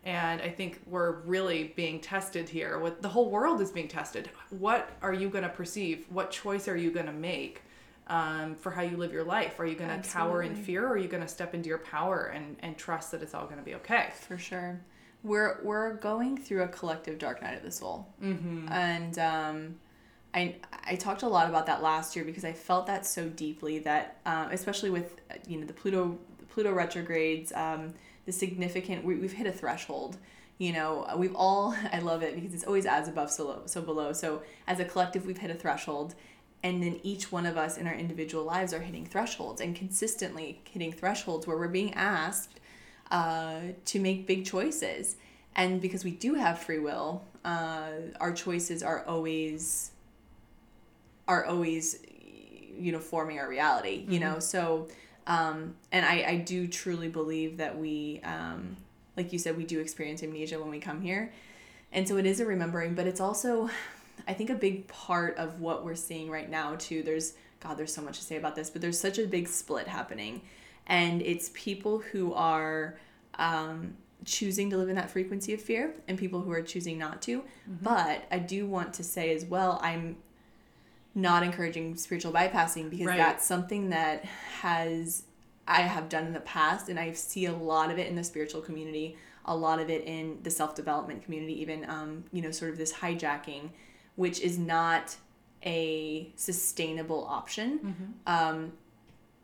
And 0.04 0.40
I 0.40 0.48
think 0.48 0.80
we're 0.86 1.20
really 1.22 1.74
being 1.76 2.00
tested 2.00 2.48
here. 2.48 2.78
What 2.78 3.02
the 3.02 3.08
whole 3.08 3.28
world 3.28 3.60
is 3.60 3.72
being 3.72 3.88
tested. 3.88 4.30
What 4.50 4.88
are 5.02 5.12
you 5.12 5.28
going 5.28 5.42
to 5.42 5.50
perceive? 5.50 6.06
What 6.08 6.30
choice 6.30 6.68
are 6.68 6.76
you 6.76 6.90
going 6.90 7.06
to 7.06 7.12
make 7.12 7.62
um, 8.08 8.54
for 8.54 8.70
how 8.70 8.82
you 8.82 8.96
live 8.96 9.12
your 9.12 9.24
life? 9.24 9.60
Are 9.60 9.66
you 9.66 9.74
going 9.74 10.00
to 10.00 10.08
cower 10.08 10.42
in 10.42 10.56
fear, 10.56 10.86
or 10.86 10.92
are 10.92 10.98
you 10.98 11.08
going 11.08 11.22
to 11.22 11.28
step 11.28 11.54
into 11.54 11.68
your 11.68 11.78
power 11.78 12.32
and 12.34 12.56
and 12.60 12.76
trust 12.76 13.10
that 13.12 13.22
it's 13.22 13.34
all 13.34 13.44
going 13.44 13.58
to 13.58 13.64
be 13.64 13.74
okay? 13.76 14.10
For 14.26 14.38
sure. 14.38 14.80
We're 15.22 15.60
we're 15.62 15.94
going 15.94 16.38
through 16.38 16.62
a 16.62 16.68
collective 16.68 17.18
dark 17.18 17.42
night 17.42 17.56
of 17.56 17.62
the 17.62 17.70
soul. 17.70 18.08
Mm-hmm. 18.22 18.68
And 18.70 19.18
um, 19.18 19.74
I 20.34 20.56
I 20.84 20.96
talked 20.96 21.22
a 21.22 21.28
lot 21.28 21.48
about 21.48 21.66
that 21.66 21.82
last 21.82 22.16
year 22.16 22.24
because 22.24 22.44
I 22.44 22.52
felt 22.52 22.86
that 22.86 23.06
so 23.06 23.28
deeply 23.28 23.80
that 23.80 24.18
uh, 24.24 24.48
especially 24.50 24.90
with 24.90 25.20
you 25.46 25.58
know 25.58 25.66
the 25.66 25.72
Pluto 25.72 26.18
Pluto 26.50 26.72
retrogrades, 26.72 27.52
um, 27.52 27.94
the 28.26 28.32
significant 28.32 29.04
we, 29.04 29.16
we've 29.16 29.32
hit 29.32 29.46
a 29.46 29.52
threshold. 29.52 30.16
You 30.58 30.72
know, 30.72 31.06
we've 31.16 31.34
all 31.34 31.74
I 31.92 31.98
love 32.00 32.22
it 32.22 32.34
because 32.34 32.54
it's 32.54 32.64
always 32.64 32.86
as 32.86 33.08
above 33.08 33.30
so 33.30 33.46
low, 33.46 33.62
so 33.66 33.82
below. 33.82 34.12
So 34.12 34.42
as 34.66 34.80
a 34.80 34.84
collective, 34.84 35.26
we've 35.26 35.38
hit 35.38 35.50
a 35.50 35.54
threshold. 35.54 36.14
And 36.62 36.82
then 36.82 37.00
each 37.02 37.30
one 37.30 37.46
of 37.46 37.56
us 37.56 37.76
in 37.76 37.86
our 37.86 37.94
individual 37.94 38.44
lives 38.44 38.74
are 38.74 38.80
hitting 38.80 39.06
thresholds 39.06 39.60
and 39.60 39.76
consistently 39.76 40.60
hitting 40.64 40.92
thresholds 40.92 41.46
where 41.46 41.56
we're 41.56 41.68
being 41.68 41.94
asked 41.94 42.58
uh, 43.10 43.60
to 43.84 44.00
make 44.00 44.26
big 44.26 44.44
choices. 44.44 45.16
And 45.54 45.80
because 45.80 46.04
we 46.04 46.10
do 46.10 46.34
have 46.34 46.58
free 46.58 46.78
will, 46.78 47.24
uh, 47.44 47.90
our 48.20 48.32
choices 48.32 48.82
are 48.82 49.04
always 49.04 49.92
are 51.26 51.44
always 51.44 52.00
you 52.78 52.92
know 52.92 52.98
forming 52.98 53.38
our 53.38 53.48
reality. 53.48 54.04
You 54.08 54.20
know, 54.20 54.38
so 54.38 54.88
um, 55.26 55.74
and 55.92 56.04
I 56.04 56.24
I 56.26 56.36
do 56.36 56.66
truly 56.66 57.08
believe 57.08 57.58
that 57.58 57.78
we 57.78 58.20
um, 58.24 58.76
like 59.16 59.32
you 59.32 59.38
said 59.38 59.56
we 59.56 59.64
do 59.64 59.80
experience 59.80 60.22
amnesia 60.22 60.58
when 60.60 60.70
we 60.70 60.80
come 60.80 61.00
here, 61.00 61.32
and 61.92 62.06
so 62.06 62.16
it 62.16 62.26
is 62.26 62.40
a 62.40 62.46
remembering, 62.46 62.94
but 62.94 63.06
it's 63.06 63.20
also 63.20 63.70
I 64.26 64.32
think 64.34 64.50
a 64.50 64.54
big 64.54 64.88
part 64.88 65.36
of 65.36 65.60
what 65.60 65.84
we're 65.84 65.94
seeing 65.94 66.30
right 66.30 66.48
now 66.48 66.74
too. 66.76 67.02
There's 67.02 67.34
God, 67.60 67.76
there's 67.76 67.92
so 67.92 68.02
much 68.02 68.18
to 68.18 68.24
say 68.24 68.36
about 68.36 68.54
this, 68.54 68.70
but 68.70 68.80
there's 68.82 68.98
such 68.98 69.18
a 69.18 69.26
big 69.26 69.48
split 69.48 69.88
happening, 69.88 70.42
and 70.86 71.22
it's 71.22 71.50
people 71.54 71.98
who 71.98 72.32
are 72.34 72.98
um, 73.34 73.94
choosing 74.24 74.70
to 74.70 74.76
live 74.76 74.88
in 74.88 74.96
that 74.96 75.10
frequency 75.10 75.54
of 75.54 75.60
fear, 75.60 75.94
and 76.06 76.18
people 76.18 76.40
who 76.40 76.50
are 76.52 76.62
choosing 76.62 76.98
not 76.98 77.20
to. 77.22 77.42
But 77.82 78.24
I 78.30 78.38
do 78.38 78.66
want 78.66 78.94
to 78.94 79.04
say 79.04 79.34
as 79.34 79.44
well, 79.44 79.78
I'm 79.82 80.16
not 81.14 81.42
encouraging 81.42 81.96
spiritual 81.96 82.32
bypassing 82.32 82.90
because 82.90 83.06
Right. 83.06 83.16
that's 83.16 83.44
something 83.44 83.90
that 83.90 84.24
has 84.24 85.24
I 85.66 85.82
have 85.82 86.08
done 86.08 86.26
in 86.26 86.32
the 86.32 86.40
past, 86.40 86.88
and 86.88 86.98
I 86.98 87.12
see 87.12 87.44
a 87.46 87.52
lot 87.52 87.90
of 87.90 87.98
it 87.98 88.06
in 88.06 88.14
the 88.16 88.24
spiritual 88.24 88.62
community, 88.62 89.16
a 89.44 89.54
lot 89.54 89.80
of 89.80 89.90
it 89.90 90.04
in 90.04 90.38
the 90.42 90.50
self 90.50 90.74
development 90.74 91.24
community, 91.24 91.60
even 91.60 91.88
um, 91.90 92.24
you 92.32 92.40
know, 92.40 92.50
sort 92.50 92.70
of 92.70 92.78
this 92.78 92.92
hijacking, 92.92 93.70
which 94.18 94.40
is 94.40 94.58
not 94.58 95.16
a 95.64 96.32
sustainable 96.34 97.24
option. 97.30 98.16
Um, 98.26 98.72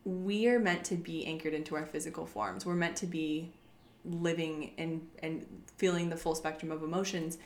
we 0.04 0.48
are 0.48 0.58
meant 0.58 0.82
to 0.86 0.96
be 0.96 1.24
anchored 1.26 1.54
into 1.54 1.76
our 1.76 1.86
physical 1.86 2.26
forms. 2.26 2.66
We're 2.66 2.74
meant 2.74 2.96
to 2.96 3.06
be 3.06 3.52
living 4.04 4.72
and 4.76 5.06
and 5.22 5.46
feeling 5.76 6.10
the 6.10 6.16
full 6.16 6.34
spectrum 6.34 6.72
of 6.72 6.82
emotions, 6.82 7.38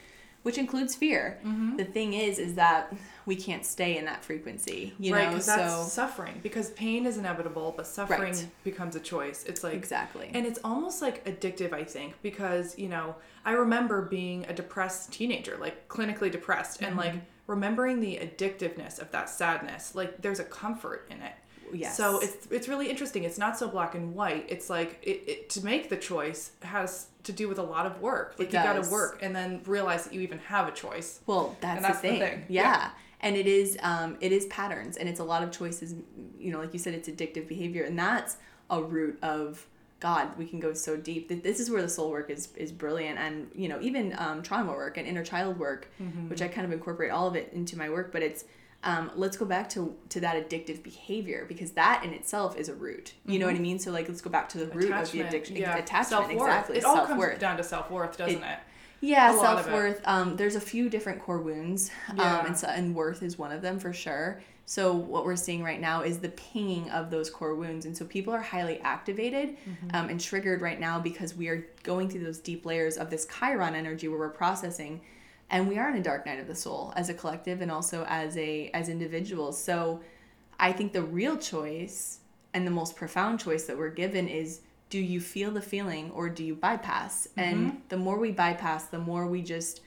which 0.49 0.57
includes 0.57 0.95
fear. 0.95 1.39
Mm-hmm. 1.45 1.77
The 1.77 1.85
thing 1.85 2.15
is, 2.15 2.39
is 2.39 2.55
that 2.55 2.91
we 3.27 3.37
can't 3.37 3.67
stay 3.67 3.99
in 3.99 4.07
that 4.07 4.25
frequency. 4.25 4.95
You 4.99 5.13
right, 5.13 5.31
know, 5.31 5.41
so 5.41 5.57
that's 5.57 5.93
suffering. 5.93 6.41
Because 6.43 6.71
pain 6.71 7.05
is 7.05 7.19
inevitable, 7.19 7.75
but 7.77 7.87
suffering 7.87 8.33
Right. 8.33 8.47
becomes 8.65 8.97
a 8.97 9.01
choice. 9.01 9.45
It's 9.45 9.63
like 9.63 9.75
exactly. 9.75 10.31
And 10.33 10.47
it's 10.47 10.59
almost 10.65 11.03
like 11.03 11.23
addictive, 11.27 11.75
I 11.75 11.85
think, 11.85 12.15
because, 12.23 12.79
you 12.79 12.89
know, 12.89 13.15
I 13.45 13.53
remember 13.53 14.01
being 14.01 14.47
a 14.47 14.55
depressed 14.55 15.13
teenager, 15.13 15.59
like 15.61 15.87
clinically 15.89 16.33
depressed, 16.33 16.81
and 16.81 16.93
mm-hmm. 16.93 16.99
like 16.99 17.15
remembering 17.47 18.01
the 18.01 18.17
addictiveness 18.17 18.99
of 18.99 19.11
that 19.11 19.29
sadness. 19.29 19.95
Like 19.95 20.23
there's 20.23 20.41
a 20.41 20.45
comfort 20.45 21.09
in 21.11 21.21
it. 21.21 21.35
Yes. 21.73 21.97
So 21.97 22.21
it's 22.21 22.47
it's 22.51 22.69
really 22.69 22.89
interesting. 22.91 23.25
It's 23.25 23.39
not 23.39 23.59
so 23.59 23.69
black 23.69 23.95
and 23.95 24.15
white. 24.15 24.47
It's 24.49 24.69
like 24.71 24.99
it, 25.03 25.23
it 25.27 25.51
to 25.51 25.65
make 25.65 25.89
the 25.89 25.97
choice 25.97 26.53
has 26.63 27.07
to 27.25 27.33
do 27.33 27.49
with 27.49 27.59
a 27.59 27.63
lot 27.63 27.87
of 27.87 28.01
work. 28.01 28.35
Like 28.39 28.49
It 28.49 28.55
you 28.55 28.63
got 28.63 28.83
to 28.83 28.91
work 28.91 29.19
and 29.23 29.35
then 29.35 29.61
realize 29.67 30.05
that 30.05 30.15
you 30.15 30.21
even 30.23 30.39
have 30.39 30.67
a 30.69 30.73
choice. 30.73 31.21
Well, 31.27 31.57
that's, 31.61 31.83
that's 31.83 32.01
the 32.01 32.09
the 32.09 32.19
thing. 32.19 32.21
thing. 32.21 32.45
Yeah. 32.49 32.63
Yeah. 32.63 32.91
And 33.21 33.37
it 33.37 33.47
is 33.47 33.77
um 33.83 34.17
it 34.21 34.33
is 34.33 34.47
patterns 34.47 34.97
and 34.97 35.09
it's 35.09 35.21
a 35.21 35.25
lot 35.25 35.43
of 35.43 35.51
choices, 35.51 35.95
you 36.39 36.51
know, 36.53 36.59
like 36.61 36.73
you 36.73 36.79
said 36.79 36.95
it's 36.95 37.09
addictive 37.09 37.49
behavior 37.49 37.85
and 37.85 37.99
that's 37.99 38.37
a 38.71 38.83
root 38.83 39.19
of 39.23 39.67
God, 40.01 40.39
we 40.39 40.47
can 40.47 40.61
go 40.61 40.73
so 40.75 40.97
deep. 40.97 41.29
Th- 41.29 41.43
This 41.43 41.59
is 41.59 41.71
where 41.73 41.83
the 41.83 41.89
soul 41.89 42.11
work 42.11 42.31
is 42.31 42.49
is 42.57 42.71
brilliant 42.71 43.19
and, 43.19 43.51
you 43.55 43.69
know, 43.69 43.81
even 43.81 44.15
um 44.17 44.43
trauma 44.43 44.73
work 44.73 44.97
and 44.97 45.07
inner 45.09 45.25
child 45.25 45.59
work, 45.59 45.89
Mm-hmm. 46.01 46.29
which 46.29 46.41
I 46.41 46.49
kind 46.49 46.65
of 46.65 46.73
incorporate 46.73 47.11
all 47.11 47.27
of 47.27 47.35
it 47.35 47.51
into 47.53 47.77
my 47.77 47.91
work, 47.91 48.13
but 48.13 48.23
it's 48.23 48.45
um, 48.85 49.11
let's 49.17 49.37
go 49.37 49.45
back 49.45 49.69
to 49.71 49.97
to 50.11 50.21
that 50.21 50.37
addictive 50.37 50.83
behavior 50.83 51.45
because 51.49 51.73
that 51.73 52.05
in 52.05 52.13
itself 52.13 52.57
is 52.57 52.69
a 52.69 52.75
root. 52.75 53.15
You 53.25 53.33
mm-hmm. 53.33 53.41
know 53.41 53.47
what 53.47 53.57
I 53.57 53.59
mean? 53.59 53.79
So 53.79 53.91
like 53.91 54.09
let's 54.09 54.21
go 54.21 54.31
back 54.31 54.49
to 54.51 54.59
the 54.59 54.67
root 54.67 54.93
of 54.93 55.11
the 55.11 55.23
addiction. 55.23 55.57
Yeah. 55.57 55.77
Attachment, 55.77 56.09
self-worth. 56.09 56.49
exactly. 56.49 56.77
It 56.79 56.85
all 56.85 56.97
self-worth. 56.97 57.31
comes 57.31 57.41
down 57.41 57.57
to 57.57 57.65
self 57.65 57.91
worth, 57.91 58.17
doesn't 58.17 58.43
it? 58.43 58.47
it? 58.47 58.59
Yeah, 59.01 59.39
self 59.39 59.71
worth. 59.71 60.01
Um, 60.05 60.37
there's 60.37 60.57
a 60.57 60.61
few 60.61 60.89
different 60.89 61.23
core 61.23 61.39
wounds, 61.39 61.91
yeah. 62.17 62.41
um, 62.41 62.47
and, 62.47 62.59
so, 62.59 62.67
and 62.69 62.95
worth 62.95 63.23
is 63.23 63.39
one 63.39 63.53
of 63.53 63.63
them 63.63 63.79
for 63.79 63.93
sure. 63.93 64.41
So 64.67 64.93
what 64.95 65.25
we're 65.25 65.37
seeing 65.37 65.63
right 65.63 65.81
now 65.81 66.03
is 66.03 66.19
the 66.19 66.29
pinging 66.29 66.91
of 66.91 67.11
those 67.11 67.31
core 67.31 67.55
wounds, 67.55 67.87
and 67.87 67.97
so 67.97 68.05
people 68.05 68.35
are 68.35 68.43
highly 68.43 68.79
activated 68.81 69.57
mm-hmm. 69.57 69.97
um, 69.97 70.09
and 70.09 70.21
triggered 70.21 70.61
right 70.61 70.79
now 70.79 70.99
because 70.99 71.35
we 71.35 71.49
are 71.49 71.67
going 71.85 72.11
through 72.11 72.25
those 72.25 72.39
deep 72.39 72.67
layers 72.67 72.97
of 72.97 73.09
this 73.09 73.27
chiron 73.27 73.75
energy 73.75 74.09
where 74.09 74.19
we're 74.19 74.29
processing, 74.29 75.01
and 75.51 75.69
we 75.69 75.79
are 75.79 75.89
in 75.89 75.97
a 75.97 76.03
dark 76.03 76.27
night 76.27 76.41
of 76.41 76.47
the 76.47 76.55
soul 76.55 76.93
as 76.97 77.09
a 77.09 77.15
collective 77.15 77.61
and 77.61 77.71
also 77.71 78.05
as 78.09 78.37
a 78.37 78.71
as 78.75 78.89
individuals. 78.89 79.63
So 79.63 80.01
I 80.61 80.73
think 80.73 80.93
the 80.93 81.03
real 81.03 81.37
choice 81.37 82.21
and 82.53 82.67
the 82.67 82.71
most 82.71 82.97
profound 82.97 83.41
choice 83.41 83.65
that 83.65 83.77
we're 83.77 83.91
given 83.91 84.29
is 84.29 84.61
do 84.91 84.99
you 84.99 85.21
feel 85.21 85.51
the 85.51 85.61
feeling 85.61 86.11
or 86.13 86.29
do 86.29 86.45
you 86.45 86.55
bypass? 86.55 87.29
Mm-hmm. 87.29 87.41
And 87.41 87.83
the 87.89 87.97
more 87.97 88.19
we 88.19 88.33
bypass, 88.33 88.87
the 88.87 88.99
more 88.99 89.27
we 89.27 89.43
just, 89.43 89.83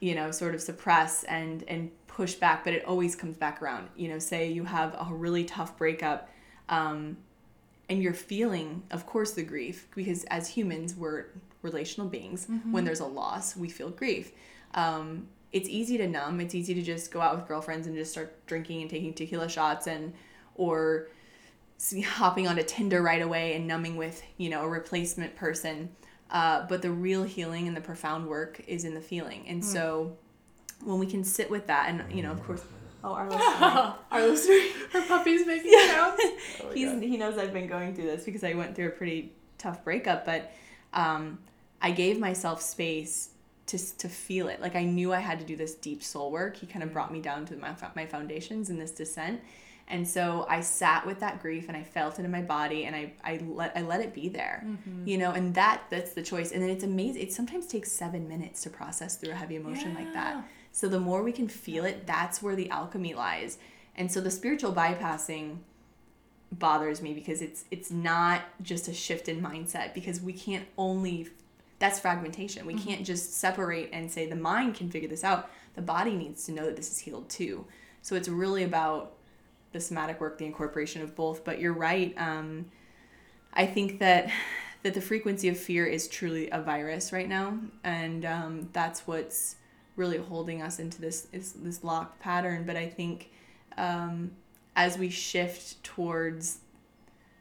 you 0.00 0.14
know, 0.14 0.30
sort 0.30 0.54
of 0.54 0.60
suppress 0.60 1.24
and 1.24 1.64
and 1.68 1.90
push 2.06 2.34
back. 2.34 2.64
But 2.64 2.74
it 2.74 2.84
always 2.84 3.16
comes 3.16 3.36
back 3.36 3.62
around. 3.62 3.88
You 3.96 4.08
know, 4.08 4.18
say 4.18 4.50
you 4.50 4.64
have 4.64 4.94
a 4.98 5.14
really 5.14 5.44
tough 5.44 5.78
breakup, 5.78 6.28
um, 6.68 7.16
and 7.88 8.02
you're 8.02 8.14
feeling, 8.14 8.82
of 8.90 9.06
course, 9.06 9.32
the 9.32 9.42
grief 9.42 9.88
because 9.94 10.24
as 10.24 10.48
humans 10.48 10.94
we're 10.94 11.26
relational 11.62 12.08
beings. 12.08 12.46
Mm-hmm. 12.46 12.72
When 12.72 12.84
there's 12.84 13.00
a 13.00 13.06
loss, 13.06 13.56
we 13.56 13.68
feel 13.68 13.90
grief. 13.90 14.32
Um, 14.74 15.28
it's 15.52 15.68
easy 15.68 15.96
to 15.98 16.06
numb. 16.06 16.40
It's 16.40 16.54
easy 16.54 16.74
to 16.74 16.82
just 16.82 17.10
go 17.10 17.20
out 17.20 17.36
with 17.36 17.48
girlfriends 17.48 17.86
and 17.86 17.96
just 17.96 18.12
start 18.12 18.46
drinking 18.46 18.82
and 18.82 18.90
taking 18.90 19.14
tequila 19.14 19.48
shots 19.48 19.86
and 19.86 20.12
or 20.54 21.08
hopping 22.04 22.48
onto 22.48 22.62
Tinder 22.62 23.02
right 23.02 23.22
away 23.22 23.54
and 23.54 23.66
numbing 23.66 23.96
with, 23.96 24.22
you 24.36 24.50
know, 24.50 24.62
a 24.62 24.68
replacement 24.68 25.36
person. 25.36 25.90
Uh, 26.30 26.66
but 26.68 26.82
the 26.82 26.90
real 26.90 27.22
healing 27.22 27.66
and 27.66 27.76
the 27.76 27.80
profound 27.80 28.26
work 28.26 28.60
is 28.66 28.84
in 28.84 28.94
the 28.94 29.00
feeling. 29.00 29.46
And 29.48 29.62
mm. 29.62 29.64
so 29.64 30.16
when 30.84 30.98
we 30.98 31.06
can 31.06 31.24
sit 31.24 31.50
with 31.50 31.66
that, 31.68 31.88
and, 31.88 32.12
you 32.12 32.22
know, 32.22 32.32
of 32.32 32.44
course, 32.44 32.62
oh, 33.04 33.12
Arlo's 33.12 33.94
Arlo's 34.10 34.46
Her 34.92 35.02
puppy's 35.06 35.46
making 35.46 35.72
yeah. 35.72 35.88
sounds. 35.88 36.20
Oh 36.62 36.70
He's, 36.74 36.90
God. 36.90 37.02
he 37.02 37.16
knows 37.16 37.38
I've 37.38 37.52
been 37.52 37.68
going 37.68 37.94
through 37.94 38.06
this 38.06 38.24
because 38.24 38.44
I 38.44 38.54
went 38.54 38.74
through 38.74 38.88
a 38.88 38.90
pretty 38.90 39.32
tough 39.56 39.82
breakup, 39.84 40.26
but 40.26 40.52
um, 40.92 41.38
I 41.80 41.92
gave 41.92 42.18
myself 42.18 42.60
space 42.60 43.30
to, 43.68 43.98
to 43.98 44.08
feel 44.08 44.48
it. 44.48 44.60
Like 44.60 44.76
I 44.76 44.84
knew 44.84 45.12
I 45.12 45.20
had 45.20 45.38
to 45.38 45.44
do 45.44 45.56
this 45.56 45.74
deep 45.74 46.02
soul 46.02 46.30
work. 46.30 46.56
He 46.56 46.66
kind 46.66 46.82
of 46.82 46.92
brought 46.92 47.12
me 47.12 47.20
down 47.20 47.46
to 47.46 47.56
my, 47.56 47.74
my 47.94 48.06
foundations 48.06 48.70
in 48.70 48.78
this 48.78 48.90
descent 48.90 49.40
and 49.90 50.06
so 50.06 50.46
I 50.48 50.60
sat 50.60 51.06
with 51.06 51.20
that 51.20 51.40
grief 51.40 51.68
and 51.68 51.76
I 51.76 51.82
felt 51.82 52.18
it 52.18 52.24
in 52.24 52.30
my 52.30 52.42
body 52.42 52.84
and 52.84 52.94
I, 52.94 53.12
I 53.24 53.40
let 53.46 53.72
I 53.74 53.80
let 53.80 54.00
it 54.00 54.12
be 54.12 54.28
there. 54.28 54.62
Mm-hmm. 54.64 55.08
You 55.08 55.18
know, 55.18 55.32
and 55.32 55.54
that 55.54 55.82
that's 55.88 56.12
the 56.12 56.22
choice. 56.22 56.52
And 56.52 56.62
then 56.62 56.68
it's 56.68 56.84
amazing. 56.84 57.22
It 57.22 57.32
sometimes 57.32 57.66
takes 57.66 57.90
seven 57.90 58.28
minutes 58.28 58.62
to 58.62 58.70
process 58.70 59.16
through 59.16 59.30
a 59.30 59.34
heavy 59.34 59.56
emotion 59.56 59.92
yeah. 59.92 59.98
like 59.98 60.12
that. 60.12 60.44
So 60.72 60.88
the 60.88 61.00
more 61.00 61.22
we 61.22 61.32
can 61.32 61.48
feel 61.48 61.86
it, 61.86 62.06
that's 62.06 62.42
where 62.42 62.54
the 62.54 62.68
alchemy 62.68 63.14
lies. 63.14 63.58
And 63.96 64.12
so 64.12 64.20
the 64.20 64.30
spiritual 64.30 64.74
bypassing 64.74 65.58
bothers 66.52 67.00
me 67.00 67.14
because 67.14 67.40
it's 67.40 67.64
it's 67.70 67.90
not 67.90 68.42
just 68.62 68.88
a 68.88 68.94
shift 68.94 69.26
in 69.28 69.40
mindset 69.40 69.94
because 69.94 70.20
we 70.20 70.34
can't 70.34 70.66
only 70.76 71.28
that's 71.78 72.00
fragmentation. 72.00 72.66
We 72.66 72.74
mm-hmm. 72.74 72.88
can't 72.88 73.06
just 73.06 73.34
separate 73.34 73.90
and 73.92 74.10
say 74.10 74.26
the 74.26 74.36
mind 74.36 74.74
can 74.74 74.90
figure 74.90 75.08
this 75.08 75.24
out. 75.24 75.50
The 75.74 75.82
body 75.82 76.14
needs 76.14 76.44
to 76.46 76.52
know 76.52 76.64
that 76.64 76.76
this 76.76 76.90
is 76.90 76.98
healed 76.98 77.28
too. 77.28 77.66
So 78.02 78.16
it's 78.16 78.28
really 78.28 78.64
about 78.64 79.14
the 79.72 79.80
somatic 79.80 80.20
work, 80.20 80.38
the 80.38 80.46
incorporation 80.46 81.02
of 81.02 81.14
both. 81.14 81.44
But 81.44 81.60
you're 81.60 81.72
right. 81.72 82.14
Um, 82.18 82.66
I 83.52 83.66
think 83.66 83.98
that 84.00 84.30
that 84.82 84.94
the 84.94 85.00
frequency 85.00 85.48
of 85.48 85.58
fear 85.58 85.86
is 85.86 86.06
truly 86.06 86.48
a 86.50 86.62
virus 86.62 87.12
right 87.12 87.28
now, 87.28 87.58
and 87.82 88.24
um, 88.24 88.68
that's 88.72 89.08
what's 89.08 89.56
really 89.96 90.18
holding 90.18 90.62
us 90.62 90.78
into 90.78 91.00
this 91.00 91.26
is 91.32 91.54
this 91.54 91.82
locked 91.82 92.20
pattern. 92.20 92.64
But 92.64 92.76
I 92.76 92.88
think 92.88 93.32
um, 93.76 94.30
as 94.76 94.96
we 94.96 95.10
shift 95.10 95.82
towards 95.82 96.60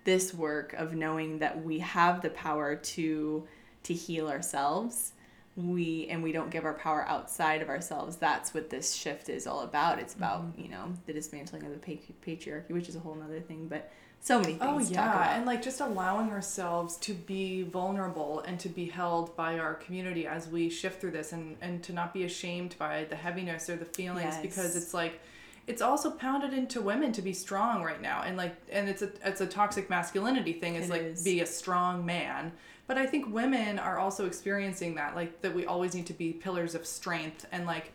this 0.03 0.33
work 0.33 0.73
of 0.73 0.95
knowing 0.95 1.38
that 1.39 1.63
we 1.63 1.79
have 1.79 2.21
the 2.21 2.31
power 2.31 2.75
to 2.75 3.47
to 3.88 3.93
heal 3.93 4.27
ourselves 4.29 5.13
we 5.57 6.07
and 6.09 6.21
we 6.21 6.31
don't 6.31 6.51
give 6.51 6.65
our 6.65 6.75
power 6.75 7.03
outside 7.07 7.61
of 7.63 7.69
ourselves 7.69 8.15
that's 8.17 8.53
what 8.53 8.69
this 8.69 8.93
shift 8.93 9.27
is 9.27 9.47
all 9.47 9.61
about 9.61 9.97
it's 9.97 10.13
about 10.13 10.43
mm-hmm. 10.43 10.61
you 10.61 10.69
know 10.69 10.93
the 11.07 11.13
dismantling 11.13 11.63
of 11.63 11.71
the 11.71 11.97
patriarchy 12.25 12.69
which 12.69 12.88
is 12.88 12.95
a 12.95 12.99
whole 12.99 13.17
other 13.23 13.39
thing 13.39 13.67
but 13.67 13.91
so 14.19 14.39
many 14.39 14.53
things 14.53 14.61
oh 14.61 14.93
yeah 14.93 15.35
and 15.35 15.45
like 15.45 15.61
just 15.61 15.79
allowing 15.79 16.29
ourselves 16.29 16.95
to 16.97 17.13
be 17.13 17.63
vulnerable 17.63 18.41
and 18.41 18.59
to 18.59 18.69
be 18.69 18.85
held 18.85 19.35
by 19.35 19.57
our 19.57 19.73
community 19.73 20.27
as 20.27 20.47
we 20.47 20.69
shift 20.69 21.01
through 21.01 21.11
this 21.11 21.33
and 21.33 21.57
and 21.61 21.83
to 21.83 21.91
not 21.91 22.13
be 22.13 22.23
ashamed 22.23 22.75
by 22.77 23.05
the 23.05 23.15
heaviness 23.15 23.67
or 23.67 23.75
the 23.75 23.85
feelings 23.85 24.35
yes. 24.35 24.41
because 24.41 24.75
it's 24.75 24.93
like 24.93 25.19
it's 25.65 25.81
also 25.81 26.11
pounded 26.11 26.53
into 26.53 26.81
women 26.81 27.11
to 27.11 27.21
be 27.21 27.33
strong 27.33 27.83
right 27.83 28.01
now 28.01 28.21
and 28.21 28.38
like 28.38 28.55
and 28.71 28.88
it's 28.88 29.01
a 29.01 29.09
it's 29.25 29.41
a 29.41 29.47
toxic 29.47 29.89
masculinity 29.89 30.53
thing 30.53 30.75
it's 30.75 30.88
it 30.88 30.91
like 30.91 31.01
is. 31.01 31.23
be 31.23 31.41
a 31.41 31.45
strong 31.45 32.05
man 32.05 32.51
but 32.88 32.97
I 32.97 33.05
think 33.05 33.31
women 33.33 33.77
are 33.77 33.99
also 33.99 34.25
experiencing 34.25 34.95
that, 34.95 35.15
like 35.15 35.41
that 35.41 35.53
we 35.53 35.65
always 35.65 35.93
need 35.93 36.07
to 36.07 36.13
be 36.13 36.33
pillars 36.33 36.73
of 36.73 36.85
strength 36.85 37.45
and 37.51 37.65
like 37.65 37.93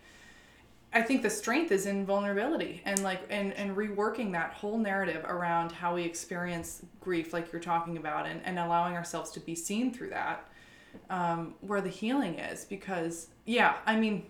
I 0.94 1.00
think 1.00 1.22
the 1.22 1.30
strength 1.30 1.72
is 1.72 1.86
in 1.86 2.04
vulnerability 2.04 2.82
and 2.84 3.02
like 3.02 3.22
and 3.30 3.54
and 3.54 3.74
reworking 3.74 4.32
that 4.32 4.52
whole 4.52 4.76
narrative 4.76 5.24
around 5.24 5.72
how 5.72 5.94
we 5.94 6.02
experience 6.02 6.82
grief 7.00 7.32
like 7.32 7.50
you're 7.52 7.62
talking 7.62 7.96
about 7.96 8.26
and, 8.26 8.40
and 8.44 8.58
allowing 8.58 8.94
ourselves 8.94 9.30
to 9.32 9.40
be 9.40 9.54
seen 9.54 9.92
through 9.92 10.10
that 10.10 10.46
um, 11.08 11.54
where 11.62 11.80
the 11.80 11.88
healing 11.88 12.38
is 12.38 12.66
because 12.66 13.28
yeah 13.46 13.76
i 13.86 13.96
mean 13.96 14.26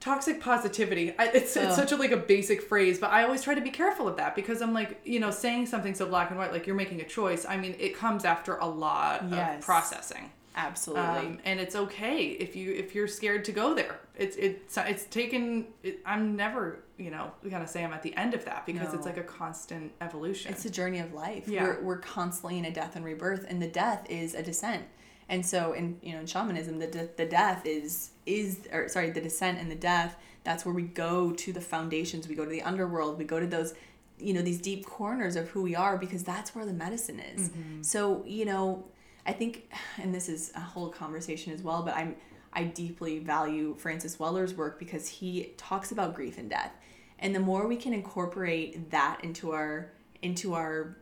toxic 0.00 0.40
positivity. 0.40 1.14
I, 1.18 1.28
it's, 1.28 1.56
it's 1.56 1.76
such 1.76 1.92
a 1.92 1.96
like 1.96 2.12
a 2.12 2.16
basic 2.16 2.62
phrase 2.62 2.98
but 2.98 3.10
i 3.10 3.24
always 3.24 3.42
try 3.42 3.54
to 3.54 3.60
be 3.60 3.70
careful 3.70 4.06
of 4.06 4.16
that 4.18 4.34
because 4.34 4.60
i'm 4.60 4.74
like 4.74 5.00
you 5.04 5.18
know 5.18 5.30
saying 5.30 5.66
something 5.66 5.94
so 5.94 6.06
black 6.06 6.30
and 6.30 6.38
white 6.38 6.52
like 6.52 6.66
you're 6.66 6.76
making 6.76 7.00
a 7.00 7.04
choice 7.04 7.46
i 7.48 7.56
mean 7.56 7.74
it 7.78 7.96
comes 7.96 8.24
after 8.24 8.56
a 8.56 8.66
lot 8.66 9.24
yes. 9.30 9.58
of 9.58 9.64
processing. 9.64 10.30
Absolutely. 10.56 11.02
Um, 11.04 11.38
and 11.44 11.60
it's 11.60 11.76
okay 11.76 12.28
if 12.28 12.56
you 12.56 12.72
if 12.72 12.94
you're 12.94 13.06
scared 13.06 13.44
to 13.44 13.52
go 13.52 13.74
there. 13.74 14.00
It's 14.16 14.36
it's 14.36 14.76
it's 14.78 15.04
taken 15.04 15.66
it, 15.82 16.00
i'm 16.06 16.34
never 16.34 16.80
you 16.96 17.10
know 17.10 17.30
gonna 17.48 17.66
say 17.66 17.84
i'm 17.84 17.92
at 17.92 18.02
the 18.02 18.16
end 18.16 18.32
of 18.32 18.46
that 18.46 18.64
because 18.64 18.88
no. 18.88 18.94
it's 18.94 19.04
like 19.06 19.18
a 19.18 19.22
constant 19.22 19.92
evolution. 20.00 20.50
It's 20.50 20.64
a 20.64 20.70
journey 20.70 20.98
of 21.00 21.12
life. 21.12 21.46
Yeah. 21.46 21.62
we're, 21.62 21.82
we're 21.82 21.98
constantly 21.98 22.58
in 22.58 22.64
a 22.64 22.70
death 22.70 22.96
and 22.96 23.04
rebirth 23.04 23.44
and 23.48 23.60
the 23.60 23.68
death 23.68 24.06
is 24.08 24.34
a 24.34 24.42
descent. 24.42 24.84
And 25.28 25.44
so 25.44 25.74
in 25.74 25.98
you 26.02 26.14
know 26.14 26.20
in 26.20 26.26
shamanism 26.26 26.78
the, 26.78 26.86
de- 26.86 27.10
the 27.16 27.26
death 27.26 27.66
is 27.66 28.12
is 28.26 28.60
or 28.72 28.88
sorry 28.88 29.10
the 29.10 29.20
descent 29.20 29.58
and 29.58 29.70
the 29.70 29.76
death 29.76 30.16
that's 30.46 30.64
where 30.64 30.74
we 30.74 30.84
go 30.84 31.32
to 31.32 31.52
the 31.52 31.60
foundations. 31.60 32.28
We 32.28 32.36
go 32.36 32.44
to 32.44 32.50
the 32.50 32.62
underworld. 32.62 33.18
We 33.18 33.24
go 33.24 33.40
to 33.40 33.46
those 33.48 33.74
you 34.18 34.32
know 34.32 34.40
these 34.40 34.60
deep 34.60 34.86
corners 34.86 35.36
of 35.36 35.48
who 35.50 35.60
we 35.60 35.74
are 35.74 35.98
because 35.98 36.22
that's 36.22 36.54
where 36.54 36.64
the 36.64 36.72
medicine 36.72 37.20
is. 37.20 37.50
Mm-hmm. 37.50 37.82
so 37.82 38.24
you 38.26 38.46
know 38.46 38.82
i 39.26 39.32
think 39.32 39.70
and 40.00 40.14
this 40.14 40.30
is 40.30 40.52
a 40.54 40.60
whole 40.60 40.88
conversation 40.88 41.52
as 41.52 41.62
well 41.62 41.82
but 41.82 41.94
i'm 41.94 42.16
i 42.54 42.64
deeply 42.64 43.18
value 43.18 43.74
francis 43.74 44.18
weller's 44.18 44.54
work 44.54 44.78
because 44.78 45.06
he 45.06 45.52
talks 45.58 45.92
about 45.92 46.14
grief 46.14 46.38
and 46.38 46.48
death. 46.48 46.72
And 47.18 47.34
the 47.34 47.40
more 47.40 47.66
we 47.66 47.76
can 47.76 47.92
incorporate 47.92 48.90
that 48.90 49.22
into 49.22 49.50
our 49.50 49.90
into 50.22 50.54
our 50.54 50.96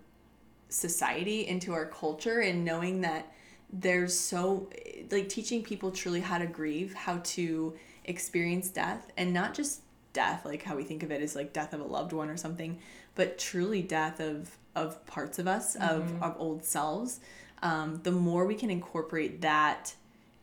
society 0.69 1.47
into 1.47 1.73
our 1.73 1.87
culture 1.87 2.41
and 2.41 2.65
knowing 2.65 3.03
that 3.03 3.33
there's 3.75 4.19
so 4.19 4.71
like 5.11 5.29
teaching 5.29 5.63
people 5.63 5.91
truly 5.91 6.21
how 6.21 6.39
to 6.39 6.47
grieve, 6.47 6.95
how 6.95 7.19
to 7.19 7.75
experience 8.05 8.69
death 8.69 9.11
and 9.17 9.33
not 9.33 9.55
just 9.55 9.81
death 10.13 10.45
like 10.45 10.63
how 10.63 10.77
we 10.77 10.85
think 10.85 11.03
of 11.03 11.11
it 11.11 11.21
as 11.21 11.35
like 11.35 11.53
death 11.53 11.73
of 11.73 11.81
a 11.81 11.85
loved 11.85 12.13
one 12.13 12.31
or 12.31 12.37
something, 12.37 12.79
but 13.15 13.39
truly 13.39 13.83
death 13.83 14.21
of 14.21 14.57
of 14.75 15.05
parts 15.07 15.39
of 15.39 15.47
us, 15.47 15.77
mm-hmm. 15.77 15.85
of 15.85 16.23
of 16.23 16.37
old 16.39 16.65
selves. 16.65 17.21
Um, 17.63 18.01
the 18.03 18.13
more 18.13 18.47
we 18.47 18.55
can 18.55 18.71
incorporate 18.71 19.41
that 19.43 19.95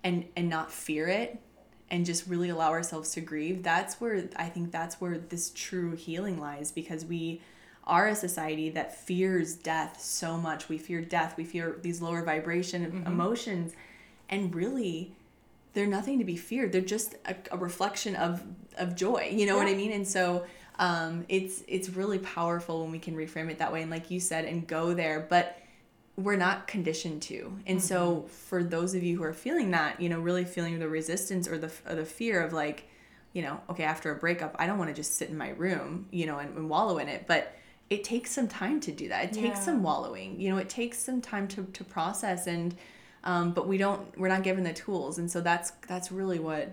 and 0.03 0.25
and 0.35 0.49
not 0.49 0.71
fear 0.71 1.07
it 1.07 1.39
and 1.89 2.05
just 2.05 2.27
really 2.27 2.49
allow 2.49 2.71
ourselves 2.71 3.11
to 3.11 3.21
grieve, 3.21 3.63
that's 3.63 3.99
where 4.01 4.29
I 4.35 4.49
think 4.49 4.71
that's 4.71 4.99
where 4.99 5.17
this 5.17 5.51
true 5.55 5.95
healing 5.95 6.39
lies 6.39 6.71
because 6.71 7.05
we 7.05 7.41
are 7.85 8.07
a 8.07 8.15
society 8.15 8.69
that 8.71 8.97
fears 8.97 9.55
death 9.55 10.01
so 10.01 10.37
much. 10.37 10.69
We 10.69 10.77
fear 10.77 11.01
death. 11.01 11.35
We 11.37 11.43
fear 11.43 11.77
these 11.81 12.01
lower 12.01 12.23
vibration 12.23 12.85
mm-hmm. 12.85 13.07
emotions, 13.07 13.73
and 14.29 14.53
really, 14.53 15.13
they're 15.73 15.87
nothing 15.87 16.19
to 16.19 16.25
be 16.25 16.37
feared. 16.37 16.71
They're 16.71 16.81
just 16.81 17.15
a, 17.25 17.35
a 17.51 17.57
reflection 17.57 18.15
of 18.15 18.43
of 18.77 18.95
joy. 18.95 19.29
You 19.31 19.45
know 19.45 19.57
yeah. 19.57 19.63
what 19.63 19.71
I 19.71 19.75
mean? 19.75 19.91
And 19.91 20.07
so 20.07 20.45
um, 20.79 21.25
it's 21.27 21.63
it's 21.67 21.89
really 21.89 22.19
powerful 22.19 22.81
when 22.83 22.91
we 22.91 22.99
can 22.99 23.15
reframe 23.15 23.49
it 23.49 23.59
that 23.59 23.73
way. 23.73 23.81
And 23.81 23.91
like 23.91 24.11
you 24.11 24.19
said, 24.19 24.45
and 24.45 24.65
go 24.67 24.93
there, 24.93 25.25
but 25.29 25.57
we're 26.17 26.35
not 26.35 26.67
conditioned 26.67 27.21
to. 27.23 27.57
And 27.65 27.79
mm-hmm. 27.79 27.87
so 27.87 28.25
for 28.29 28.63
those 28.63 28.93
of 28.93 29.03
you 29.03 29.17
who 29.17 29.23
are 29.23 29.33
feeling 29.33 29.71
that, 29.71 29.99
you 29.99 30.09
know, 30.09 30.19
really 30.19 30.45
feeling 30.45 30.77
the 30.77 30.89
resistance 30.89 31.47
or 31.47 31.57
the 31.57 31.71
or 31.87 31.95
the 31.95 32.05
fear 32.05 32.41
of 32.41 32.53
like 32.53 32.87
you 33.33 33.41
know, 33.41 33.59
okay, 33.69 33.83
after 33.83 34.11
a 34.11 34.15
breakup, 34.15 34.55
I 34.59 34.67
don't 34.67 34.77
want 34.77 34.89
to 34.89 34.93
just 34.93 35.15
sit 35.15 35.29
in 35.29 35.37
my 35.37 35.49
room, 35.51 36.07
you 36.11 36.25
know, 36.25 36.39
and, 36.39 36.55
and 36.57 36.69
wallow 36.69 36.97
in 36.97 37.07
it. 37.07 37.25
But 37.27 37.55
it 37.91 38.03
takes 38.05 38.31
some 38.31 38.47
time 38.47 38.79
to 38.79 38.91
do 38.91 39.09
that. 39.09 39.25
It 39.25 39.33
takes 39.33 39.59
Yeah. 39.59 39.65
some 39.65 39.83
wallowing. 39.83 40.39
You 40.39 40.49
know, 40.49 40.57
it 40.57 40.69
takes 40.69 40.97
some 40.97 41.21
time 41.21 41.47
to, 41.49 41.63
to 41.65 41.83
process 41.83 42.47
and 42.47 42.73
um, 43.23 43.51
but 43.51 43.67
we 43.67 43.77
don't 43.77 44.17
we're 44.17 44.29
not 44.29 44.41
given 44.41 44.63
the 44.63 44.73
tools. 44.73 45.19
And 45.19 45.29
so 45.29 45.41
that's 45.41 45.71
that's 45.87 46.11
really 46.11 46.39
what 46.39 46.71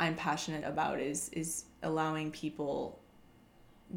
I'm 0.00 0.16
passionate 0.16 0.64
about 0.64 0.98
is 0.98 1.28
is 1.28 1.64
allowing 1.82 2.30
people 2.32 2.98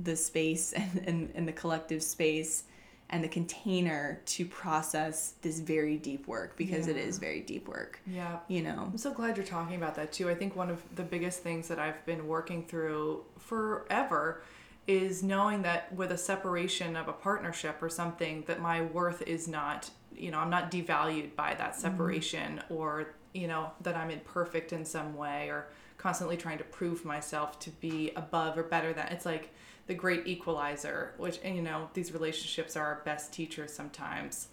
the 0.04 0.16
space 0.16 0.74
and, 0.82 1.02
and, 1.08 1.32
and 1.34 1.48
the 1.48 1.54
collective 1.54 2.04
space 2.04 2.66
and 3.12 3.24
the 3.24 3.28
container 3.30 4.22
to 4.26 4.46
process 4.46 5.34
this 5.42 5.60
very 5.62 5.98
deep 5.98 6.28
work 6.28 6.56
because 6.58 6.88
it 6.88 6.96
Yeah. 6.98 7.04
is 7.04 7.18
very 7.18 7.40
deep 7.40 7.68
work. 7.70 8.00
Yeah. 8.06 8.38
You 8.50 8.62
know. 8.64 8.90
I'm 8.92 8.98
so 9.00 9.12
glad 9.14 9.38
you're 9.38 9.46
talking 9.46 9.78
about 9.78 9.96
that 9.96 10.12
too. 10.12 10.30
I 10.30 10.36
think 10.36 10.56
one 10.58 10.70
of 10.70 10.84
the 10.96 11.04
biggest 11.04 11.40
things 11.42 11.70
that 11.70 11.80
I've 11.80 12.06
been 12.06 12.28
working 12.28 12.66
through 12.66 13.24
forever 13.40 14.44
is 14.90 15.22
knowing 15.22 15.62
that 15.62 15.94
with 15.94 16.12
a 16.12 16.18
separation 16.18 16.96
of 16.96 17.08
a 17.08 17.14
partnership 17.14 17.78
or 17.80 17.90
something 17.90 18.44
that 18.48 18.60
my 18.60 18.82
worth 18.82 19.22
is 19.22 19.48
not, 19.48 19.92
you 20.16 20.32
know, 20.32 20.40
I'm 20.40 20.50
not 20.50 20.72
devalued 20.72 21.36
by 21.36 21.54
that 21.54 21.74
mm-hmm. 21.74 21.82
separation 21.82 22.60
or, 22.72 23.14
you 23.32 23.48
know, 23.48 23.70
that 23.82 23.96
I'm 23.96 24.10
imperfect 24.10 24.74
in 24.74 24.84
some 24.84 25.16
way 25.16 25.50
or 25.50 25.68
constantly 26.00 26.38
trying 26.38 26.58
to 26.58 26.64
prove 26.64 27.06
myself 27.06 27.60
to 27.60 27.70
be 27.70 28.12
above 28.16 28.58
or 28.58 28.64
better 28.64 28.92
than. 28.92 29.06
It's 29.10 29.28
like 29.28 29.54
the 29.86 29.94
great 29.94 30.26
equalizer, 30.26 31.14
which 31.18 31.40
and 31.44 31.56
you 31.56 31.62
know, 31.62 31.92
these 31.94 32.12
relationships 32.12 32.76
are 32.76 32.84
our 32.84 33.02
best 33.06 33.32
teachers 33.32 33.72
sometimes. 33.72 34.48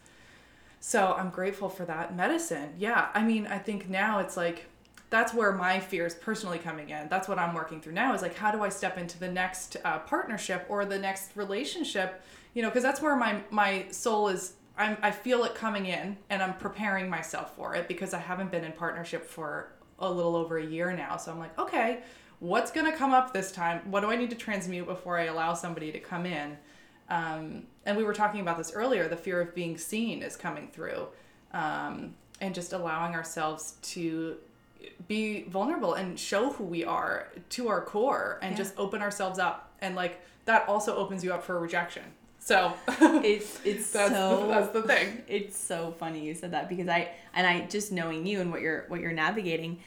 So 0.81 1.15
I'm 1.15 1.31
grateful 1.31 1.71
for 1.71 1.87
that 1.87 2.15
medicine. 2.15 2.75
Yeah, 2.77 3.09
I 3.15 3.23
mean, 3.23 3.47
I 3.47 3.59
think 3.59 3.89
now 3.89 4.19
it's 4.19 4.37
like 4.37 4.67
that's 5.11 5.33
where 5.33 5.53
my 5.53 5.81
fear 5.81 6.07
is 6.07 6.15
personally 6.15 6.59
coming 6.59 6.91
in. 6.91 7.09
That's 7.09 7.29
what 7.29 7.39
I'm 7.39 7.55
working 7.55 7.81
through 7.81 7.93
now 7.93 8.15
is 8.15 8.23
like, 8.23 8.35
how 8.35 8.51
do 8.51 8.63
I 8.63 8.69
step 8.69 8.99
into 8.99 9.19
the 9.19 9.29
next 9.29 9.77
uh, 9.85 10.01
partnership 10.01 10.67
or 10.69 10.85
the 10.85 10.99
next 10.99 11.33
relationship? 11.37 12.23
You 12.55 12.63
know, 12.63 12.69
because 12.69 12.83
that's 12.83 13.01
where 13.01 13.17
my 13.17 13.43
my 13.51 13.87
soul 13.91 14.29
is. 14.29 14.55
I'm 14.79 14.97
I 15.03 15.11
feel 15.11 15.45
it 15.45 15.55
coming 15.55 15.87
in, 15.87 16.17
and 16.31 16.43
I'm 16.43 16.55
preparing 16.55 17.09
myself 17.09 17.57
for 17.57 17.75
it 17.75 17.89
because 17.89 18.15
I 18.15 18.19
haven't 18.19 18.51
been 18.51 18.65
in 18.65 18.73
partnership 18.73 19.25
for 19.25 19.73
a 19.99 20.11
little 20.11 20.37
over 20.37 20.59
a 20.59 20.65
year 20.65 20.93
now. 20.93 21.17
So 21.17 21.33
I'm 21.33 21.39
like, 21.39 21.59
okay, 21.59 22.01
what's 22.41 22.71
gonna 22.71 22.97
come 22.97 23.13
up 23.13 23.33
this 23.33 23.53
time? 23.53 23.81
What 23.91 24.01
do 24.01 24.11
I 24.11 24.17
need 24.17 24.31
to 24.31 24.37
transmute 24.37 24.87
before 24.87 25.19
I 25.19 25.25
allow 25.25 25.55
somebody 25.55 25.93
to 25.93 26.01
come 26.01 26.27
in? 26.27 26.57
um, 27.09 27.65
and 27.85 27.97
we 27.97 28.05
were 28.05 28.15
talking 28.15 28.41
about 28.41 28.59
this 28.59 28.73
earlier 28.73 29.09
the 29.09 29.17
fear 29.17 29.41
of 29.41 29.55
being 29.55 29.79
seen 29.79 30.23
is 30.23 30.37
coming 30.37 30.69
through 30.69 31.07
um, 31.53 32.15
and 32.41 32.55
just 32.55 32.73
allowing 32.73 33.15
ourselves 33.15 33.77
to 33.83 34.37
be 35.09 35.45
vulnerable 35.45 35.95
and 35.95 36.19
show 36.19 36.53
who 36.53 36.65
we 36.65 36.85
are 36.85 37.29
to 37.51 37.69
our 37.69 37.81
core 37.81 38.39
and 38.43 38.53
Yeah. 38.53 38.59
just 38.59 38.75
open 38.77 39.03
ourselves 39.03 39.39
up 39.39 39.73
and 39.81 39.95
like 39.95 40.21
that 40.47 40.69
also 40.69 40.97
opens 40.97 41.23
you 41.25 41.33
up 41.33 41.43
for 41.45 41.59
rejection 41.61 42.05
so 42.39 42.73
It's 43.01 43.61
it's 43.65 43.91
that's, 43.91 44.13
so 44.13 44.47
that's 44.49 44.73
the 44.73 44.83
thing 44.83 45.23
it's 45.27 45.59
so 45.59 45.93
funny 45.99 46.25
you 46.25 46.33
said 46.33 46.53
that 46.53 46.69
because 46.69 46.87
I 46.89 47.11
and 47.35 47.45
I 47.47 47.67
just 47.67 47.91
knowing 47.91 48.25
you 48.25 48.41
and 48.41 48.53
what 48.53 48.61
you're 48.61 48.85
what 48.87 49.01
you're 49.01 49.13
navigating, 49.13 49.81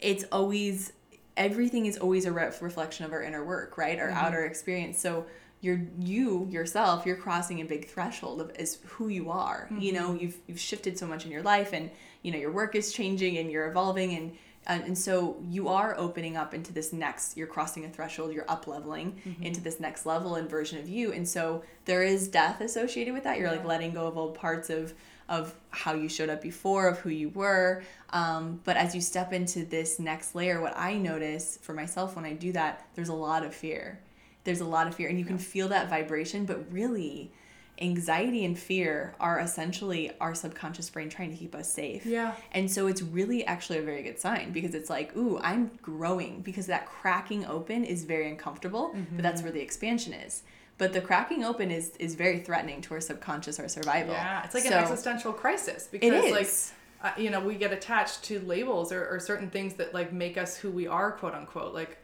it's 0.00 0.24
always 0.32 0.92
everything 1.36 1.84
is 1.84 1.98
always 1.98 2.24
a 2.24 2.32
re- 2.32 2.50
reflection 2.60 3.04
of 3.04 3.12
our 3.12 3.22
inner 3.22 3.44
work, 3.44 3.76
right? 3.76 3.98
Our 3.98 4.08
mm-hmm. 4.08 4.16
outer 4.16 4.44
experience. 4.46 4.98
So 4.98 5.26
you're 5.60 5.80
you 5.98 6.46
yourself, 6.50 7.04
you're 7.04 7.16
crossing 7.16 7.60
a 7.60 7.64
big 7.64 7.88
threshold 7.88 8.40
of 8.40 8.52
is 8.58 8.78
who 8.86 9.08
you 9.08 9.30
are. 9.30 9.68
You 9.80 9.92
know, 9.92 10.14
you've 10.14 10.36
you've 10.46 10.60
shifted 10.60 10.98
so 10.98 11.06
much 11.06 11.24
in 11.24 11.32
your 11.32 11.42
life, 11.42 11.72
and 11.72 11.90
you 12.22 12.32
know 12.32 12.38
your 12.38 12.52
work 12.52 12.74
is 12.74 12.92
changing 12.92 13.38
and 13.38 13.50
you're 13.50 13.68
evolving 13.68 14.14
and. 14.14 14.32
And, 14.66 14.84
and 14.84 14.98
so 14.98 15.38
you 15.48 15.68
are 15.68 15.94
opening 15.96 16.36
up 16.36 16.52
into 16.52 16.74
this 16.74 16.92
next 16.92 17.38
you're 17.38 17.46
crossing 17.46 17.86
a 17.86 17.88
threshold 17.88 18.34
you're 18.34 18.50
up 18.50 18.66
leveling 18.66 19.18
into 19.40 19.62
this 19.62 19.80
next 19.80 20.04
level 20.04 20.34
and 20.34 20.50
version 20.50 20.78
of 20.78 20.86
you. 20.86 21.10
And 21.10 21.26
so 21.26 21.62
there 21.86 22.02
is 22.02 22.28
death 22.28 22.60
associated 22.60 23.14
with 23.14 23.24
that. 23.24 23.38
You're 23.38 23.50
like 23.50 23.64
letting 23.64 23.94
go 23.94 24.06
of 24.06 24.18
old 24.18 24.34
parts 24.34 24.68
of 24.68 24.92
of 25.26 25.54
how 25.70 25.94
you 25.94 26.06
showed 26.06 26.28
up 26.28 26.42
before 26.42 26.88
of 26.88 26.98
who 26.98 27.08
you 27.08 27.30
were. 27.30 27.82
Um, 28.10 28.60
but 28.64 28.76
as 28.76 28.94
you 28.94 29.00
step 29.00 29.32
into 29.32 29.64
this 29.64 29.98
next 29.98 30.34
layer 30.34 30.60
what 30.60 30.76
i 30.76 30.98
notice 30.98 31.58
for 31.62 31.72
myself 31.72 32.16
when 32.16 32.24
i 32.24 32.32
do 32.32 32.52
that 32.52 32.86
there's 32.94 33.10
a 33.10 33.14
lot 33.14 33.44
of 33.44 33.54
fear 33.54 34.00
there's 34.48 34.60
a 34.60 34.64
lot 34.78 34.86
of 34.88 34.94
fear 34.94 35.08
and 35.10 35.18
you 35.18 35.24
can 35.26 35.36
feel 35.38 35.68
that 35.68 35.90
vibration 35.90 36.44
but 36.46 36.58
really 36.72 37.30
anxiety 37.80 38.44
and 38.44 38.58
fear 38.58 39.14
are 39.20 39.38
essentially 39.40 40.10
our 40.20 40.34
subconscious 40.34 40.88
brain 40.90 41.08
trying 41.08 41.30
to 41.30 41.36
keep 41.36 41.54
us 41.54 41.70
safe 41.72 42.04
Yeah. 42.06 42.34
and 42.52 42.70
so 42.70 42.86
it's 42.86 43.02
really 43.02 43.44
actually 43.44 43.78
a 43.78 43.82
very 43.82 44.02
good 44.02 44.18
sign 44.18 44.50
because 44.52 44.74
it's 44.74 44.90
like, 44.90 45.16
ooh, 45.16 45.38
I'm 45.38 45.70
growing 45.82 46.40
because 46.40 46.66
that 46.66 46.86
cracking 46.86 47.46
open 47.46 47.84
is 47.84 48.04
very 48.04 48.28
uncomfortable, 48.30 48.94
but 49.12 49.22
that's 49.22 49.42
where 49.42 49.52
the 49.52 49.60
expansion 49.60 50.12
is. 50.12 50.42
But 50.78 50.92
the 50.92 51.00
cracking 51.00 51.44
open 51.44 51.70
is 51.70 51.92
is 51.98 52.14
very 52.14 52.38
threatening 52.40 52.80
to 52.82 52.94
our 52.94 53.00
subconscious, 53.00 53.58
our 53.60 53.68
survival. 53.68 54.14
Yeah, 54.14 54.44
it's 54.44 54.54
like 54.54 54.64
So- 54.64 54.70
an 54.76 54.82
existential 54.82 55.32
crisis 55.32 55.88
because 55.90 56.30
like 56.32 56.50
uh, 57.04 57.20
you 57.20 57.30
know 57.30 57.40
we 57.40 57.54
get 57.54 57.72
attached 57.72 58.24
to 58.24 58.40
labels 58.40 58.92
or, 58.92 59.06
or 59.08 59.20
certain 59.20 59.50
things 59.50 59.74
that 59.74 59.92
like 59.94 60.12
make 60.12 60.36
us 60.38 60.56
who 60.56 60.70
we 60.70 60.86
are, 60.88 61.12
quote 61.12 61.34
unquote. 61.34 61.74
Like 61.74 61.98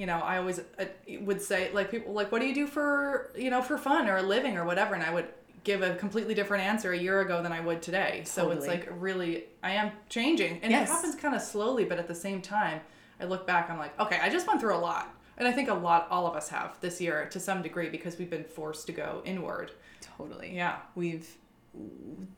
you 0.00 0.06
know, 0.06 0.18
I 0.20 0.38
always 0.38 0.58
uh, 0.58 0.86
would 1.20 1.42
say 1.42 1.70
like 1.74 1.90
people 1.90 2.14
like, 2.14 2.32
what 2.32 2.40
do 2.40 2.46
you 2.48 2.54
do 2.54 2.66
for 2.66 3.30
you 3.36 3.50
know 3.50 3.60
for 3.60 3.76
fun 3.76 4.08
or 4.08 4.16
a 4.16 4.22
living 4.22 4.56
or 4.56 4.64
whatever, 4.64 4.94
and 4.94 5.04
I 5.04 5.12
would 5.12 5.28
give 5.62 5.82
a 5.82 5.94
completely 5.96 6.32
different 6.32 6.64
answer 6.64 6.92
a 6.92 6.98
year 6.98 7.20
ago 7.20 7.42
than 7.42 7.52
I 7.52 7.60
would 7.60 7.82
today. 7.82 8.22
So 8.24 8.50
it's 8.50 8.66
like 8.66 8.88
really 8.98 9.44
I 9.62 9.72
am 9.72 9.92
changing, 10.08 10.60
and 10.62 10.72
Yes. 10.72 10.88
it 10.88 10.92
happens 10.92 11.16
kind 11.16 11.34
of 11.34 11.42
slowly, 11.42 11.84
but 11.84 11.98
at 11.98 12.08
the 12.08 12.14
same 12.14 12.40
time, 12.40 12.80
I 13.20 13.24
look 13.26 13.46
back, 13.46 13.68
I'm 13.68 13.78
like, 13.78 14.00
okay, 14.00 14.18
I 14.22 14.30
just 14.30 14.46
went 14.46 14.58
through 14.58 14.74
a 14.74 14.78
lot. 14.78 15.14
And 15.36 15.46
I 15.46 15.52
think 15.52 15.68
a 15.68 15.74
lot, 15.74 16.06
all 16.10 16.26
of 16.26 16.34
us 16.34 16.48
have 16.48 16.80
this 16.80 16.98
year 16.98 17.26
to 17.32 17.38
some 17.38 17.60
degree 17.60 17.90
because 17.90 18.18
we've 18.18 18.30
been 18.30 18.44
forced 18.44 18.86
to 18.86 18.92
go 18.92 19.20
inward. 19.26 19.72
Totally. 20.00 20.54
Yeah. 20.54 20.76
We've 20.94 21.28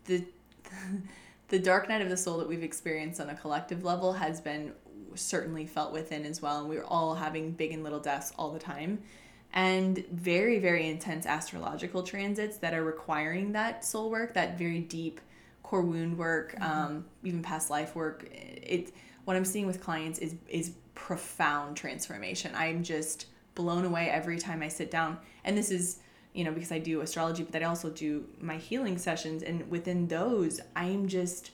the 0.07 0.25
the 1.49 1.59
dark 1.61 1.89
night 1.89 2.01
of 2.03 2.09
the 2.09 2.17
soul 2.17 2.39
that 2.39 2.49
we've 2.49 2.63
experienced 2.65 3.21
on 3.21 3.29
a 3.31 3.35
collective 3.37 3.85
level 3.85 4.15
has 4.15 4.41
been 4.41 4.73
certainly 5.17 5.67
felt 5.67 5.93
within 5.93 6.25
as 6.25 6.41
well 6.43 6.61
and 6.61 6.69
we're 6.69 6.85
all 6.85 7.15
having 7.15 7.53
big 7.53 7.73
and 7.73 7.83
little 7.83 8.01
deaths 8.01 8.33
all 8.39 8.51
the 8.51 8.59
time 8.59 8.99
and 9.55 10.05
very 10.11 10.59
very 10.59 10.89
intense 10.89 11.27
astrological 11.27 12.03
transits 12.03 12.59
that 12.59 12.75
are 12.75 12.85
requiring 12.85 13.53
that 13.53 13.85
soul 13.85 14.11
work 14.11 14.35
that 14.35 14.59
very 14.59 14.81
deep 14.81 15.21
core 15.73 15.81
wound 15.81 16.19
work 16.19 16.55
um, 16.61 17.03
even 17.25 17.41
past 17.43 17.71
life 17.71 17.97
work. 17.97 18.29
It 18.31 18.93
what 19.25 19.39
i'm 19.39 19.45
seeing 19.45 19.67
with 19.67 19.81
clients 19.81 20.19
is 20.19 20.35
is 20.49 20.73
profound 20.95 21.79
transformation. 21.79 22.53
I'm 22.55 22.83
just 22.83 23.27
blown 23.55 23.85
away 23.87 24.09
every 24.11 24.39
time 24.39 24.63
i 24.63 24.69
sit 24.69 24.91
down 24.91 25.19
and 25.45 25.57
this 25.57 25.71
is 25.71 25.99
you 26.33 26.43
know 26.45 26.53
because 26.53 26.73
i 26.73 26.79
do 26.79 27.03
astrology 27.03 27.43
but 27.43 27.63
i 27.63 27.67
also 27.67 27.91
do 27.91 28.25
my 28.41 28.57
healing 28.57 28.97
sessions 28.97 29.43
and 29.43 29.71
within 29.71 30.09
those 30.09 30.59
i'm 30.75 31.07
just 31.07 31.51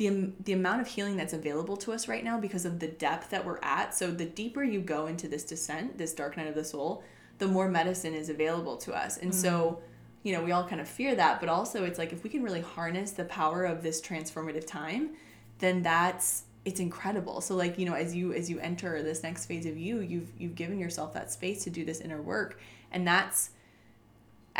the, 0.00 0.32
the 0.44 0.54
amount 0.54 0.80
of 0.80 0.86
healing 0.86 1.18
that's 1.18 1.34
available 1.34 1.76
to 1.76 1.92
us 1.92 2.08
right 2.08 2.24
now 2.24 2.40
because 2.40 2.64
of 2.64 2.80
the 2.80 2.88
depth 2.88 3.28
that 3.30 3.44
we're 3.44 3.60
at. 3.62 3.94
So, 3.94 4.10
the 4.10 4.24
deeper 4.24 4.64
you 4.64 4.80
go 4.80 5.06
into 5.06 5.28
this 5.28 5.44
descent, 5.44 5.98
this 5.98 6.14
dark 6.14 6.38
night 6.38 6.48
of 6.48 6.54
the 6.54 6.64
soul, 6.64 7.04
the 7.36 7.46
more 7.46 7.68
medicine 7.68 8.14
is 8.14 8.30
available 8.30 8.78
to 8.78 8.94
us. 8.94 9.18
And 9.18 9.34
so, 9.34 9.50
mm. 9.60 9.78
you 10.22 10.32
know, 10.32 10.42
we 10.42 10.52
all 10.52 10.66
kind 10.66 10.80
of 10.80 10.88
fear 10.88 11.14
that, 11.14 11.38
but 11.38 11.50
also 11.50 11.84
it's 11.84 11.98
like 11.98 12.14
if 12.14 12.24
we 12.24 12.30
can 12.30 12.42
really 12.42 12.62
harness 12.62 13.10
the 13.10 13.26
power 13.26 13.64
of 13.64 13.82
this 13.82 14.00
transformative 14.00 14.66
time, 14.66 15.10
then 15.58 15.82
that's 15.82 16.44
it's 16.64 16.80
incredible. 16.80 17.42
So 17.42 17.54
like, 17.54 17.78
you 17.78 17.84
know, 17.84 17.94
as 17.94 18.16
you 18.16 18.32
as 18.32 18.48
you 18.48 18.58
enter 18.58 19.02
this 19.02 19.22
next 19.22 19.44
phase 19.44 19.66
of 19.66 19.76
you, 19.76 20.00
you've 20.00 20.30
you've 20.38 20.54
given 20.54 20.78
yourself 20.78 21.12
that 21.12 21.30
space 21.30 21.62
to 21.64 21.70
do 21.70 21.84
this 21.84 22.00
inner 22.00 22.22
work. 22.22 22.58
And 22.90 23.06
that's 23.06 23.50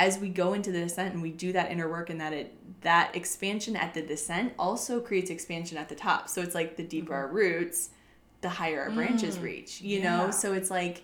as 0.00 0.18
we 0.18 0.30
go 0.30 0.54
into 0.54 0.72
the 0.72 0.80
descent 0.80 1.12
and 1.12 1.22
we 1.22 1.30
do 1.30 1.52
that 1.52 1.70
inner 1.70 1.86
work 1.86 2.08
and 2.08 2.18
that 2.22 2.32
it 2.32 2.56
that 2.80 3.14
expansion 3.14 3.76
at 3.76 3.92
the 3.92 4.00
descent 4.00 4.54
also 4.58 4.98
creates 4.98 5.28
expansion 5.28 5.76
at 5.76 5.90
the 5.90 5.94
top. 5.94 6.30
So 6.30 6.40
it's 6.40 6.54
like 6.54 6.76
the 6.76 6.82
deeper 6.82 7.14
our 7.14 7.26
mm-hmm. 7.26 7.36
roots 7.36 7.90
the 8.40 8.48
higher 8.48 8.84
our 8.84 8.90
branches 8.90 9.36
mm. 9.36 9.42
reach 9.42 9.82
you 9.82 10.00
yeah. 10.00 10.16
know? 10.16 10.30
So 10.30 10.54
it's 10.54 10.70
like 10.70 11.02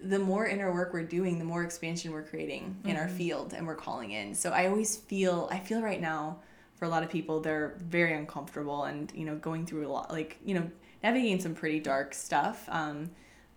the 0.00 0.20
more 0.20 0.46
inner 0.46 0.72
work 0.72 0.92
we're 0.92 1.02
doing 1.02 1.40
the 1.40 1.44
more 1.44 1.64
expansion 1.64 2.12
we're 2.12 2.22
creating 2.22 2.76
in 2.84 2.94
our 2.94 3.06
mm-hmm. 3.06 3.16
field 3.16 3.52
and 3.52 3.66
we're 3.66 3.74
calling 3.74 4.12
in. 4.12 4.32
So 4.36 4.50
i 4.50 4.68
always 4.68 4.96
feel 4.96 5.48
i 5.50 5.58
feel 5.58 5.82
right 5.82 6.00
now 6.00 6.38
for 6.76 6.84
a 6.84 6.88
lot 6.88 7.02
of 7.02 7.10
people 7.10 7.40
they're 7.40 7.74
very 7.78 8.14
uncomfortable 8.14 8.84
and 8.84 9.12
you 9.16 9.24
know 9.24 9.34
going 9.34 9.66
through 9.66 9.88
a 9.88 9.90
lot 9.90 10.12
like 10.12 10.38
you 10.44 10.54
know 10.54 10.70
navigating 11.02 11.40
some 11.40 11.54
pretty 11.54 11.80
dark 11.80 12.14
stuff 12.14 12.68
um, 12.68 13.10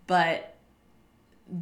but 0.08 0.57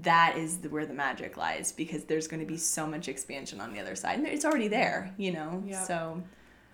that 0.02 0.36
is 0.36 0.58
the, 0.58 0.68
where 0.68 0.84
the 0.86 0.94
magic 0.94 1.36
lies 1.36 1.72
because 1.72 2.04
there's 2.04 2.26
going 2.26 2.40
to 2.40 2.46
be 2.46 2.56
so 2.56 2.86
much 2.86 3.08
expansion 3.08 3.60
on 3.60 3.72
the 3.72 3.80
other 3.80 3.94
side 3.94 4.18
and 4.18 4.26
it's 4.26 4.44
already 4.44 4.68
there 4.68 5.14
you 5.16 5.32
know 5.32 5.62
Yeah. 5.66 5.82
so 5.84 6.22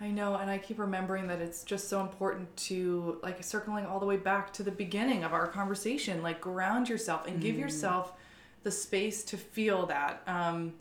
I 0.01 0.11
know, 0.11 0.35
and 0.35 0.51
I 0.51 0.59
keep 0.59 0.81
remembering 0.81 1.29
that 1.29 1.41
it's 1.41 1.63
just 1.63 1.89
so 1.89 2.01
important 2.01 2.57
to 2.57 3.21
like 3.23 3.45
circling 3.45 3.87
all 3.87 4.01
the 4.01 4.07
way 4.07 4.17
back 4.17 4.53
to 4.55 4.65
the 4.65 4.73
beginning 4.73 5.23
of 5.23 5.33
our 5.33 5.47
conversation, 5.47 6.25
like 6.25 6.41
ground 6.41 6.89
yourself 6.89 7.29
and 7.29 7.41
give 7.41 7.57
yourself 7.57 8.13
the 8.65 8.71
space 8.73 9.23
to 9.25 9.37
feel 9.37 9.87
that 9.87 10.23
um, 10.27 10.73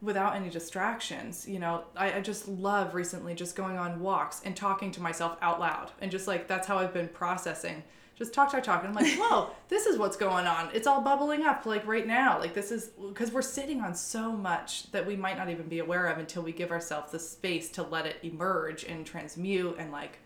without 0.00 0.34
any 0.34 0.48
distractions. 0.48 1.46
You 1.46 1.58
know, 1.58 1.84
I, 1.94 2.14
I 2.14 2.20
just 2.22 2.48
love 2.48 2.94
recently 2.94 3.34
just 3.34 3.54
going 3.54 3.76
on 3.76 4.00
walks 4.00 4.40
and 4.46 4.56
talking 4.56 4.90
to 4.92 5.02
myself 5.02 5.36
out 5.42 5.60
loud, 5.60 5.90
and 6.00 6.10
just 6.10 6.26
like 6.26 6.48
that's 6.48 6.66
how 6.66 6.78
I've 6.78 6.94
been 6.94 7.08
processing. 7.08 7.82
Just 8.20 8.34
talk, 8.34 8.52
talk, 8.52 8.62
talk. 8.62 8.84
And 8.84 8.88
I'm 8.88 8.94
like, 8.94 9.14
whoa, 9.18 9.48
this 9.68 9.86
is 9.86 9.96
what's 9.96 10.16
going 10.16 10.46
on. 10.46 10.68
It's 10.74 10.86
all 10.86 11.00
bubbling 11.00 11.42
up 11.46 11.64
like 11.64 11.86
right 11.86 12.06
now. 12.06 12.38
Like 12.38 12.52
this 12.52 12.70
is 12.70 12.88
because 13.08 13.32
we're 13.32 13.40
sitting 13.40 13.80
on 13.80 13.94
so 13.94 14.30
much 14.30 14.92
that 14.92 15.06
we 15.06 15.16
might 15.16 15.38
not 15.38 15.48
even 15.48 15.66
be 15.66 15.78
aware 15.78 16.06
of 16.06 16.18
until 16.18 16.42
we 16.42 16.52
give 16.52 16.70
ourselves 16.70 17.12
the 17.12 17.18
space 17.18 17.70
to 17.70 17.82
let 17.82 18.04
it 18.04 18.18
emerge 18.22 18.84
and 18.84 19.06
transmute. 19.06 19.76
And 19.78 19.90
like, 19.90 20.18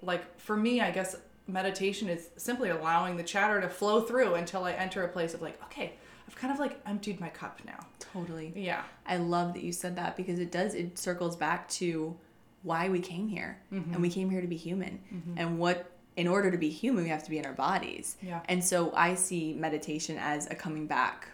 like 0.00 0.40
for 0.40 0.56
me, 0.56 0.80
I 0.80 0.90
guess 0.90 1.14
meditation 1.46 2.08
is 2.08 2.30
simply 2.38 2.70
allowing 2.70 3.18
the 3.18 3.22
chatter 3.22 3.60
to 3.60 3.68
flow 3.68 4.00
through 4.00 4.34
until 4.34 4.64
I 4.64 4.72
enter 4.72 5.04
a 5.04 5.08
place 5.08 5.34
of 5.34 5.42
like, 5.42 5.62
okay, 5.64 5.92
I've 6.26 6.36
kind 6.36 6.54
of 6.54 6.58
like 6.58 6.80
emptied 6.86 7.20
my 7.20 7.28
cup 7.28 7.60
now. 7.66 7.80
Totally. 7.98 8.54
Yeah. 8.56 8.82
I 9.04 9.18
love 9.18 9.52
that 9.52 9.62
you 9.62 9.72
said 9.72 9.94
that 9.96 10.16
because 10.16 10.38
it 10.38 10.50
does, 10.50 10.74
it 10.74 10.98
circles 10.98 11.36
back 11.36 11.68
to 11.68 12.16
why 12.62 12.88
we 12.88 12.98
came 12.98 13.28
here. 13.28 13.58
Mm-hmm. 13.70 13.92
And 13.92 14.00
we 14.00 14.08
came 14.08 14.30
here 14.30 14.40
to 14.40 14.46
be 14.46 14.56
human. 14.56 15.00
And 15.36 15.58
what, 15.58 15.92
in 16.16 16.26
order 16.26 16.50
to 16.50 16.56
be 16.58 16.70
human, 16.70 17.04
we 17.04 17.10
have 17.10 17.22
to 17.24 17.30
be 17.30 17.38
in 17.38 17.44
our 17.46 17.52
bodies. 17.52 18.16
Yeah. 18.22 18.40
And 18.48 18.64
so 18.64 18.92
I 18.94 19.14
see 19.14 19.52
meditation 19.52 20.16
as 20.18 20.46
a 20.50 20.54
coming 20.54 20.86
back, 20.86 21.28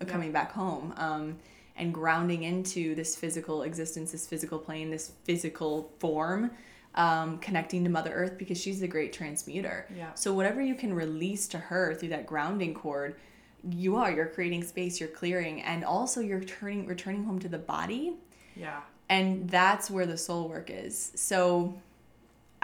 a 0.00 0.04
Yeah. 0.04 0.10
coming 0.12 0.32
back 0.32 0.52
home. 0.52 0.92
Um, 0.96 1.38
and 1.76 1.92
grounding 1.92 2.44
into 2.44 2.94
this 2.94 3.16
physical 3.16 3.62
existence, 3.62 4.12
this 4.12 4.26
physical 4.28 4.60
plane, 4.60 4.90
this 4.90 5.10
physical 5.24 5.90
form, 5.98 6.52
um, 6.94 7.38
connecting 7.38 7.82
to 7.82 7.90
Mother 7.90 8.12
Earth 8.12 8.38
because 8.38 8.60
she's 8.60 8.78
the 8.78 8.86
great 8.86 9.12
transmuter. 9.12 9.86
Yeah. 9.96 10.14
So 10.14 10.32
whatever 10.32 10.60
you 10.60 10.76
can 10.76 10.94
release 10.94 11.48
to 11.48 11.58
her 11.58 11.92
through 11.94 12.10
that 12.10 12.26
grounding 12.26 12.74
cord, 12.74 13.16
you 13.68 13.96
are. 13.96 14.12
You're 14.12 14.26
creating 14.26 14.62
space. 14.62 15.00
You're 15.00 15.08
clearing, 15.08 15.62
and 15.62 15.84
also 15.84 16.20
you're 16.20 16.44
turning, 16.44 16.86
returning 16.86 17.24
home 17.24 17.40
to 17.40 17.48
the 17.48 17.58
body, 17.58 18.18
Yeah. 18.54 18.80
and 19.08 19.50
that's 19.50 19.90
where 19.90 20.06
the 20.06 20.16
soul 20.18 20.48
work 20.48 20.70
is. 20.70 21.10
So, 21.16 21.74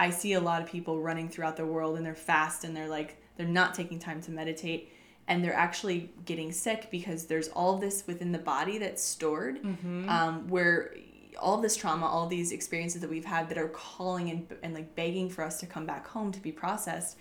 I 0.01 0.09
see 0.09 0.33
a 0.33 0.39
lot 0.41 0.61
of 0.63 0.67
people 0.67 0.99
running 0.99 1.29
throughout 1.29 1.55
the 1.57 1.65
world, 1.65 1.95
and 1.97 2.03
they're 2.05 2.15
fast, 2.33 2.63
and 2.63 2.75
they're 2.75 2.89
like 2.99 3.17
they're 3.37 3.47
not 3.61 3.73
taking 3.75 3.99
time 3.99 4.19
to 4.23 4.31
meditate, 4.31 4.89
and 5.27 5.43
they're 5.43 5.53
actually 5.67 6.09
getting 6.25 6.51
sick 6.51 6.89
because 6.91 7.25
there's 7.25 7.49
all 7.49 7.77
this 7.77 8.05
within 8.07 8.31
the 8.31 8.39
body 8.39 8.77
that's 8.79 9.03
stored, 9.03 9.59
um, 10.09 10.47
where 10.49 10.95
all 11.39 11.57
this 11.61 11.75
trauma, 11.75 12.05
all 12.05 12.27
these 12.27 12.51
experiences 12.51 12.99
that 13.01 13.09
we've 13.09 13.25
had 13.25 13.47
that 13.49 13.57
are 13.57 13.69
calling 13.69 14.29
and, 14.31 14.47
and 14.63 14.73
like 14.73 14.95
begging 14.95 15.29
for 15.29 15.43
us 15.43 15.59
to 15.59 15.65
come 15.65 15.85
back 15.85 16.07
home 16.07 16.31
to 16.31 16.39
be 16.39 16.51
processed. 16.51 17.17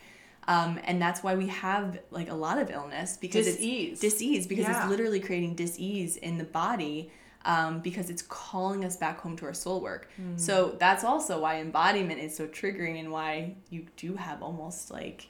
Um, 0.48 0.80
and 0.84 1.00
that's 1.00 1.22
why 1.22 1.34
we 1.36 1.46
have 1.48 2.00
like 2.10 2.28
a 2.30 2.34
lot 2.34 2.58
of 2.58 2.70
illness 2.70 3.16
because 3.16 3.46
Dis-ease. 3.46 3.92
it's 3.92 4.00
dis-ease 4.00 4.46
because 4.46 4.64
Yeah. 4.64 4.80
it's 4.82 4.90
literally 4.90 5.20
creating 5.20 5.54
dis-ease 5.54 6.16
in 6.16 6.38
the 6.38 6.44
body 6.44 7.10
um, 7.44 7.80
because 7.80 8.10
it's 8.10 8.22
calling 8.22 8.84
us 8.84 8.96
back 8.96 9.20
home 9.20 9.36
to 9.36 9.46
our 9.46 9.54
soul 9.54 9.80
work. 9.80 10.08
Mm. 10.20 10.38
So 10.38 10.76
that's 10.78 11.04
also 11.04 11.40
why 11.40 11.60
embodiment 11.60 12.20
is 12.20 12.36
so 12.36 12.46
triggering 12.46 13.00
and 13.00 13.10
why 13.10 13.56
you 13.70 13.86
do 13.96 14.14
have 14.16 14.42
almost 14.42 14.90
like 14.90 15.28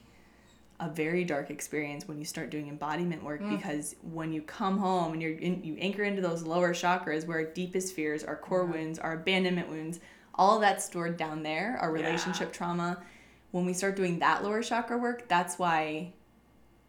a 0.80 0.88
very 0.88 1.24
dark 1.24 1.50
experience 1.50 2.08
when 2.08 2.18
you 2.18 2.24
start 2.24 2.50
doing 2.50 2.68
embodiment 2.68 3.22
work 3.22 3.42
Mm. 3.42 3.56
because 3.56 3.96
when 4.02 4.32
you 4.32 4.40
come 4.42 4.78
home 4.78 5.12
and 5.12 5.20
you're 5.22 5.36
in, 5.38 5.62
you 5.62 5.76
anchor 5.78 6.02
into 6.02 6.22
those 6.22 6.42
lower 6.42 6.72
chakras 6.72 7.26
where 7.26 7.38
our 7.38 7.44
deepest 7.44 7.94
fears, 7.94 8.24
our 8.24 8.36
core 8.36 8.64
wounds, 8.64 8.98
our 8.98 9.12
abandonment 9.12 9.68
wounds, 9.68 10.00
all 10.34 10.54
of 10.56 10.62
that's 10.62 10.84
stored 10.86 11.16
down 11.18 11.42
there, 11.42 11.76
our 11.80 11.94
Yeah. 11.96 12.06
relationship 12.06 12.52
trauma. 12.52 13.02
When 13.50 13.66
we 13.66 13.74
start 13.74 13.94
doing 13.94 14.20
that 14.20 14.42
lower 14.42 14.62
chakra 14.62 14.96
work, 14.96 15.28
that's 15.28 15.58
why 15.58 16.14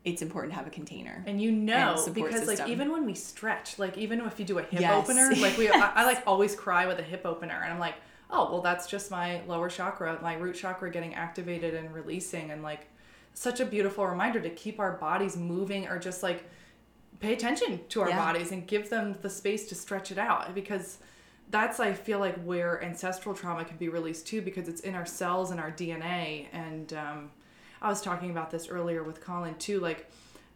it's 0.04 0.22
important 0.22 0.52
to 0.54 0.58
have 0.58 0.68
a 0.68 0.72
container. 0.72 1.24
And 1.28 1.42
you 1.42 1.52
know, 1.52 1.96
support 1.96 2.32
because 2.32 2.48
like 2.48 2.68
even 2.68 2.92
when 2.92 3.06
we 3.06 3.14
stretch, 3.14 3.78
like 3.78 3.98
even 3.98 4.22
if 4.22 4.40
you 4.40 4.46
do 4.46 4.58
a 4.60 4.64
hip 4.64 4.82
Yes. 4.82 5.10
opener, 5.10 5.30
like 5.40 5.58
we, 5.58 5.70
I, 5.70 5.92
I 5.96 6.06
like 6.06 6.24
always 6.28 6.56
cry 6.56 6.88
with 6.88 7.00
a 7.00 7.04
hip 7.04 7.22
opener, 7.26 7.62
and 7.64 7.72
I'm 7.72 7.80
like, 7.80 7.96
oh 8.30 8.52
well, 8.52 8.62
that's 8.62 8.88
just 8.88 9.12
my 9.12 9.42
lower 9.48 9.70
chakra, 9.70 10.20
my 10.22 10.34
root 10.36 10.56
chakra 10.56 10.90
getting 10.90 11.14
activated 11.14 11.74
and 11.76 11.94
releasing, 11.94 12.52
and 12.52 12.64
like 12.64 12.88
such 13.34 13.60
a 13.60 13.66
beautiful 13.66 14.06
reminder 14.06 14.42
to 14.42 14.50
keep 14.50 14.80
our 14.80 14.94
bodies 14.94 15.38
moving 15.38 15.88
or 15.88 15.98
just 16.00 16.24
like 16.24 16.50
pay 17.20 17.34
attention 17.34 17.80
to 17.90 18.02
our 18.02 18.10
Yeah. 18.10 18.18
bodies 18.18 18.52
and 18.52 18.68
give 18.68 18.90
them 18.90 19.16
the 19.22 19.30
space 19.30 19.70
to 19.70 19.76
stretch 19.76 20.12
it 20.12 20.18
out 20.18 20.54
because 20.56 20.98
that's 21.50 21.80
I 21.80 21.94
feel 21.94 22.20
like 22.20 22.42
where 22.44 22.84
ancestral 22.84 23.36
trauma 23.36 23.64
can 23.66 23.78
be 23.78 23.90
released 23.90 24.26
too 24.26 24.42
because 24.42 24.68
it's 24.68 24.82
in 24.82 24.96
our 24.96 25.06
cells 25.06 25.52
and 25.52 25.60
our 25.60 25.72
DNA 25.72 26.48
and 26.52 26.92
um, 26.94 27.32
I 27.82 27.90
was 27.90 28.02
talking 28.02 28.30
about 28.30 28.52
this 28.52 28.68
earlier 28.68 29.04
with 29.04 29.22
Colin 29.22 29.56
too 29.56 29.80
like 29.80 30.10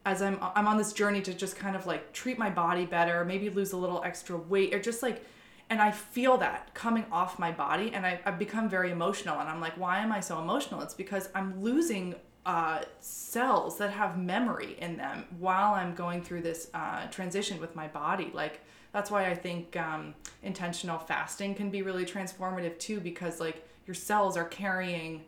as 0.06 0.22
I'm 0.22 0.38
I'm 0.42 0.68
on 0.68 0.78
this 0.78 0.94
journey 0.94 1.22
to 1.24 1.34
just 1.34 1.56
kind 1.56 1.76
of 1.76 1.86
like 1.86 2.14
treat 2.14 2.38
my 2.38 2.50
body 2.50 2.86
better 2.86 3.26
maybe 3.26 3.50
lose 3.50 3.72
a 3.72 3.78
little 3.78 4.04
extra 4.04 4.38
weight 4.38 4.74
or 4.74 4.80
just 4.80 5.02
like 5.02 5.24
and 5.70 5.82
I 5.82 5.92
feel 5.92 6.38
that 6.38 6.74
coming 6.76 7.06
off 7.12 7.40
my 7.40 7.52
body 7.52 7.92
and 7.94 8.06
I, 8.06 8.20
I've 8.26 8.38
become 8.38 8.70
very 8.70 8.92
emotional 8.92 9.40
and 9.40 9.50
I'm 9.50 9.62
like 9.62 9.78
why 9.78 10.00
am 10.00 10.12
I 10.12 10.20
so 10.20 10.40
emotional 10.40 10.82
it's 10.82 10.94
because 10.94 11.30
I'm 11.34 11.62
losing 11.62 12.16
uh, 12.46 12.82
cells 13.00 13.78
that 13.80 13.92
have 13.92 14.18
memory 14.18 14.76
in 14.80 14.98
them 14.98 15.26
while 15.40 15.74
I'm 15.74 15.96
going 15.96 16.22
through 16.22 16.42
this 16.42 16.70
uh, 16.74 17.08
transition 17.08 17.60
with 17.60 17.76
my 17.76 17.88
body. 17.88 18.32
Like 18.34 18.62
that's 18.92 19.10
why 19.10 19.26
I 19.26 19.36
think 19.36 19.76
um, 19.78 20.14
intentional 20.44 21.00
fasting 21.00 21.56
can 21.56 21.70
be 21.70 21.82
really 21.82 22.06
transformative 22.06 22.78
too, 22.78 23.00
because 23.00 23.40
like 23.40 23.68
your 23.88 23.96
cells 23.96 24.38
are 24.38 24.46
carrying 24.46 25.26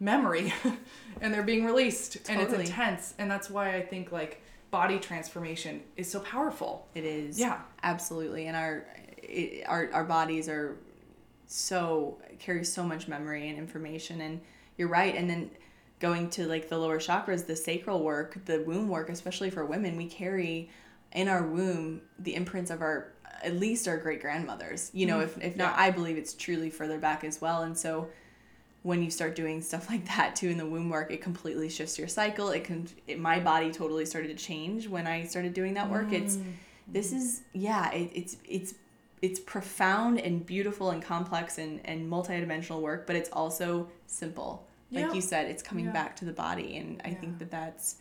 memory 0.00 0.52
and 1.20 1.32
they're 1.32 1.42
being 1.42 1.64
released 1.64 2.28
and 2.28 2.40
it's 2.40 2.52
intense. 2.52 3.14
And 3.18 3.30
that's 3.30 3.48
why 3.48 3.76
I 3.76 3.82
think 3.82 4.12
like 4.12 4.42
body 4.70 4.98
transformation 4.98 5.82
is 5.96 6.10
so 6.10 6.20
powerful. 6.20 6.88
It 6.94 7.04
is. 7.04 7.38
Yeah. 7.38 7.60
Absolutely. 7.82 8.46
And 8.46 8.56
our 8.56 8.86
it, 9.18 9.64
our 9.66 9.90
our 9.92 10.04
bodies 10.04 10.48
are 10.48 10.76
so 11.46 12.18
carry 12.38 12.64
so 12.64 12.82
much 12.82 13.06
memory 13.06 13.48
and 13.48 13.58
information 13.58 14.20
and 14.20 14.40
you're 14.76 14.88
right 14.88 15.14
and 15.14 15.28
then 15.28 15.50
going 16.00 16.28
to 16.30 16.46
like 16.46 16.68
the 16.68 16.76
lower 16.76 16.98
chakras 16.98 17.46
the 17.46 17.54
sacral 17.54 18.02
work 18.02 18.38
the 18.46 18.62
womb 18.62 18.88
work 18.88 19.08
especially 19.08 19.50
for 19.50 19.64
women 19.64 19.96
we 19.96 20.06
carry 20.06 20.70
in 21.12 21.28
our 21.28 21.46
womb 21.46 22.00
the 22.18 22.34
imprints 22.34 22.70
of 22.70 22.80
our 22.80 23.12
at 23.42 23.54
least 23.54 23.86
our 23.86 23.98
great 23.98 24.20
grandmothers 24.20 24.90
you 24.94 25.06
know 25.06 25.18
mm-hmm. 25.18 25.40
if, 25.40 25.52
if 25.52 25.56
not 25.56 25.74
Yeah. 25.76 25.84
i 25.84 25.90
believe 25.90 26.16
it's 26.16 26.34
truly 26.34 26.70
further 26.70 26.98
back 26.98 27.24
as 27.24 27.40
well 27.40 27.62
and 27.62 27.76
so 27.76 28.08
when 28.84 29.02
you 29.02 29.10
start 29.10 29.34
doing 29.34 29.60
stuff 29.60 29.90
like 29.94 30.04
that 30.06 30.36
too 30.36 30.48
in 30.48 30.58
the 30.58 30.66
womb 30.66 30.88
work 30.90 31.10
it 31.10 31.20
completely 31.20 31.68
shifts 31.68 31.98
your 31.98 32.06
cycle 32.08 32.50
it 32.50 32.62
can 32.64 32.86
it, 33.08 33.18
my 33.18 33.40
body 33.40 33.72
totally 33.72 34.06
started 34.06 34.28
to 34.28 34.34
change 34.36 34.86
when 34.86 35.06
i 35.06 35.24
started 35.24 35.52
doing 35.52 35.74
that 35.74 35.90
work 35.90 36.12
it's 36.12 36.38
this 36.86 37.12
is 37.12 37.42
yeah 37.52 37.90
it, 37.90 38.10
it's 38.14 38.36
it's 38.48 38.74
it's 39.22 39.40
profound 39.40 40.20
and 40.20 40.44
beautiful 40.46 40.90
and 40.90 41.02
complex 41.02 41.58
and 41.58 41.80
and 41.86 42.08
multidimensional 42.10 42.80
work 42.80 43.06
but 43.06 43.16
it's 43.16 43.30
also 43.32 43.88
simple 44.06 44.66
like 44.92 45.12
you 45.14 45.20
said 45.20 45.46
it's 45.46 45.62
coming 45.62 45.86
Yeah. 45.86 45.92
back 45.92 46.14
to 46.16 46.24
the 46.24 46.32
body 46.32 46.76
and 46.76 47.00
i 47.04 47.08
Yeah. 47.08 47.14
think 47.20 47.38
that 47.40 47.50
that's 47.50 47.96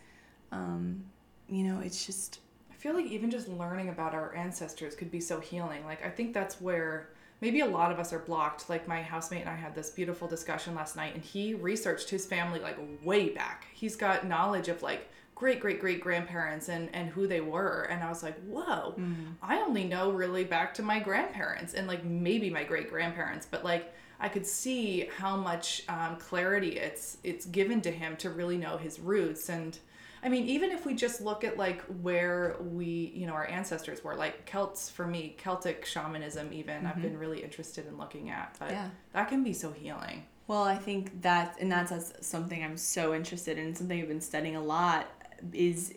um 0.51 1.03
you 1.47 1.63
know 1.63 1.79
it's 1.79 2.05
just 2.05 2.39
I 2.69 2.75
feel 2.75 2.93
like 2.93 3.05
even 3.05 3.31
just 3.31 3.47
learning 3.47 3.87
about 3.87 4.13
our 4.13 4.35
ancestors 4.35 4.93
could 4.93 5.09
be 5.09 5.21
so 5.21 5.39
healing. 5.39 5.85
Like 5.85 6.05
I 6.05 6.09
think 6.09 6.33
that's 6.33 6.59
where 6.59 7.07
maybe 7.43 7.59
a 7.59 7.65
lot 7.65 7.91
of 7.91 7.99
us 7.99 8.13
are 8.13 8.19
blocked. 8.19 8.69
Like 8.69 8.87
my 8.87 9.01
housemate 9.01 9.41
and 9.41 9.49
I 9.49 9.55
had 9.55 9.75
this 9.75 9.89
beautiful 9.89 10.29
discussion 10.29 10.75
last 10.75 10.95
night 10.95 11.13
and 11.13 11.21
he 11.21 11.53
researched 11.53 12.09
his 12.09 12.25
family 12.25 12.61
like 12.61 12.77
way 13.03 13.29
back. 13.29 13.65
He's 13.73 13.97
got 13.97 14.25
knowledge 14.25 14.69
of 14.69 14.81
like 14.81 15.09
great 15.35 15.59
great 15.59 15.81
great 15.81 15.99
grandparents 15.99 16.69
and 16.69 16.89
and 16.93 17.09
who 17.09 17.27
they 17.27 17.41
were 17.41 17.85
and 17.89 18.01
I 18.01 18.07
was 18.07 18.23
like, 18.23 18.39
"Whoa. 18.45 18.95
I 19.41 19.57
only 19.57 19.83
know 19.83 20.11
really 20.11 20.45
back 20.45 20.73
to 20.75 20.83
my 20.83 20.99
grandparents 20.99 21.73
and 21.73 21.85
like 21.85 22.05
maybe 22.05 22.49
my 22.49 22.63
great 22.63 22.89
grandparents, 22.89 23.45
but 23.45 23.65
like 23.65 23.93
I 24.21 24.29
could 24.29 24.45
see 24.45 25.09
how 25.17 25.35
much 25.35 25.83
um, 25.89 26.15
clarity 26.15 26.79
it's 26.79 27.17
it's 27.25 27.45
given 27.45 27.81
to 27.81 27.91
him 27.91 28.15
to 28.17 28.29
really 28.29 28.57
know 28.57 28.77
his 28.77 29.01
roots 29.01 29.49
and 29.49 29.77
I 30.23 30.29
mean, 30.29 30.45
even 30.47 30.71
if 30.71 30.85
we 30.85 30.93
just 30.93 31.19
look 31.21 31.43
at 31.43 31.57
like 31.57 31.81
where 32.01 32.55
we, 32.61 33.11
you 33.13 33.27
know, 33.27 33.33
our 33.33 33.45
ancestors 33.47 34.03
were, 34.03 34.15
like 34.15 34.45
Celts 34.45 34.89
for 34.89 35.05
me, 35.05 35.35
Celtic 35.37 35.85
shamanism, 35.85 36.53
even 36.53 36.85
I've 36.85 37.01
been 37.01 37.17
really 37.17 37.43
interested 37.43 37.87
in 37.87 37.97
looking 37.97 38.29
at, 38.29 38.55
but 38.59 38.71
Yeah. 38.71 38.89
that 39.11 39.27
can 39.27 39.43
be 39.43 39.53
so 39.53 39.71
healing. 39.71 40.25
Well, 40.47 40.63
I 40.63 40.77
think 40.77 41.21
that, 41.21 41.57
and 41.59 41.71
that's 41.71 42.13
something 42.25 42.63
I'm 42.63 42.77
so 42.77 43.13
interested 43.13 43.57
in. 43.57 43.75
Something 43.75 44.01
I've 44.01 44.07
been 44.07 44.21
studying 44.21 44.55
a 44.55 44.63
lot 44.63 45.07
is 45.51 45.93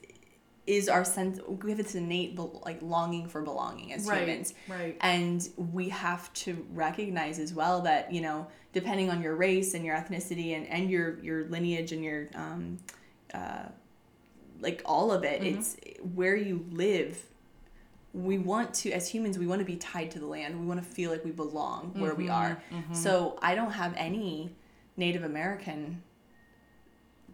is 0.66 0.89
our 0.89 1.05
sense. 1.05 1.39
We 1.47 1.70
have 1.70 1.79
this 1.79 1.95
innate 1.95 2.37
like 2.64 2.83
longing 2.83 3.29
for 3.29 3.41
belonging 3.43 3.93
as 3.93 4.05
Right, 4.07 4.22
humans, 4.22 4.55
right. 4.68 4.97
And 5.01 5.49
we 5.57 5.89
have 5.91 6.33
to 6.35 6.66
recognize 6.72 7.39
as 7.39 7.55
well 7.55 7.83
that 7.83 8.12
you 8.12 8.20
know, 8.20 8.49
depending 8.72 9.09
on 9.09 9.22
your 9.22 9.37
race 9.37 9.74
and 9.74 9.85
your 9.85 9.95
ethnicity 9.95 10.57
and 10.57 10.66
and 10.66 10.91
your 10.91 11.20
your 11.20 11.45
lineage 11.47 11.93
and 11.93 12.03
your 12.03 12.29
um, 12.35 12.79
uh, 13.33 13.66
like 14.61 14.83
all 14.85 15.13
of 15.13 15.25
it, 15.25 15.43
it's 15.43 15.77
where 16.15 16.37
you 16.37 16.65
live. 16.71 17.19
We 18.13 18.39
want 18.39 18.73
to 18.75 18.93
as 18.93 19.09
humans 19.09 19.39
we 19.39 19.47
want 19.47 19.61
to 19.61 19.65
be 19.67 19.77
tied 19.77 20.11
to 20.13 20.19
the 20.19 20.27
land. 20.27 20.59
We 20.59 20.67
want 20.67 20.83
to 20.83 20.87
feel 20.89 21.11
like 21.11 21.25
we 21.25 21.33
belong 21.33 21.93
where 21.97 22.15
we 22.15 22.29
are. 22.29 22.63
So 22.93 23.39
i 23.43 23.55
don't 23.55 23.73
have 23.73 23.93
any 23.97 24.55
native 24.97 25.23
american 25.25 26.03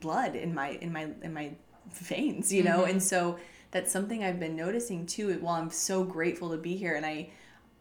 blood 0.00 0.34
in 0.34 0.52
my 0.54 0.70
in 0.80 0.92
my 0.92 1.08
in 1.22 1.32
my 1.32 1.52
veins 1.92 2.52
you 2.52 2.62
know? 2.64 2.84
And 2.84 3.02
so 3.02 3.38
that's 3.70 3.90
something 3.92 4.22
i've 4.24 4.40
been 4.40 4.56
noticing 4.56 5.06
too 5.06 5.32
while 5.40 5.54
i'm 5.54 5.70
so 5.70 6.04
grateful 6.04 6.50
to 6.50 6.56
be 6.58 6.76
here 6.76 6.94
and 6.94 7.06
i 7.06 7.30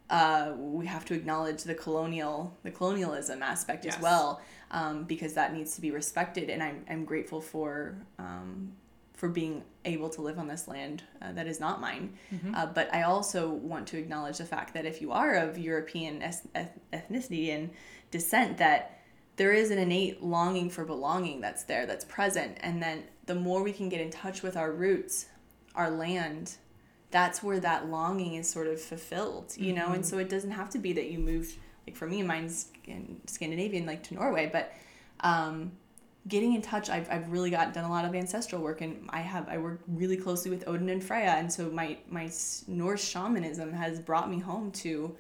uh, 0.10 0.54
we 0.58 0.86
have 0.88 1.06
to 1.06 1.14
acknowledge 1.14 1.64
the 1.64 1.74
colonial 1.74 2.56
the 2.64 2.72
colonialism 2.72 3.42
aspect 3.42 3.86
Yes. 3.86 3.96
as 3.96 4.02
well 4.02 4.42
um, 4.72 5.04
because 5.06 5.34
that 5.36 5.54
needs 5.54 5.76
to 5.76 5.82
be 5.82 5.90
respected 5.92 6.50
and 6.50 6.62
I'm, 6.62 6.84
I'm 6.90 7.06
grateful 7.06 7.40
for 7.42 7.96
um, 8.20 8.74
for 9.22 9.30
being 9.30 9.64
able 9.86 10.10
to 10.10 10.20
live 10.20 10.40
on 10.40 10.48
this 10.48 10.68
land 10.68 11.04
uh, 11.22 11.32
that 11.34 11.46
is 11.46 11.60
not 11.60 11.80
mine. 11.80 12.12
Uh, 12.56 12.66
but 12.66 12.92
I 12.92 13.04
also 13.04 13.50
want 13.50 13.86
to 13.90 13.98
acknowledge 14.00 14.40
the 14.40 14.46
fact 14.46 14.74
that 14.74 14.84
if 14.84 15.00
you 15.00 15.12
are 15.12 15.36
of 15.36 15.60
European 15.60 16.24
es- 16.24 16.48
eth- 16.56 16.80
ethnicity 16.92 17.50
and 17.54 17.70
descent 18.10 18.58
that 18.58 19.00
there 19.36 19.54
is 19.54 19.70
an 19.70 19.78
innate 19.78 20.24
longing 20.24 20.72
for 20.72 20.86
belonging 20.86 21.40
that's 21.40 21.66
there 21.66 21.86
that's 21.86 22.04
present. 22.04 22.58
And 22.62 22.82
then 22.82 23.04
the 23.28 23.36
more 23.36 23.62
we 23.62 23.74
can 23.74 23.90
get 23.90 24.02
in 24.02 24.10
touch 24.10 24.42
with 24.42 24.58
our 24.58 24.72
roots 24.72 25.28
our 25.76 25.92
land 25.92 26.58
that's 27.12 27.44
where 27.44 27.60
that 27.60 27.88
longing 27.90 28.34
is 28.34 28.50
sort 28.50 28.66
of 28.66 28.82
fulfilled 28.82 29.54
you 29.56 29.72
know? 29.72 29.90
And 29.94 30.04
so 30.04 30.18
it 30.18 30.30
doesn't 30.30 30.56
have 30.62 30.72
to 30.72 30.80
be 30.80 30.94
that 30.94 31.12
you 31.12 31.20
move 31.20 31.56
like 31.86 31.96
for 31.96 32.08
me 32.08 32.24
mine's 32.24 32.70
in 32.86 33.22
scandinavian 33.28 33.86
like 33.86 34.02
to 34.06 34.16
norway. 34.16 34.50
But 34.52 34.74
um, 35.20 35.74
getting 36.28 36.54
in 36.54 36.62
touch 36.62 36.90
I've, 36.90 37.10
I've 37.10 37.32
really 37.32 37.50
got 37.50 37.74
done 37.74 37.84
a 37.84 37.90
lot 37.90 38.06
of 38.06 38.14
ancestral 38.14 38.62
work 38.62 38.82
and 38.82 39.08
i 39.10 39.22
have 39.22 39.50
i 39.50 39.58
work 39.58 39.80
really 39.88 40.18
closely 40.18 40.52
with 40.52 40.68
odin 40.68 40.90
and 40.90 41.04
freya. 41.04 41.32
And 41.32 41.52
so 41.52 41.70
my 41.72 41.98
my 42.10 42.30
norse 42.68 43.04
shamanism 43.04 43.74
has 43.74 44.00
brought 44.00 44.30
me 44.30 44.40
home 44.40 44.72
to 44.84 45.16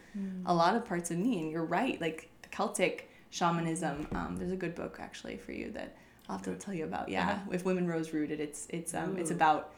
a 0.45 0.53
lot 0.53 0.75
of 0.75 0.85
parts 0.85 1.09
of 1.11 1.17
me. 1.17 1.39
And 1.39 1.51
you're 1.51 1.65
right 1.65 1.99
like 1.99 2.29
the 2.43 2.49
celtic 2.49 3.09
shamanism 3.31 4.07
um, 4.13 4.35
there's 4.37 4.51
a 4.51 4.55
good 4.57 4.75
book 4.75 4.97
actually 4.99 5.37
for 5.37 5.53
you 5.53 5.71
that 5.71 5.95
i'll 6.29 6.37
have 6.37 6.45
to 6.45 6.53
tell 6.55 6.73
you 6.73 6.83
about. 6.83 7.09
Yeah 7.09 7.31
Uh-huh. 7.31 7.51
if 7.51 7.65
women 7.65 7.87
rose 7.87 8.13
rooted 8.13 8.39
it's 8.39 8.67
it's 8.69 8.93
um 8.93 9.17
it's 9.17 9.31
about 9.31 9.73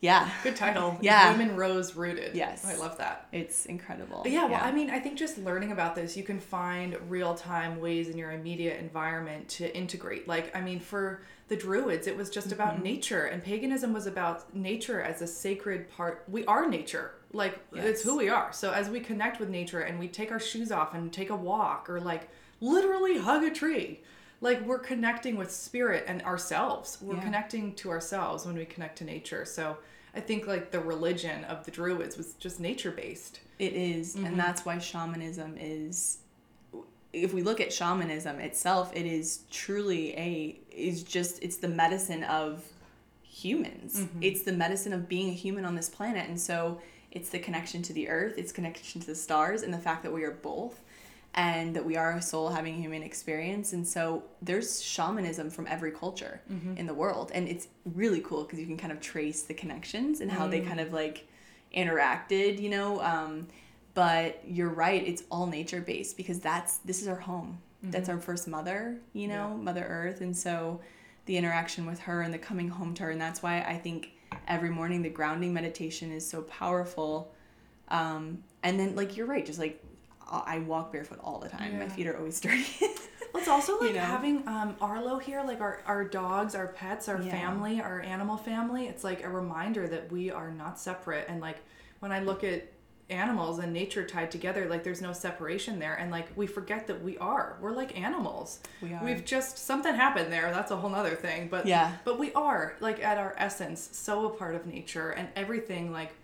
yeah 0.00 0.30
Good 0.42 0.56
title. 0.56 0.98
Yeah. 1.02 1.32
Women 1.32 1.56
Rose 1.56 1.96
Rooted. 1.96 2.34
Yes. 2.34 2.64
I 2.64 2.76
love 2.76 2.98
that. 2.98 3.28
it's 3.32 3.66
incredible 3.66 4.22
Yeah, 4.26 4.46
well, 4.46 4.60
I 4.62 4.72
mean, 4.72 4.90
I 4.90 4.98
think 4.98 5.18
just 5.18 5.38
learning 5.38 5.72
about 5.72 5.94
this, 5.94 6.16
you 6.16 6.22
can 6.22 6.38
find 6.38 6.96
real 7.08 7.34
time 7.34 7.80
ways 7.80 8.08
in 8.08 8.18
your 8.18 8.32
immediate 8.32 8.78
environment 8.80 9.48
to 9.50 9.76
integrate. 9.76 10.28
Like, 10.28 10.54
I 10.56 10.60
mean, 10.60 10.80
for 10.80 11.22
the 11.48 11.56
Druids, 11.56 12.06
it 12.06 12.16
was 12.16 12.30
just 12.30 12.52
about 12.52 12.74
mm-hmm. 12.74 12.84
nature, 12.84 13.24
and 13.24 13.42
paganism 13.42 13.92
was 13.92 14.06
about 14.06 14.54
nature 14.54 15.00
as 15.00 15.22
a 15.22 15.26
sacred 15.26 15.90
part. 15.90 16.24
We 16.28 16.44
are 16.44 16.68
nature. 16.68 17.12
Like, 17.32 17.58
it's 17.72 18.02
who 18.02 18.16
we 18.16 18.28
are. 18.28 18.52
So, 18.52 18.72
as 18.72 18.88
we 18.88 19.00
connect 19.00 19.40
with 19.40 19.48
nature 19.48 19.80
and 19.80 19.98
we 19.98 20.08
take 20.08 20.30
our 20.30 20.40
shoes 20.40 20.70
off 20.70 20.94
and 20.94 21.12
take 21.12 21.30
a 21.30 21.36
walk 21.36 21.88
or 21.88 22.00
like 22.00 22.28
literally 22.60 23.18
hug 23.18 23.44
a 23.44 23.50
tree, 23.50 24.00
like, 24.40 24.64
we're 24.64 24.78
connecting 24.78 25.36
with 25.36 25.50
spirit 25.50 26.04
and 26.06 26.22
ourselves. 26.22 26.98
We're 27.00 27.16
Yeah. 27.16 27.22
connecting 27.24 27.74
to 27.76 27.90
ourselves 27.90 28.46
when 28.46 28.56
we 28.56 28.64
connect 28.64 28.98
to 28.98 29.04
nature. 29.04 29.44
So, 29.44 29.78
I 30.14 30.20
think 30.20 30.46
like 30.46 30.70
the 30.70 30.80
religion 30.80 31.44
of 31.44 31.64
the 31.64 31.70
Druids 31.70 32.16
was 32.16 32.34
just 32.34 32.60
nature 32.60 32.90
based. 32.90 33.40
It 33.58 33.72
is, 33.74 34.14
Mm-hmm. 34.16 34.26
and 34.26 34.38
that's 34.38 34.64
why 34.64 34.78
shamanism 34.78 35.56
is. 35.58 36.18
If 37.12 37.32
we 37.32 37.42
look 37.42 37.60
at 37.60 37.72
shamanism 37.72 38.38
itself, 38.38 38.94
it 38.94 39.06
is 39.06 39.40
truly 39.50 40.14
a 40.16 40.58
is 40.70 41.02
just 41.02 41.42
it's 41.42 41.56
the 41.56 41.68
medicine 41.68 42.22
of 42.24 42.64
humans. 43.22 44.00
Mm-hmm. 44.00 44.22
It's 44.22 44.42
the 44.42 44.52
medicine 44.52 44.92
of 44.92 45.08
being 45.08 45.28
a 45.30 45.32
human 45.32 45.64
on 45.64 45.74
this 45.74 45.88
planet, 45.88 46.28
and 46.28 46.40
so 46.40 46.80
it's 47.10 47.30
the 47.30 47.38
connection 47.38 47.82
to 47.82 47.92
the 47.92 48.08
earth, 48.08 48.34
it's 48.36 48.52
connection 48.52 49.00
to 49.00 49.06
the 49.06 49.14
stars, 49.14 49.62
and 49.62 49.72
the 49.72 49.78
fact 49.78 50.02
that 50.02 50.12
we 50.12 50.22
are 50.24 50.30
both, 50.32 50.80
and 51.34 51.76
that 51.76 51.84
we 51.84 51.96
are 51.96 52.12
a 52.12 52.22
soul 52.22 52.48
having 52.48 52.74
a 52.74 52.80
human 52.80 53.02
experience. 53.02 53.72
And 53.72 53.86
so 53.86 54.24
there's 54.42 54.82
shamanism 54.82 55.50
from 55.50 55.66
every 55.68 55.92
culture 55.92 56.40
Mm-hmm. 56.50 56.76
in 56.76 56.86
the 56.86 56.94
world, 56.94 57.30
and 57.34 57.46
it's 57.48 57.68
really 57.84 58.20
cool 58.20 58.42
because 58.44 58.58
you 58.58 58.66
can 58.66 58.76
kind 58.76 58.92
of 58.92 59.00
trace 59.00 59.42
the 59.42 59.54
connections 59.54 60.20
and 60.20 60.30
how 60.30 60.46
they 60.48 60.60
Mm. 60.60 60.66
kind 60.68 60.80
of 60.80 60.92
like 60.92 61.28
interacted, 61.76 62.60
you 62.60 62.70
know. 62.70 63.00
Um, 63.02 63.46
but 63.94 64.40
you're 64.46 64.68
right; 64.70 65.06
it's 65.06 65.22
all 65.30 65.46
nature 65.46 65.80
based 65.80 66.16
because 66.16 66.40
that's 66.40 66.78
this 66.78 67.02
is 67.02 67.08
our 67.08 67.16
home. 67.20 67.58
That's 67.82 68.08
our 68.08 68.18
first 68.18 68.48
mother, 68.48 68.96
you 69.12 69.28
know, 69.28 69.50
Yeah. 69.50 69.62
Mother 69.62 69.84
Earth, 69.88 70.20
and 70.20 70.36
so 70.36 70.80
the 71.26 71.36
interaction 71.36 71.86
with 71.86 72.00
her 72.00 72.22
and 72.22 72.34
the 72.34 72.38
coming 72.38 72.68
home 72.68 72.92
to 72.94 73.04
her, 73.04 73.10
and 73.10 73.20
that's 73.20 73.40
why 73.42 73.60
I 73.62 73.76
think 73.78 74.10
every 74.48 74.70
morning 74.70 75.02
the 75.02 75.10
grounding 75.10 75.52
meditation 75.54 76.10
is 76.10 76.28
so 76.28 76.42
powerful. 76.42 77.32
Um, 77.88 78.42
and 78.64 78.80
then, 78.80 78.96
like 78.96 79.16
you're 79.16 79.26
right, 79.26 79.46
just 79.46 79.58
like 79.60 79.82
I 80.30 80.58
walk 80.60 80.92
barefoot 80.92 81.18
all 81.22 81.38
the 81.38 81.48
time. 81.48 81.78
My 81.78 81.88
feet 81.88 82.06
are 82.06 82.16
always 82.16 82.40
dirty. 82.40 82.64
Well, 83.34 83.42
it's 83.42 83.48
also 83.48 83.78
like 83.80 83.90
You 83.90 83.96
know? 83.96 84.00
having 84.00 84.48
um, 84.48 84.74
Arlo 84.80 85.18
here, 85.18 85.42
like 85.46 85.60
our, 85.60 85.82
our 85.84 86.02
dogs, 86.02 86.54
our 86.54 86.68
pets, 86.68 87.08
our 87.10 87.20
Yeah. 87.20 87.30
family, 87.30 87.78
our 87.78 88.00
animal 88.00 88.38
family. 88.38 88.86
It's 88.86 89.04
like 89.04 89.22
a 89.22 89.28
reminder 89.28 89.86
that 89.86 90.10
we 90.10 90.30
are 90.30 90.50
not 90.50 90.78
separate. 90.80 91.26
And 91.28 91.38
like 91.38 91.58
when 92.00 92.10
I 92.10 92.20
look 92.20 92.42
at 92.42 92.72
animals 93.10 93.58
and 93.58 93.72
nature 93.72 94.06
tied 94.06 94.30
together, 94.30 94.66
like 94.68 94.82
there's 94.82 95.02
no 95.02 95.12
separation 95.12 95.78
there. 95.78 95.94
And 95.96 96.10
like 96.10 96.28
we 96.36 96.46
forget 96.46 96.86
that 96.86 97.02
we 97.02 97.18
are. 97.18 97.58
We're 97.60 97.72
like 97.72 97.98
animals. 98.00 98.60
We 98.80 98.94
are. 98.94 99.04
We've 99.04 99.24
just 99.24 99.58
something 99.58 99.94
happened 99.94 100.32
there. 100.32 100.50
That's 100.50 100.70
a 100.70 100.76
whole 100.76 100.88
nother 100.90 101.14
thing. 101.14 101.48
But 101.48 101.66
Yeah. 101.66 101.92
But 102.04 102.18
we 102.18 102.32
are 102.32 102.76
like 102.80 103.04
at 103.04 103.18
our 103.18 103.34
essence 103.36 103.90
so 103.92 104.24
a 104.26 104.30
part 104.30 104.54
of 104.54 104.66
nature 104.66 105.10
and 105.10 105.28
everything 105.36 105.92
like 105.92 106.14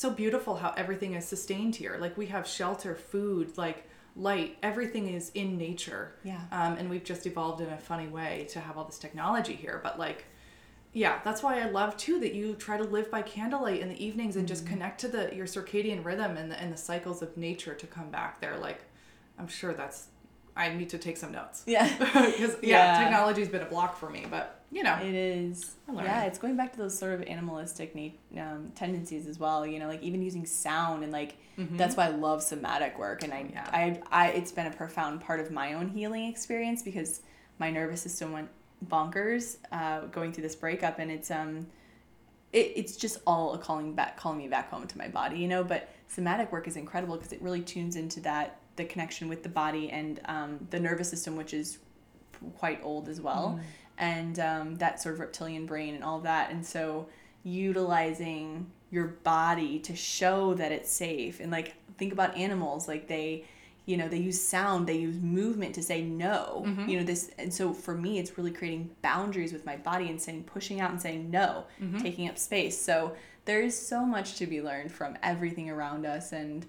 so 0.00 0.10
beautiful 0.10 0.56
how 0.56 0.72
everything 0.76 1.14
is 1.14 1.26
sustained 1.26 1.76
here. 1.76 1.96
Like 2.00 2.16
we 2.16 2.26
have 2.26 2.46
shelter, 2.46 2.94
food, 2.94 3.56
like 3.58 3.88
light. 4.16 4.56
Everything 4.62 5.08
is 5.08 5.30
in 5.34 5.56
nature. 5.58 6.14
Yeah. 6.24 6.40
Um, 6.52 6.72
and 6.78 6.88
we've 6.90 7.04
just 7.04 7.26
evolved 7.26 7.60
in 7.60 7.68
a 7.68 7.78
funny 7.78 8.08
way 8.08 8.46
to 8.50 8.60
have 8.60 8.76
all 8.78 8.84
this 8.84 8.98
technology 8.98 9.54
here. 9.54 9.80
But 9.82 9.98
like, 9.98 10.24
yeah, 10.92 11.20
that's 11.22 11.42
why 11.42 11.60
I 11.60 11.66
love 11.70 11.96
too 11.96 12.18
that 12.20 12.34
you 12.34 12.54
try 12.54 12.76
to 12.76 12.82
live 12.84 13.10
by 13.10 13.22
candlelight 13.22 13.80
in 13.80 13.88
the 13.88 14.04
evenings 14.04 14.36
and 14.36 14.44
Mm-hmm. 14.46 14.54
just 14.54 14.66
connect 14.66 15.00
to 15.02 15.08
the 15.08 15.34
your 15.34 15.46
circadian 15.46 16.04
rhythm 16.04 16.36
and 16.36 16.50
the 16.50 16.60
and 16.60 16.72
the 16.72 16.76
cycles 16.76 17.20
of 17.22 17.36
nature 17.36 17.74
to 17.74 17.86
come 17.86 18.10
back 18.10 18.40
there. 18.40 18.56
Like, 18.58 18.80
I'm 19.38 19.48
sure 19.48 19.72
that's. 19.74 20.06
I 20.56 20.74
need 20.74 20.88
to 20.90 20.98
take 20.98 21.16
some 21.16 21.30
notes. 21.32 21.62
yeah. 21.66 21.86
Because 21.98 22.56
yeah, 22.62 22.94
Yeah. 22.94 22.98
technology's 23.02 23.48
been 23.48 23.62
a 23.62 23.66
block 23.66 23.96
for 23.96 24.10
me, 24.10 24.26
but 24.28 24.59
you 24.72 24.82
know, 24.82 24.94
It 25.02 25.14
is. 25.14 25.74
Yeah, 26.04 26.24
it's 26.24 26.38
going 26.38 26.56
back 26.56 26.72
to 26.72 26.78
those 26.78 26.96
sort 26.96 27.14
of 27.14 27.22
animalistic 27.22 27.94
na- 27.94 28.40
um, 28.40 28.72
tendencies 28.74 29.26
as 29.26 29.38
well. 29.38 29.66
You 29.66 29.78
know, 29.80 29.88
like 29.88 30.02
even 30.02 30.22
using 30.22 30.46
sound 30.46 31.02
and 31.02 31.12
like 31.12 31.36
that's 31.76 31.96
why 31.96 32.06
I 32.06 32.10
love 32.10 32.42
somatic 32.42 32.98
work. 32.98 33.22
And 33.22 33.32
I, 33.34 33.46
Yeah. 33.52 33.68
I, 33.72 34.00
I, 34.10 34.28
it's 34.28 34.52
been 34.52 34.66
a 34.66 34.70
profound 34.70 35.20
part 35.20 35.40
of 35.40 35.50
my 35.50 35.74
own 35.74 35.88
healing 35.88 36.26
experience 36.26 36.82
because 36.82 37.20
my 37.58 37.70
nervous 37.70 38.00
system 38.00 38.32
went 38.32 38.48
bonkers 38.88 39.58
uh, 39.72 40.06
going 40.06 40.32
through 40.32 40.44
this 40.44 40.54
breakup, 40.56 40.98
and 40.98 41.10
it's 41.10 41.30
um, 41.30 41.66
it, 42.52 42.72
it's 42.76 42.96
just 42.96 43.18
all 43.26 43.52
a 43.54 43.58
calling 43.58 43.94
back, 43.94 44.16
calling 44.16 44.38
me 44.38 44.48
back 44.48 44.70
home 44.70 44.86
to 44.86 44.96
my 44.98 45.08
body. 45.08 45.38
You 45.38 45.48
know, 45.48 45.62
but 45.64 45.88
somatic 46.08 46.50
work 46.52 46.66
is 46.66 46.76
incredible 46.76 47.16
because 47.16 47.32
it 47.32 47.42
really 47.42 47.60
tunes 47.60 47.96
into 47.96 48.20
that 48.20 48.58
the 48.76 48.84
connection 48.84 49.28
with 49.28 49.42
the 49.42 49.48
body 49.48 49.90
and 49.90 50.20
um, 50.26 50.66
the 50.70 50.80
nervous 50.80 51.10
system, 51.10 51.36
which 51.36 51.52
is 51.52 51.78
quite 52.56 52.80
old 52.82 53.08
as 53.08 53.20
well, 53.20 53.60
and 54.00 54.40
um, 54.40 54.74
that 54.76 55.00
sort 55.00 55.14
of 55.14 55.20
reptilian 55.20 55.66
brain 55.66 55.94
and 55.94 56.02
all 56.02 56.16
of 56.16 56.24
that. 56.24 56.50
And 56.50 56.66
so 56.66 57.06
utilizing 57.44 58.66
your 58.90 59.06
body 59.06 59.78
to 59.78 59.94
show 59.94 60.54
that 60.54 60.72
it's 60.72 60.90
safe 60.90 61.38
and 61.40 61.52
like 61.52 61.74
think 61.98 62.12
about 62.12 62.36
animals 62.36 62.88
like 62.88 63.06
they 63.06 63.44
you 63.86 63.96
know 63.96 64.08
they 64.08 64.16
use 64.18 64.40
sound 64.40 64.86
they 64.86 64.96
use 64.98 65.16
movement 65.22 65.74
to 65.74 65.82
say 65.82 66.02
no 66.02 66.64
you 66.88 66.98
know 66.98 67.04
this 67.04 67.30
and 67.38 67.52
so 67.54 67.72
for 67.72 67.94
me 67.94 68.18
it's 68.18 68.36
really 68.36 68.50
creating 68.50 68.90
boundaries 69.02 69.52
with 69.52 69.64
my 69.64 69.76
body 69.76 70.08
and 70.08 70.20
saying 70.20 70.42
pushing 70.44 70.80
out 70.80 70.90
and 70.90 71.00
saying 71.00 71.30
no 71.30 71.64
taking 72.00 72.28
up 72.28 72.36
space 72.36 72.80
so 72.80 73.14
there 73.44 73.62
is 73.62 73.78
so 73.78 74.04
much 74.04 74.34
to 74.36 74.46
be 74.46 74.60
learned 74.60 74.90
from 74.90 75.16
everything 75.22 75.70
around 75.70 76.04
us 76.04 76.32
and 76.32 76.66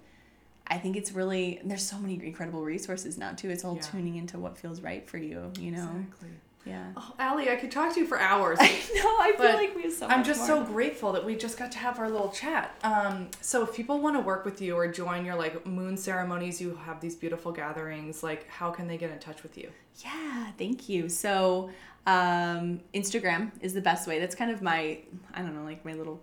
I 0.68 0.78
think 0.78 0.96
it's 0.96 1.12
really 1.12 1.60
there's 1.64 1.82
so 1.84 1.98
many 1.98 2.14
incredible 2.24 2.62
resources 2.64 3.18
now 3.18 3.32
too. 3.32 3.50
It's 3.50 3.64
all 3.64 3.74
Yeah. 3.74 3.82
tuning 3.82 4.14
into 4.16 4.38
what 4.38 4.56
feels 4.56 4.80
right 4.80 5.06
for 5.06 5.18
you, 5.18 5.52
you 5.58 5.72
know. 5.72 5.90
exactly. 6.00 6.28
Yeah. 6.64 6.92
Oh, 6.96 7.14
Ali, 7.18 7.50
I 7.50 7.56
could 7.56 7.70
talk 7.70 7.92
to 7.94 8.00
you 8.00 8.06
for 8.06 8.18
hours. 8.18 8.58
I 8.60 8.66
know. 8.66 9.16
I 9.20 9.34
feel 9.36 9.54
like 9.54 9.74
we 9.74 9.82
have 9.82 9.92
so 9.92 10.06
I'm 10.06 10.22
just 10.22 10.40
more. 10.40 10.48
so 10.48 10.64
grateful 10.64 11.12
that 11.12 11.24
we 11.24 11.34
just 11.34 11.58
got 11.58 11.72
to 11.72 11.78
have 11.78 11.98
our 11.98 12.08
little 12.08 12.30
chat. 12.30 12.76
Um, 12.84 13.28
so 13.40 13.64
if 13.64 13.74
people 13.74 14.00
want 14.00 14.16
to 14.16 14.20
work 14.20 14.44
with 14.44 14.60
you 14.60 14.76
or 14.76 14.86
join 14.86 15.24
your 15.24 15.34
like 15.34 15.66
moon 15.66 15.96
ceremonies, 15.96 16.60
you 16.60 16.78
have 16.84 17.00
these 17.00 17.16
beautiful 17.16 17.50
gatherings. 17.50 18.22
Like, 18.22 18.48
how 18.48 18.70
can 18.70 18.86
they 18.86 18.96
get 18.96 19.10
in 19.10 19.18
touch 19.18 19.42
with 19.42 19.58
you? 19.58 19.70
Yeah, 20.04 20.52
thank 20.56 20.88
you. 20.88 21.08
So, 21.08 21.70
um, 22.06 22.80
Instagram 22.94 23.50
is 23.60 23.74
the 23.74 23.80
best 23.80 24.06
way. 24.06 24.18
That's 24.18 24.34
kind 24.34 24.50
of 24.50 24.62
my, 24.62 24.98
I 25.34 25.42
don't 25.42 25.54
know, 25.54 25.64
like 25.64 25.84
my 25.84 25.94
little, 25.94 26.20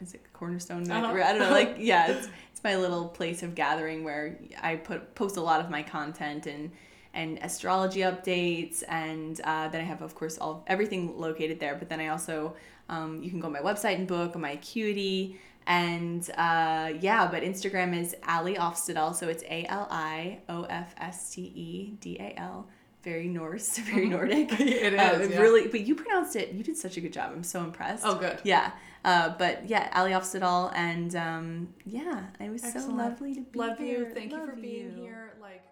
is 0.00 0.14
it 0.14 0.22
cornerstone? 0.32 0.90
Uh-huh. 0.90 1.12
I 1.12 1.32
don't 1.32 1.40
know, 1.40 1.50
like, 1.50 1.76
yeah, 1.78 2.10
it's, 2.10 2.28
it's 2.52 2.64
my 2.64 2.76
little 2.76 3.08
place 3.08 3.42
of 3.42 3.54
gathering 3.54 4.04
where 4.04 4.38
I 4.62 4.76
put 4.76 5.14
post 5.14 5.36
a 5.36 5.40
lot 5.40 5.60
of 5.60 5.70
my 5.70 5.82
content 5.82 6.46
and 6.46 6.70
and 7.14 7.38
astrology 7.42 8.00
updates, 8.00 8.82
and 8.88 9.40
uh, 9.42 9.68
then 9.68 9.80
I 9.80 9.84
have, 9.84 10.02
of 10.02 10.14
course, 10.14 10.38
all 10.38 10.64
everything 10.66 11.18
located 11.18 11.58
there. 11.60 11.74
But 11.74 11.88
then 11.88 12.00
I 12.00 12.08
also, 12.08 12.54
um, 12.88 13.22
you 13.22 13.30
can 13.30 13.40
go 13.40 13.46
on 13.46 13.52
my 13.52 13.60
website 13.60 13.96
and 13.96 14.06
book 14.06 14.34
on 14.34 14.42
my 14.42 14.52
Acuity. 14.52 15.38
And 15.66 16.28
uh, 16.36 16.92
yeah, 17.00 17.28
but 17.30 17.42
Instagram 17.42 17.98
is 17.98 18.16
Ali 18.26 18.54
Ofstedal, 18.54 19.14
so 19.14 19.28
it's 19.28 19.42
A 19.44 19.66
L 19.68 19.86
I 19.90 20.38
O 20.48 20.64
F 20.64 20.94
S 20.98 21.34
T 21.34 21.42
E 21.42 21.96
D 22.00 22.16
A 22.18 22.34
L 22.40 22.66
very 23.02 23.28
Norse, 23.28 23.78
very 23.78 24.08
Nordic. 24.08 24.52
it 24.60 24.94
is. 24.94 25.00
Uh, 25.00 25.18
is, 25.20 25.30
yeah. 25.30 25.40
really. 25.40 25.68
But 25.68 25.80
you 25.80 25.94
pronounced 25.94 26.36
it. 26.36 26.52
You 26.52 26.62
did 26.62 26.76
such 26.76 26.96
a 26.96 27.00
good 27.00 27.12
job. 27.12 27.32
I'm 27.34 27.42
so 27.42 27.62
impressed. 27.62 28.04
Oh, 28.06 28.14
good. 28.16 28.38
Yeah. 28.44 28.72
Uh, 29.04 29.30
but 29.38 29.68
yeah, 29.68 29.90
Ali 29.94 30.10
Ofstedal, 30.10 30.72
and 30.74 31.16
um, 31.16 31.68
yeah, 31.86 32.24
it 32.38 32.50
was 32.50 32.62
so 32.62 32.86
lovely 32.90 33.34
to 33.34 33.40
be 33.40 33.58
Love 33.58 33.78
here. 33.78 34.08
you. 34.08 34.14
Thank 34.14 34.32
you 34.32 34.38
for 34.38 34.52
Love 34.52 34.62
being 34.62 34.96
you. 34.96 35.02
here. 35.02 35.34
Like. 35.40 35.64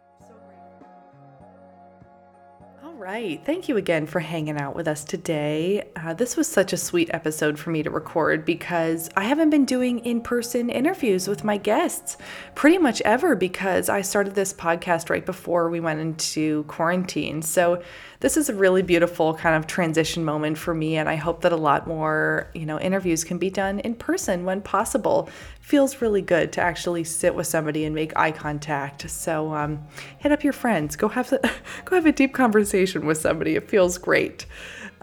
All 2.89 2.95
right. 2.95 3.45
Thank 3.45 3.69
you 3.69 3.77
again 3.77 4.07
for 4.07 4.19
hanging 4.19 4.57
out 4.59 4.75
with 4.75 4.89
us 4.89 5.05
today. 5.05 5.91
Uh, 5.95 6.15
this 6.15 6.39
was 6.39 6.49
such 6.49 6.73
a 6.73 6.79
sweet 6.79 7.11
episode 7.13 7.59
for 7.59 7.69
me 7.69 7.83
to 7.83 7.91
record 7.91 8.47
because 8.47 9.11
I 9.15 9.25
haven't 9.25 9.51
been 9.51 9.67
doing 9.67 9.99
in 10.07 10.23
person 10.23 10.71
interviews 10.71 11.29
with 11.29 11.45
my 11.45 11.59
guests 11.59 12.17
pretty 12.55 12.79
much 12.79 13.03
ever 13.03 13.37
because 13.37 13.91
I 13.91 14.01
started 14.01 14.35
this 14.35 14.55
podcast 14.55 15.11
right 15.11 15.27
before 15.27 15.69
we 15.69 15.81
went 15.81 16.01
into 16.01 16.65
quarantine. 16.65 17.43
So, 17.43 17.83
this 18.21 18.37
is 18.37 18.49
a 18.49 18.55
really 18.55 18.83
beautiful 18.83 19.35
kind 19.35 19.55
of 19.55 19.67
transition 19.67 20.25
moment 20.25 20.59
for 20.59 20.75
me 20.75 20.97
and 20.97 21.09
I 21.09 21.15
hope 21.15 21.43
that 21.43 21.53
a 21.53 21.57
lot 21.57 21.87
more, 21.87 22.51
you 22.53 22.67
know, 22.67 22.81
interviews 22.81 23.23
can 23.23 23.39
be 23.39 23.49
done 23.49 23.79
in 23.81 23.95
person 23.95 24.45
when 24.45 24.61
possible. 24.61 25.29
Feels 25.61 26.03
really 26.03 26.23
good 26.23 26.53
to 26.55 26.61
actually 26.61 27.05
sit 27.05 27.35
with 27.35 27.47
somebody 27.47 27.85
and 27.85 27.95
make 27.95 28.17
eye 28.17 28.33
contact. 28.33 29.09
So, 29.09 29.55
um, 29.55 29.85
hit 30.19 30.33
up 30.33 30.43
your 30.43 30.53
friends, 30.53 30.97
go 30.97 31.09
have 31.09 31.31
the, 31.31 31.39
go 31.85 31.95
have 31.95 32.07
a 32.07 32.13
deep 32.13 32.35
conversation 32.35 33.07
with 33.07 33.19
somebody. 33.19 33.55
It 33.55 33.69
feels 33.69 33.99
great. 33.99 34.47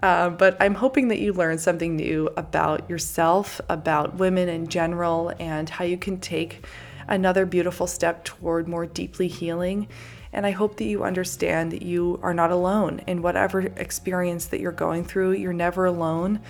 Uh, 0.02 0.28
but 0.28 0.58
I'm 0.60 0.74
hoping 0.74 1.08
that 1.08 1.18
you 1.18 1.32
learn 1.32 1.56
something 1.56 1.96
new 1.96 2.28
about 2.36 2.90
yourself, 2.90 3.62
about 3.70 4.16
women 4.16 4.48
in 4.50 4.68
general, 4.68 5.32
and 5.40 5.70
how 5.70 5.86
you 5.86 5.96
can 5.96 6.20
take 6.20 6.66
another 7.08 7.46
beautiful 7.46 7.86
step 7.86 8.24
toward 8.24 8.68
more 8.68 8.84
deeply 8.84 9.28
healing. 9.28 9.88
And 10.32 10.46
I 10.46 10.50
hope 10.50 10.76
that 10.76 10.84
you 10.84 11.04
understand 11.04 11.72
that 11.72 11.82
you 11.82 12.18
are 12.22 12.34
not 12.34 12.50
alone 12.50 13.00
in 13.06 13.22
whatever 13.22 13.60
experience 13.60 14.46
that 14.46 14.60
you're 14.60 14.72
going 14.72 15.04
through. 15.04 15.32
You're 15.32 15.52
never 15.52 15.84
alone. 15.84 16.40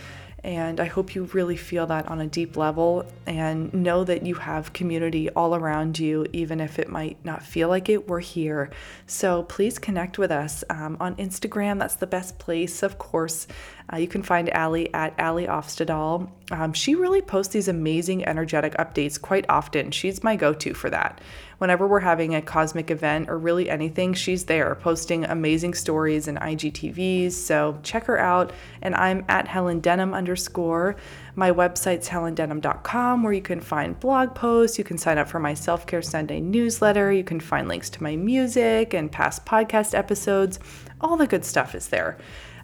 And 0.45 0.79
I 0.79 0.85
hope 0.85 1.17
you 1.17 1.25
really 1.33 1.57
feel 1.57 1.89
that 1.89 2.07
on 2.07 2.21
a 2.21 2.27
deep 2.29 2.57
level 2.57 3.05
and 3.27 3.75
know 3.75 4.05
that 4.05 4.25
you 4.25 4.37
have 4.37 4.73
community 4.73 5.29
all 5.31 5.57
around 5.57 5.99
you, 5.99 6.25
even 6.33 6.61
if 6.61 6.79
it 6.79 6.89
might 6.89 7.17
not 7.25 7.43
feel 7.43 7.69
like 7.69 7.89
it. 7.89 8.07
We're 8.07 8.21
here. 8.21 8.71
So 9.09 9.43
please 9.43 9.81
connect 9.81 10.19
with 10.19 10.31
us 10.31 10.63
um, 10.71 10.99
on 11.01 11.17
Instagram. 11.17 11.81
That's 11.81 11.97
the 11.97 12.07
best 12.07 12.39
place, 12.39 12.85
of 12.85 12.97
course. 12.97 13.49
Uh, 13.93 13.99
you 13.99 14.09
can 14.09 14.23
find 14.23 14.51
Ali 14.51 14.93
at 14.93 15.19
Ali 15.21 15.47
Ofstedal. 15.47 16.29
Um, 16.51 16.73
she 16.73 16.95
really 16.95 17.23
posts 17.23 17.53
these 17.53 17.69
amazing 17.69 18.25
energetic 18.27 18.75
updates 18.75 19.21
quite 19.21 19.45
often. 19.49 19.91
She's 19.91 20.25
my 20.25 20.35
go 20.35 20.53
to 20.55 20.75
for 20.75 20.91
that. 20.91 21.21
Whenever 21.59 21.87
we're 21.87 22.01
having 22.01 22.35
a 22.35 22.43
cosmic 22.43 22.91
event 22.91 23.31
or 23.31 23.39
really 23.39 23.71
anything, 23.71 24.13
she's 24.13 24.45
there 24.45 24.75
posting 24.75 25.25
amazing 25.25 25.75
stories 25.75 26.29
and 26.29 26.39
IGTVs. 26.39 27.33
So 27.33 27.79
check 27.83 28.05
her 28.05 28.19
out. 28.19 28.53
And 28.83 28.95
I'm 28.95 29.25
at 29.29 29.49
Helen 29.49 29.81
Denham 29.81 30.13
underscore. 30.13 30.97
My 31.35 31.51
website's 31.51 32.09
helendenham.com 32.09 33.23
where 33.23 33.33
you 33.33 33.43
can 33.43 33.61
find 33.61 33.99
blog 33.99 34.35
posts. 34.35 34.79
You 34.79 34.85
can 34.85 34.99
sign 34.99 35.17
up 35.17 35.29
for 35.29 35.39
my 35.39 35.55
Self 35.55 35.87
Care 35.87 36.03
Sunday 36.03 36.41
newsletter. 36.41 37.13
You 37.13 37.25
can 37.25 37.41
find 37.41 37.69
links 37.69 37.89
to 37.91 38.03
my 38.03 38.17
music 38.17 38.95
and 38.95 39.11
past 39.11 39.47
podcast 39.47 39.95
episodes. 39.95 40.59
All 41.01 41.17
the 41.17 41.27
good 41.27 41.45
stuff 41.45 41.75
is 41.75 41.89
there. 41.89 42.19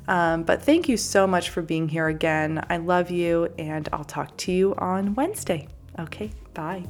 Um, 0.08 0.42
but 0.42 0.62
thank 0.62 0.88
you 0.88 0.96
so 0.96 1.26
much 1.26 1.50
for 1.50 1.62
being 1.62 1.88
here 1.88 2.08
again. 2.08 2.64
I 2.68 2.78
love 2.78 3.10
you, 3.10 3.48
and 3.58 3.88
I'll 3.92 4.04
talk 4.04 4.36
to 4.38 4.52
you 4.52 4.74
on 4.76 5.14
Wednesday. 5.14 5.68
Okay, 5.98 6.32
bye. 6.54 6.84